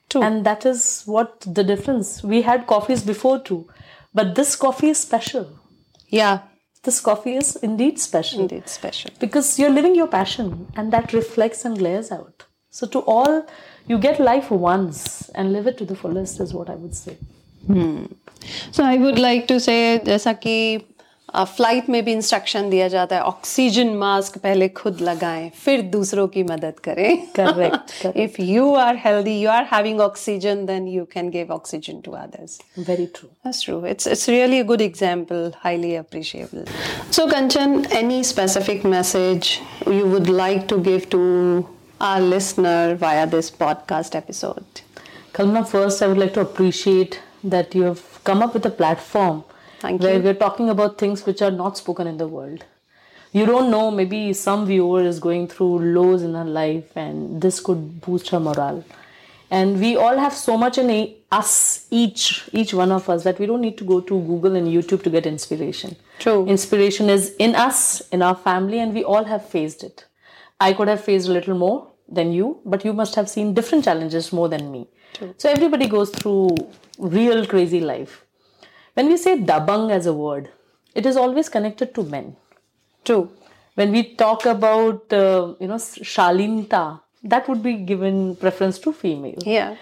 True. 0.09 0.21
And 0.21 0.45
that 0.45 0.65
is 0.65 1.03
what 1.05 1.41
the 1.41 1.63
difference. 1.63 2.23
We 2.23 2.41
had 2.41 2.67
coffees 2.67 3.03
before 3.03 3.39
too, 3.39 3.67
but 4.13 4.35
this 4.35 4.55
coffee 4.55 4.89
is 4.89 4.99
special. 4.99 5.59
Yeah 6.07 6.41
This 6.84 7.00
coffee 7.00 7.36
is 7.36 7.56
indeed 7.56 7.98
special. 8.00 8.40
Indeed 8.40 8.68
special. 8.68 9.10
Because 9.20 9.58
you're 9.58 9.70
living 9.70 9.94
your 9.94 10.08
passion 10.08 10.66
and 10.76 10.92
that 10.92 11.12
reflects 11.12 11.64
and 11.64 11.78
glares 11.78 12.10
out. 12.10 12.44
So 12.70 12.86
to 12.88 13.00
all 13.00 13.46
you 13.86 13.98
get 13.98 14.18
life 14.18 14.50
once 14.50 15.28
and 15.34 15.52
live 15.52 15.66
it 15.66 15.78
to 15.78 15.84
the 15.84 15.94
fullest 15.94 16.40
is 16.40 16.52
what 16.54 16.68
I 16.70 16.74
would 16.74 16.94
say. 16.94 17.16
Hmm. 17.66 18.06
So 18.72 18.82
I 18.84 18.96
would 18.96 19.18
like 19.18 19.46
to 19.48 19.60
say 19.60 19.98
जैसा 20.04 20.32
कि 20.32 20.56
flight 21.35 21.89
में 21.89 22.05
भी 22.05 22.11
instruction 22.11 22.69
दिया 22.69 22.87
जाता 22.87 23.15
है 23.15 23.21
oxygen 23.21 23.89
mask 23.89 24.37
पहले 24.37 24.67
खुद 24.69 25.01
लगाएँ 25.01 25.49
फिर 25.49 25.81
दूसरों 25.81 26.27
की 26.27 26.43
मदद 26.43 26.79
करें। 26.79 27.17
Correct 27.39 28.17
if 28.17 28.41
you 28.41 28.73
are 28.75 28.95
healthy 28.95 29.39
you 29.41 29.49
are 29.49 29.67
having 29.73 29.99
oxygen 30.01 30.65
then 30.65 30.87
you 30.87 31.03
can 31.05 31.29
give 31.29 31.51
oxygen 31.51 31.99
to 32.05 32.11
others 32.11 32.59
very 32.79 33.05
true 33.05 33.27
that's 33.27 33.63
true 33.65 33.85
it's 33.85 34.07
it's 34.07 34.29
really 34.29 34.63
good 34.63 34.81
example 34.81 35.51
highly 35.57 35.95
appreciable 35.95 36.65
so 37.11 37.27
Kanchan 37.27 37.85
any 37.93 38.23
specific 38.23 38.85
message 38.85 39.59
you 39.87 40.05
would 40.05 40.27
like 40.27 40.65
to 40.69 40.77
give 40.77 41.01
to 41.11 41.19
our 42.01 42.21
listener 42.21 42.97
via 43.01 43.25
this 43.25 43.49
podcast 43.49 44.15
episode 44.15 44.79
Kalpana 45.35 45.61
first 45.61 46.03
I 46.03 46.09
would 46.09 46.17
like 46.17 46.31
to 46.35 46.41
appreciate 46.41 47.15
that 47.45 47.75
you 47.75 47.83
have 47.83 47.97
come 48.25 48.39
up 48.39 48.53
with 48.53 48.65
a 48.65 48.75
platform 48.77 49.41
Thank 49.79 50.01
where 50.01 50.15
you. 50.15 50.21
we're 50.21 50.33
talking 50.33 50.69
about 50.69 50.97
things 50.97 51.25
which 51.25 51.41
are 51.41 51.51
not 51.51 51.77
spoken 51.77 52.07
in 52.07 52.17
the 52.17 52.27
world. 52.27 52.63
You 53.33 53.45
don't 53.45 53.69
know, 53.69 53.91
maybe 53.91 54.33
some 54.33 54.65
viewer 54.65 55.03
is 55.03 55.19
going 55.19 55.47
through 55.47 55.79
lows 55.93 56.23
in 56.23 56.33
her 56.33 56.45
life 56.45 56.95
and 56.95 57.41
this 57.41 57.59
could 57.59 58.01
boost 58.01 58.29
her 58.29 58.39
morale. 58.39 58.83
And 59.49 59.79
we 59.79 59.95
all 59.95 60.17
have 60.17 60.33
so 60.33 60.57
much 60.57 60.77
in 60.77 61.15
us, 61.31 61.87
each, 61.89 62.49
each 62.51 62.73
one 62.73 62.91
of 62.91 63.09
us, 63.09 63.23
that 63.23 63.39
we 63.39 63.45
don't 63.45 63.61
need 63.61 63.77
to 63.77 63.85
go 63.85 64.01
to 64.01 64.19
Google 64.21 64.55
and 64.55 64.67
YouTube 64.67 65.03
to 65.03 65.09
get 65.09 65.25
inspiration. 65.25 65.95
True. 66.19 66.45
Inspiration 66.47 67.09
is 67.09 67.35
in 67.37 67.55
us, 67.55 68.01
in 68.09 68.21
our 68.21 68.35
family, 68.35 68.79
and 68.79 68.93
we 68.93 69.03
all 69.03 69.23
have 69.23 69.47
faced 69.47 69.83
it. 69.83 70.05
I 70.59 70.73
could 70.73 70.87
have 70.87 71.01
faced 71.01 71.29
a 71.29 71.31
little 71.31 71.57
more 71.57 71.87
than 72.09 72.33
you, 72.33 72.59
but 72.65 72.83
you 72.83 72.91
must 72.91 73.15
have 73.15 73.29
seen 73.29 73.53
different 73.53 73.85
challenges 73.85 74.33
more 74.33 74.49
than 74.49 74.71
me. 74.71 74.87
True. 75.13 75.33
So 75.37 75.49
everybody 75.49 75.87
goes 75.87 76.09
through 76.09 76.55
real 76.97 77.45
crazy 77.45 77.79
life. 77.79 78.25
When 78.96 79.08
we 79.08 79.16
say 79.16 79.38
dabang 79.38 79.90
as 79.90 80.06
a 80.06 80.12
word, 80.12 80.50
it 80.94 81.06
is 81.06 81.16
always 81.16 81.48
connected 81.48 81.94
to 81.94 82.02
men. 82.02 82.36
True. 83.04 83.30
When 83.74 83.90
we 83.90 84.02
talk 84.14 84.44
about 84.44 85.12
uh, 85.12 85.54
you 85.58 85.68
know 85.68 85.76
shalinta, 85.76 87.00
that 87.24 87.48
would 87.48 87.62
be 87.62 87.74
given 87.74 88.36
preference 88.36 88.78
to 88.80 88.92
female. 88.92 89.38
Yeah. 89.46 89.76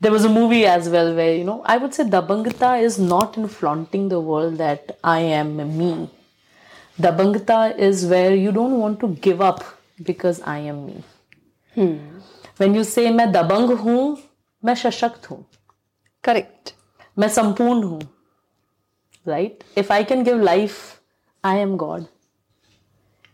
There 0.00 0.12
was 0.12 0.24
a 0.24 0.28
movie 0.28 0.64
as 0.66 0.88
well 0.88 1.14
where 1.14 1.34
you 1.34 1.44
know 1.44 1.62
I 1.64 1.76
would 1.76 1.94
say 1.94 2.04
dabangta 2.04 2.82
is 2.82 2.98
not 2.98 3.36
in 3.36 3.48
flaunting 3.48 4.08
the 4.08 4.20
world 4.20 4.58
that 4.58 4.98
I 5.02 5.20
am 5.20 5.56
me. 5.78 6.10
Dabangta 7.00 7.76
is 7.78 8.06
where 8.06 8.34
you 8.34 8.52
don't 8.52 8.78
want 8.80 9.00
to 9.00 9.08
give 9.08 9.40
up 9.40 9.64
because 10.02 10.40
I 10.42 10.58
am 10.58 10.86
me. 10.86 11.04
Hmm. 11.74 11.96
When 12.56 12.74
you 12.74 12.84
say 12.84 13.10
मैं 13.10 13.30
दबंग 13.32 13.70
हूं 13.84 14.02
मैं 14.64 14.74
सशक्त 14.74 15.30
हूं 15.30 15.36
correct 16.24 16.72
मैं 17.18 17.28
संपूर्ण 17.28 17.82
हूं 17.82 18.00
right 19.28 19.64
if 19.82 19.90
i 19.90 20.02
can 20.10 20.22
give 20.24 20.42
life 20.48 20.80
i 21.44 21.56
am 21.56 21.76
god 21.76 22.06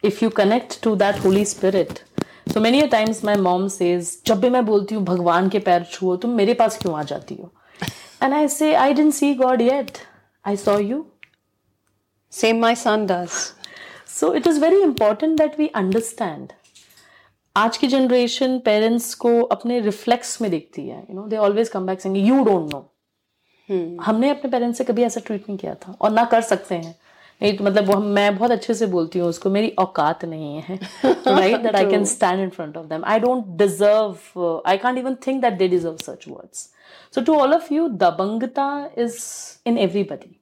if 0.02 0.22
you 0.22 0.30
connect 0.30 0.80
to 0.82 0.96
that 0.96 1.18
holy 1.24 1.44
spirit 1.44 2.04
so 2.52 2.60
many 2.60 2.80
a 2.80 2.88
times 2.88 3.22
my 3.30 3.36
mom 3.46 3.68
says 3.68 4.12
जब 4.26 4.40
भी 4.40 4.50
मैं 4.50 4.64
बोलती 4.66 4.94
हूँ 4.94 5.04
भगवान 5.04 5.48
के 5.48 5.58
पैर 5.68 5.84
छुओ 5.92 6.16
तुम 6.24 6.30
मेरे 6.36 6.54
पास 6.60 6.78
क्यों 6.82 6.94
आ 6.98 7.02
जाती 7.12 7.34
हो 7.40 7.50
and 8.22 8.34
I 8.34 8.46
say 8.46 8.70
I 8.76 8.92
didn't 8.92 9.16
see 9.18 9.34
God 9.34 9.62
yet 9.66 10.00
I 10.44 10.54
saw 10.54 10.76
you 10.78 11.00
same 12.32 12.60
my 12.60 12.72
son 12.74 13.06
does 13.06 13.36
so 14.06 14.32
it 14.40 14.46
is 14.46 14.58
very 14.58 14.82
important 14.82 15.38
that 15.42 15.60
we 15.62 15.70
understand 15.82 16.52
आज 17.56 17.76
की 17.76 17.86
जनरेशन 17.86 18.58
पेरेंट्स 18.64 19.14
को 19.22 19.40
अपने 19.54 19.78
रिफ्लेक्स 19.80 20.40
में 20.42 20.50
देखती 20.50 20.86
है 20.88 20.98
you 20.98 21.14
know 21.14 21.26
they 21.28 21.36
always 21.36 21.68
come 21.68 21.86
back 21.86 22.00
saying 22.00 22.16
you 22.16 22.42
don't 22.44 22.72
know 22.72 22.80
हमने 23.99 24.29
अपने 24.29 24.49
parents 24.51 24.77
से 24.77 24.83
कभी 24.83 25.03
ऐसा 25.03 25.21
ट्रीट 25.25 25.49
नहीं 25.49 25.57
किया 25.57 25.73
था 25.75 25.95
और 26.01 26.11
ना 26.11 26.23
कर 26.25 26.41
सकते 26.41 26.75
हैं। 26.75 26.95
नहीं 27.41 27.55
तो 27.57 27.63
मतलब 27.63 27.85
वो 27.85 27.99
मैं 27.99 28.37
बहुत 28.37 28.51
अच्छे 28.51 28.73
से 28.73 28.85
बोलती 28.87 29.19
हूँ 29.19 29.29
उसको 29.29 29.49
मेरी 29.49 29.69
औकात 29.79 30.25
नहीं 30.25 30.55
है। 30.57 30.79
Right 31.05 31.61
that 31.61 31.75
I 31.75 31.85
can 31.85 32.05
stand 32.05 32.41
in 32.41 32.49
front 32.49 32.77
of 32.77 32.85
them 32.85 33.05
I 33.05 33.19
don't 33.19 33.45
deserve 33.57 34.63
I 34.67 34.77
can't 34.77 34.99
even 34.99 35.15
think 35.27 35.41
that 35.41 35.53
they 35.53 35.67
deserve 35.67 35.97
such 35.97 36.27
words 36.27 36.69
so 37.15 37.21
to 37.21 37.35
all 37.35 37.53
of 37.53 37.73
you 37.73 37.87
दबंगता 37.87 38.67
is 38.97 39.17
in 39.67 39.77
everybody 39.77 40.35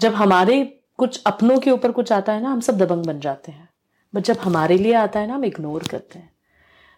जब 0.00 0.14
हमारे 0.14 0.62
कुछ 0.98 1.22
अपनों 1.26 1.58
के 1.58 1.70
ऊपर 1.70 1.92
कुछ 1.92 2.12
आता 2.12 2.32
है 2.32 2.42
ना 2.42 2.50
हम 2.50 2.60
सब 2.60 2.78
दबंग 2.78 3.06
बन 3.06 3.20
जाते 3.20 3.52
हैं। 3.52 3.68
बट 4.14 4.22
जब 4.22 4.38
हमारे 4.38 4.76
लिए 4.78 4.94
आता 4.94 5.20
है 5.20 5.26
ना 5.26 5.34
हम 5.34 5.44
इग्नोर 5.44 5.82
करते 5.82 6.18
हैं। 6.18 6.31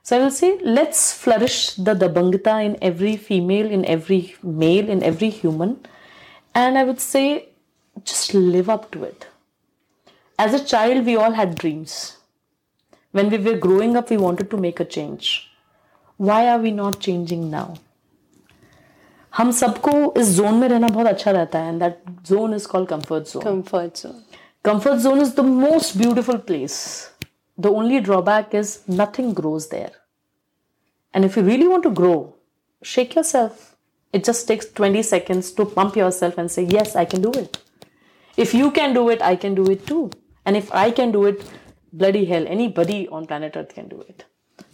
So 0.04 0.18
I 0.18 0.20
will 0.22 0.32
say, 0.32 0.58
let's 0.64 1.14
flourish 1.14 1.74
the 1.76 1.94
dabangta 1.94 2.64
in 2.66 2.78
every 2.82 3.16
female, 3.18 3.70
in 3.70 3.86
every 3.86 4.36
male, 4.42 4.90
in 4.90 5.04
every 5.04 5.30
human. 5.30 5.86
And 6.56 6.78
I 6.78 6.84
would 6.84 7.00
say, 7.00 7.50
just 8.04 8.34
live 8.34 8.70
up 8.70 8.90
to 8.92 9.04
it. 9.04 9.28
As 10.40 10.54
a 10.54 10.64
child, 10.64 11.06
we 11.06 11.16
all 11.16 11.32
had 11.32 11.56
dreams. 11.56 12.18
When 13.12 13.30
we 13.30 13.38
were 13.38 13.58
growing 13.58 13.96
up, 13.98 14.10
we 14.10 14.18
wanted 14.18 14.50
to 14.52 14.58
make 14.58 14.80
a 14.80 14.86
change. 14.86 15.52
Why 16.18 16.48
are 16.48 16.60
we 16.60 16.72
not 16.72 17.00
changing 17.00 17.50
now? 17.52 17.78
हम 19.38 19.52
सबको 19.52 19.92
इस 20.18 20.30
zone 20.36 20.54
में 20.60 20.68
रहना 20.68 20.88
बहुत 20.88 21.08
अच्छा 21.08 21.32
रहता 21.32 21.60
है 21.60 21.70
and 21.70 21.80
that 21.80 22.04
zone 22.28 22.54
is 22.56 22.66
called 22.66 22.88
comfort 22.90 23.28
zone 23.34 23.44
comfort 23.44 24.02
zone 24.04 24.40
Comfort 24.68 25.00
zone 25.04 25.22
is 25.22 25.34
the 25.36 25.44
most 25.44 25.98
beautiful 25.98 26.38
place. 26.38 27.10
the 27.57 27.71
only 27.71 28.01
drawback 28.01 28.55
is 28.55 28.81
nothing 28.89 29.33
grows 29.33 29.69
there. 29.69 29.93
And 31.13 31.25
if 31.25 31.37
you 31.37 31.43
really 31.43 31.69
want 31.69 31.85
to 31.85 31.91
grow, 31.91 32.35
shake 32.83 33.15
yourself. 33.15 33.77
It 34.13 34.25
just 34.25 34.47
takes 34.49 34.67
20 34.67 35.03
seconds 35.03 35.53
to 35.53 35.65
pump 35.65 35.97
yourself 35.97 36.39
and 36.39 36.51
say, 36.51 36.63
Yes, 36.65 36.97
I 36.97 37.05
can 37.05 37.23
do 37.23 37.33
it. 37.33 37.59
If 38.37 38.55
you 38.55 38.71
can 38.71 38.95
do 38.95 39.09
it, 39.11 39.23
I 39.23 39.37
can 39.37 39.55
do 39.55 39.65
it 39.71 39.87
too. 39.87 40.11
And 40.45 40.57
if 40.57 40.73
I 40.73 40.91
can 40.91 41.13
do 41.13 41.25
it, 41.25 41.45
bloody 41.93 42.25
hell, 42.25 42.45
anybody 42.49 43.09
on 43.09 43.27
planet 43.27 43.57
Earth 43.57 43.75
can 43.75 43.89
do 43.89 44.01
it. 44.03 44.25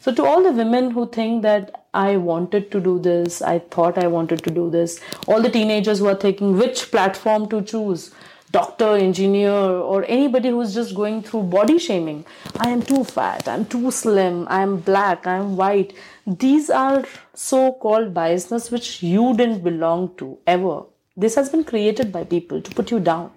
So, 0.01 0.15
to 0.15 0.25
all 0.25 0.43
the 0.43 0.53
women 0.53 0.91
who 0.91 1.07
think 1.09 1.43
that 1.43 1.87
I 1.93 2.17
wanted 2.17 2.71
to 2.73 2.81
do 2.81 2.99
this, 2.99 3.43
I 3.43 3.59
thought 3.59 3.99
I 3.99 4.07
wanted 4.07 4.43
to 4.45 4.51
do 4.51 4.71
this, 4.71 5.01
all 5.27 5.43
the 5.43 5.51
teenagers 5.51 5.99
who 5.99 6.07
are 6.07 6.15
thinking 6.15 6.57
which 6.57 6.91
platform 6.91 7.49
to 7.51 7.61
choose, 7.61 8.15
doctor, 8.53 8.97
engineer, 8.97 9.53
or 9.53 10.05
anybody 10.09 10.49
who's 10.49 10.75
just 10.75 10.95
going 10.95 11.23
through 11.23 11.43
body 11.45 11.79
shaming. 11.79 12.25
I 12.59 12.71
am 12.71 12.83
too 12.83 13.05
fat, 13.05 13.47
I'm 13.47 13.65
too 13.65 13.91
slim, 13.91 14.47
I'm 14.51 14.79
black, 14.79 15.27
I'm 15.27 15.57
white. 15.57 15.95
These 16.27 16.71
are 16.71 17.05
so 17.35 17.73
called 17.73 18.13
biasness 18.13 18.71
which 18.71 19.03
you 19.03 19.35
didn't 19.37 19.63
belong 19.63 20.15
to 20.17 20.39
ever. 20.47 20.83
This 21.17 21.35
has 21.35 21.49
been 21.49 21.65
created 21.65 22.13
by 22.13 22.25
people 22.25 22.61
to 22.61 22.71
put 22.75 22.91
you 22.91 23.01
down. 23.01 23.31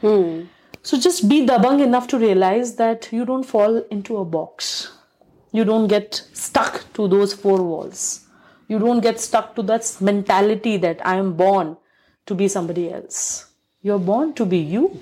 Hmm. 0.00 0.42
So 0.82 0.98
just 0.98 1.28
be 1.28 1.44
dabang 1.46 1.82
enough 1.82 2.06
to 2.08 2.18
realize 2.18 2.76
that 2.76 3.12
you 3.12 3.24
don't 3.24 3.42
fall 3.42 3.82
into 3.90 4.18
a 4.18 4.24
box. 4.24 4.92
You 5.52 5.64
don't 5.64 5.88
get 5.88 6.22
stuck 6.32 6.84
to 6.94 7.08
those 7.08 7.32
four 7.34 7.62
walls. 7.62 8.26
You 8.68 8.78
don't 8.78 9.00
get 9.00 9.20
stuck 9.20 9.54
to 9.56 9.62
that 9.62 9.96
mentality 10.00 10.76
that 10.76 11.04
I 11.04 11.16
am 11.16 11.34
born 11.34 11.76
to 12.26 12.34
be 12.34 12.48
somebody 12.48 12.92
else. 12.92 13.45
You're 13.86 14.04
born 14.06 14.32
to 14.38 14.44
be 14.44 14.58
you. 14.58 15.00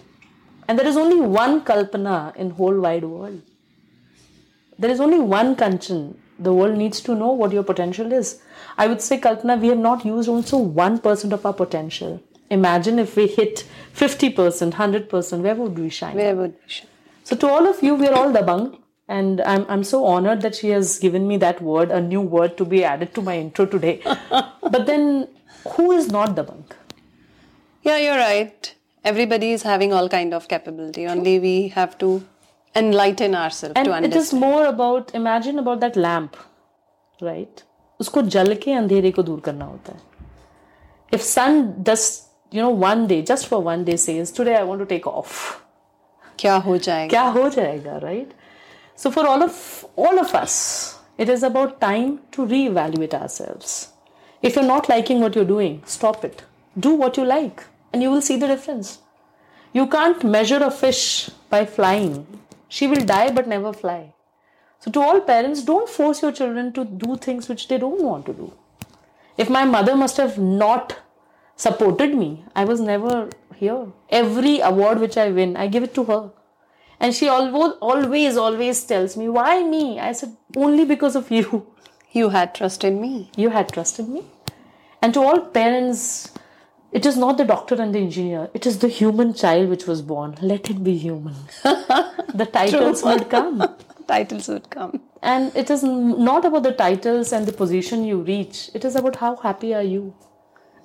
And 0.69 0.79
there 0.79 0.87
is 0.87 0.99
only 0.99 1.19
one 1.19 1.63
Kalpana 1.65 2.37
in 2.37 2.51
whole 2.51 2.81
wide 2.81 3.05
world. 3.05 3.41
There 4.79 4.91
is 4.91 5.01
only 5.01 5.21
one 5.21 5.57
Kanchan. 5.57 6.17
The 6.39 6.53
world 6.53 6.77
needs 6.77 7.01
to 7.07 7.15
know 7.15 7.31
what 7.31 7.53
your 7.53 7.63
potential 7.63 8.13
is. 8.13 8.43
I 8.77 8.87
would 8.89 9.01
say, 9.01 9.19
Kalpana, 9.19 9.59
we 9.59 9.69
have 9.69 9.79
not 9.79 10.05
used 10.05 10.29
also 10.29 10.63
1% 10.63 11.33
of 11.33 11.47
our 11.47 11.55
potential. 11.55 12.23
Imagine 12.51 12.99
if 12.99 13.17
we 13.17 13.27
hit 13.27 13.65
50%, 13.95 14.73
100%, 14.73 15.41
where 15.41 15.55
would 15.55 15.79
we 15.79 15.89
shine? 15.89 16.17
Where 16.17 16.37
would 16.37 16.53
we 16.53 16.69
shine? 16.77 16.89
So, 17.23 17.37
to 17.37 17.49
all 17.49 17.67
of 17.67 17.83
you, 17.83 17.95
we 17.95 18.07
are 18.07 18.15
all 18.15 18.31
Dabang. 18.33 18.79
And 19.09 19.41
I'm, 19.41 19.65
I'm 19.71 19.85
so 19.85 20.05
honored 20.05 20.43
that 20.43 20.57
she 20.57 20.69
has 20.77 20.99
given 20.99 21.27
me 21.27 21.39
that 21.39 21.63
word, 21.63 21.91
a 21.91 22.03
new 22.03 22.21
word 22.21 22.59
to 22.59 22.67
be 22.67 22.85
added 22.85 23.15
to 23.15 23.23
my 23.23 23.39
intro 23.39 23.65
today. 23.65 24.03
but 24.31 24.85
then, 24.85 25.29
who 25.69 25.93
is 25.93 26.09
not 26.09 26.37
Dabang? 26.37 26.65
Yeah, 27.84 27.98
you're 27.98 28.18
right. 28.18 28.76
Everybody 29.04 29.52
is 29.54 29.64
having 29.64 29.94
all 29.94 30.10
kind 30.10 30.34
of 30.34 30.48
capability. 30.48 31.08
Only 31.08 31.40
we 31.40 31.70
have 31.70 31.98
to 32.00 32.24
enlighten 32.76 33.36
ourselves 33.36 33.74
and 33.76 33.86
to 33.86 33.92
it 33.92 33.96
understand. 33.96 34.24
is 34.24 34.34
more 34.34 34.66
about 34.66 35.14
imagine 35.16 35.58
about 35.60 35.80
that 35.84 35.96
lamp 35.96 36.36
right 37.22 37.64
उसको 38.02 38.22
जल 38.36 38.54
के 38.64 38.74
अंधेरे 38.74 39.12
को 39.12 39.24
दूर 39.30 39.40
करना 39.48 39.66
होता 39.66 39.94
है 39.94 41.18
if 41.18 41.24
sun 41.30 41.58
just 41.90 42.28
you 42.52 42.62
know 42.66 42.70
one 42.84 43.08
day 43.08 43.18
just 43.32 43.48
for 43.54 43.60
one 43.70 43.84
day 43.88 43.96
says 44.04 44.32
today 44.40 44.56
i 44.60 44.62
want 44.70 44.80
to 44.80 44.86
take 44.92 45.08
off 45.14 45.40
क्या 46.40 46.56
हो 46.68 46.78
जाएगा 46.78 47.10
क्या 47.10 47.24
हो 47.40 47.50
जाएगा 47.58 48.00
right 48.04 48.38
so 49.04 49.12
for 49.18 49.26
all 49.32 49.44
of 49.48 49.58
all 50.06 50.20
of 50.26 50.36
us 50.44 50.60
it 51.18 51.30
is 51.38 51.44
about 51.52 51.76
time 51.82 52.14
to 52.38 52.46
reevaluate 52.54 53.16
ourselves 53.22 53.74
if 54.44 54.56
you're 54.56 54.70
not 54.70 54.88
liking 54.96 55.26
what 55.26 55.36
you're 55.40 55.52
doing 55.56 55.82
stop 55.98 56.24
it 56.32 56.44
do 56.88 56.94
what 57.04 57.18
you 57.22 57.26
like 57.34 57.66
and 57.95 58.03
you 58.03 58.11
will 58.11 58.23
see 58.29 58.37
the 58.37 58.49
difference. 58.49 58.99
You 59.73 59.87
can't 59.87 60.25
measure 60.25 60.61
a 60.65 60.71
fish 60.71 61.31
by 61.49 61.65
flying. 61.65 62.27
She 62.69 62.89
will 62.89 63.05
die 63.11 63.31
but 63.31 63.47
never 63.47 63.73
fly. 63.73 64.13
So 64.81 64.91
to 64.91 65.01
all 65.01 65.21
parents 65.21 65.63
don't 65.63 65.89
force 65.89 66.21
your 66.23 66.33
children 66.33 66.73
to 66.73 66.85
do 66.85 67.17
things 67.17 67.49
which 67.49 67.69
they 67.69 67.79
don't 67.79 68.03
want 68.03 68.27
to 68.27 68.33
do. 68.33 68.53
If 69.39 69.49
my 69.49 69.65
mother 69.65 69.95
must 69.97 70.17
have 70.17 70.39
not 70.39 70.97
supported 71.57 72.15
me 72.21 72.45
i 72.57 72.65
was 72.65 72.81
never 72.81 73.29
here. 73.55 73.87
Every 74.11 74.59
award 74.71 74.99
which 74.99 75.17
i 75.17 75.31
win 75.31 75.57
i 75.57 75.69
give 75.69 75.85
it 75.89 75.95
to 75.95 76.05
her. 76.05 76.23
And 76.99 77.15
she 77.15 77.29
always 77.29 77.75
always 77.93 78.37
always 78.37 78.85
tells 78.93 79.17
me 79.17 79.29
why 79.29 79.63
me? 79.63 80.01
I 80.01 80.13
said 80.13 80.37
only 80.57 80.85
because 80.85 81.17
of 81.23 81.31
you. 81.31 81.67
You 82.13 82.31
had 82.31 82.55
trust 82.55 82.85
in 82.85 83.01
me. 83.05 83.31
you 83.37 83.51
had 83.51 83.73
trust 83.77 83.99
in 84.01 84.13
me. 84.15 84.25
And 85.03 85.15
to 85.15 85.23
all 85.29 85.41
parents 85.59 86.03
it 86.99 87.07
is 87.11 87.17
not 87.17 87.39
the 87.39 87.45
doctor 87.45 87.77
and 87.83 87.95
the 87.95 87.99
engineer. 87.99 88.49
It 88.55 88.67
is 88.67 88.79
the 88.79 88.89
human 88.89 89.35
child 89.35 89.69
which 89.69 89.87
was 89.87 90.01
born. 90.11 90.37
Let 90.41 90.71
it 90.71 90.83
be 90.85 90.97
human. 90.97 91.35
The 92.43 92.47
titles 92.47 93.03
would 93.05 93.29
come. 93.31 93.63
Titles 94.09 94.49
would 94.49 94.69
come. 94.71 95.01
and 95.23 95.55
it 95.61 95.71
is 95.75 95.83
not 95.83 96.45
about 96.49 96.65
the 96.65 96.73
titles 96.73 97.33
and 97.33 97.47
the 97.51 97.53
position 97.61 98.05
you 98.05 98.19
reach. 98.31 98.59
It 98.75 98.85
is 98.85 98.97
about 99.01 99.17
how 99.17 99.37
happy 99.37 99.73
are 99.75 99.83
you. 99.91 100.15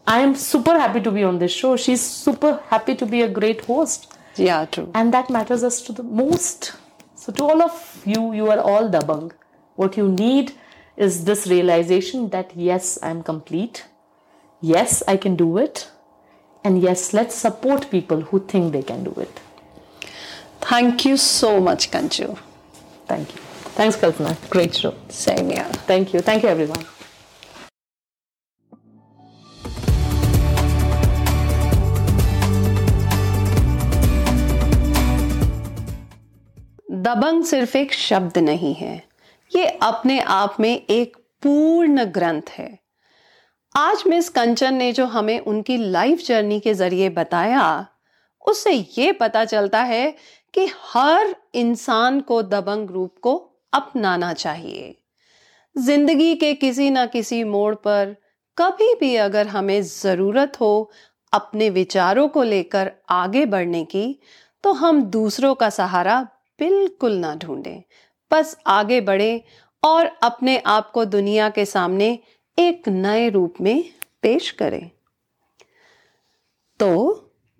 I 0.07 0.19
am 0.27 0.35
super 0.35 0.75
happy 0.79 1.01
to 1.07 1.11
be 1.11 1.23
on 1.29 1.39
this 1.39 1.51
show. 1.51 1.75
She's 1.85 2.01
super 2.01 2.51
happy 2.69 2.95
to 3.01 3.05
be 3.15 3.21
a 3.23 3.27
great 3.39 3.65
host. 3.65 4.07
Yeah, 4.35 4.65
true. 4.65 4.89
and 4.95 5.13
that 5.13 5.29
matters 5.37 5.63
us 5.69 5.81
to 5.87 5.91
the 5.99 6.03
most. 6.21 6.71
So 7.15 7.33
to 7.33 7.43
all 7.43 7.61
of 7.67 8.01
you 8.05 8.23
you 8.39 8.49
are 8.55 8.59
all 8.73 8.89
dabang. 8.97 9.31
What 9.75 9.97
you 10.01 10.07
need 10.07 10.53
is 10.95 11.23
this 11.25 11.45
realization 11.55 12.29
that 12.37 12.55
yes 12.55 12.97
i'm 13.09 13.21
complete. 13.31 13.85
Yes 14.61 15.03
i 15.07 15.17
can 15.25 15.35
do 15.35 15.49
it 15.57 15.89
and 16.63 16.81
yes 16.81 17.13
let's 17.13 17.35
support 17.35 17.89
people 17.91 18.21
who 18.21 18.39
think 18.39 18.73
they 18.73 18.83
can 18.83 19.03
do 19.03 19.13
it 19.27 19.39
Thank 20.61 21.05
you 21.05 21.15
so 21.17 21.59
much, 21.61 21.89
Kanchu. 21.91 22.37
thank 23.07 23.33
you 23.35 23.41
thanks 23.77 23.95
kalpana 23.95 24.33
great 24.49 24.75
show 24.75 24.93
Same 25.09 25.49
here. 25.49 25.69
thank 25.91 26.13
you 26.13 26.19
thank 26.29 26.43
you 26.43 26.49
everyone 26.49 26.83
दबंग 37.07 37.43
सिर्फ़ 37.45 37.77
एक 37.77 37.93
शब्द 37.93 38.37
नहीं 38.37 38.73
है 38.75 38.95
ये 39.55 39.65
अपने 39.83 40.19
आप 40.37 40.55
में 40.59 40.73
एक 40.75 41.17
पूर्ण 41.43 42.05
ग्रंथ 42.17 42.49
है 42.57 42.69
आज 43.75 44.03
मिस 44.07 44.27
कंचन 44.29 44.73
ने 44.73 44.91
जो 44.91 45.05
हमें 45.05 45.39
उनकी 45.39 45.75
लाइफ 45.77 46.23
जर्नी 46.25 46.59
के 46.59 46.73
ज़रिए 46.73 47.09
बताया, 47.09 47.85
उससे 48.45 48.71
ये 48.71 49.11
पता 49.11 49.43
चलता 49.45 49.81
है 49.81 50.11
कि 50.53 50.65
हर 50.83 51.35
इंसान 51.53 52.19
को 52.21 52.41
दबंग 52.43 52.89
रूप 52.89 53.13
को 53.21 53.35
अपनाना 53.73 54.31
चाहिए। 54.33 54.95
ज़िंदगी 55.75 56.35
के 56.35 56.53
किसी 56.53 56.89
ना 56.89 57.05
किसी 57.05 57.43
मोड़ 57.43 57.73
पर 57.77 58.15
कभी 58.57 58.93
भी 58.95 59.15
अगर 59.17 59.47
हमें 59.47 59.81
ज़रूरत 59.83 60.59
हो 60.61 60.91
अपने 61.33 61.69
विचारों 61.69 62.27
को 62.27 62.43
लेकर 62.43 62.91
आगे 63.09 63.45
बढ़ने 63.45 63.83
की 63.85 64.19
तो 64.63 64.73
हम 64.73 65.01
दूसरों 65.11 65.53
का 65.55 65.69
सहारा 65.69 66.21
बिल्कुल 66.59 67.15
ना 67.17 67.35
ढूंढें। 67.35 67.81
बस 68.31 68.55
आगे 68.67 68.99
बढ़ें 69.01 69.41
और 69.83 70.11
अपने 70.23 70.57
आप 70.67 70.91
को 70.91 71.05
दुनिया 71.07 71.49
के 71.49 71.65
सामने 71.65 72.17
एक 72.59 72.89
नए 72.89 73.29
रूप 73.29 73.53
में 73.61 73.89
पेश 74.21 74.51
करें। 74.51 74.91
तो 76.79 76.89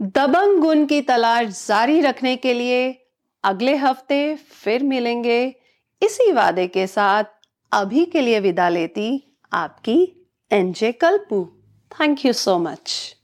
दबंग 0.02 0.62
गुण 0.62 0.86
की 0.86 1.02
तलाश 1.02 1.68
जारी 1.68 2.02
रखने 2.02 2.36
के 2.36 2.54
लिए 2.54 3.08
अगले 3.44 3.76
हफ़्ते 3.76 4.36
फिर 4.36 4.84
मिलेंगे। 4.84 5.56
इसी 6.02 6.32
वादे 6.32 6.68
के 6.68 6.88
साथ 6.88 7.24
अभी 7.72 8.06
के 8.06 8.22
लिए 8.22 8.40
विदा 8.40 8.70
लेती 8.70 9.38
आपकी 9.52 10.28
NJ 10.52 10.92
Kalpu. 10.92 11.46
Thank 11.92 12.26
you 12.26 12.34
so 12.34 12.58
much 12.60 13.16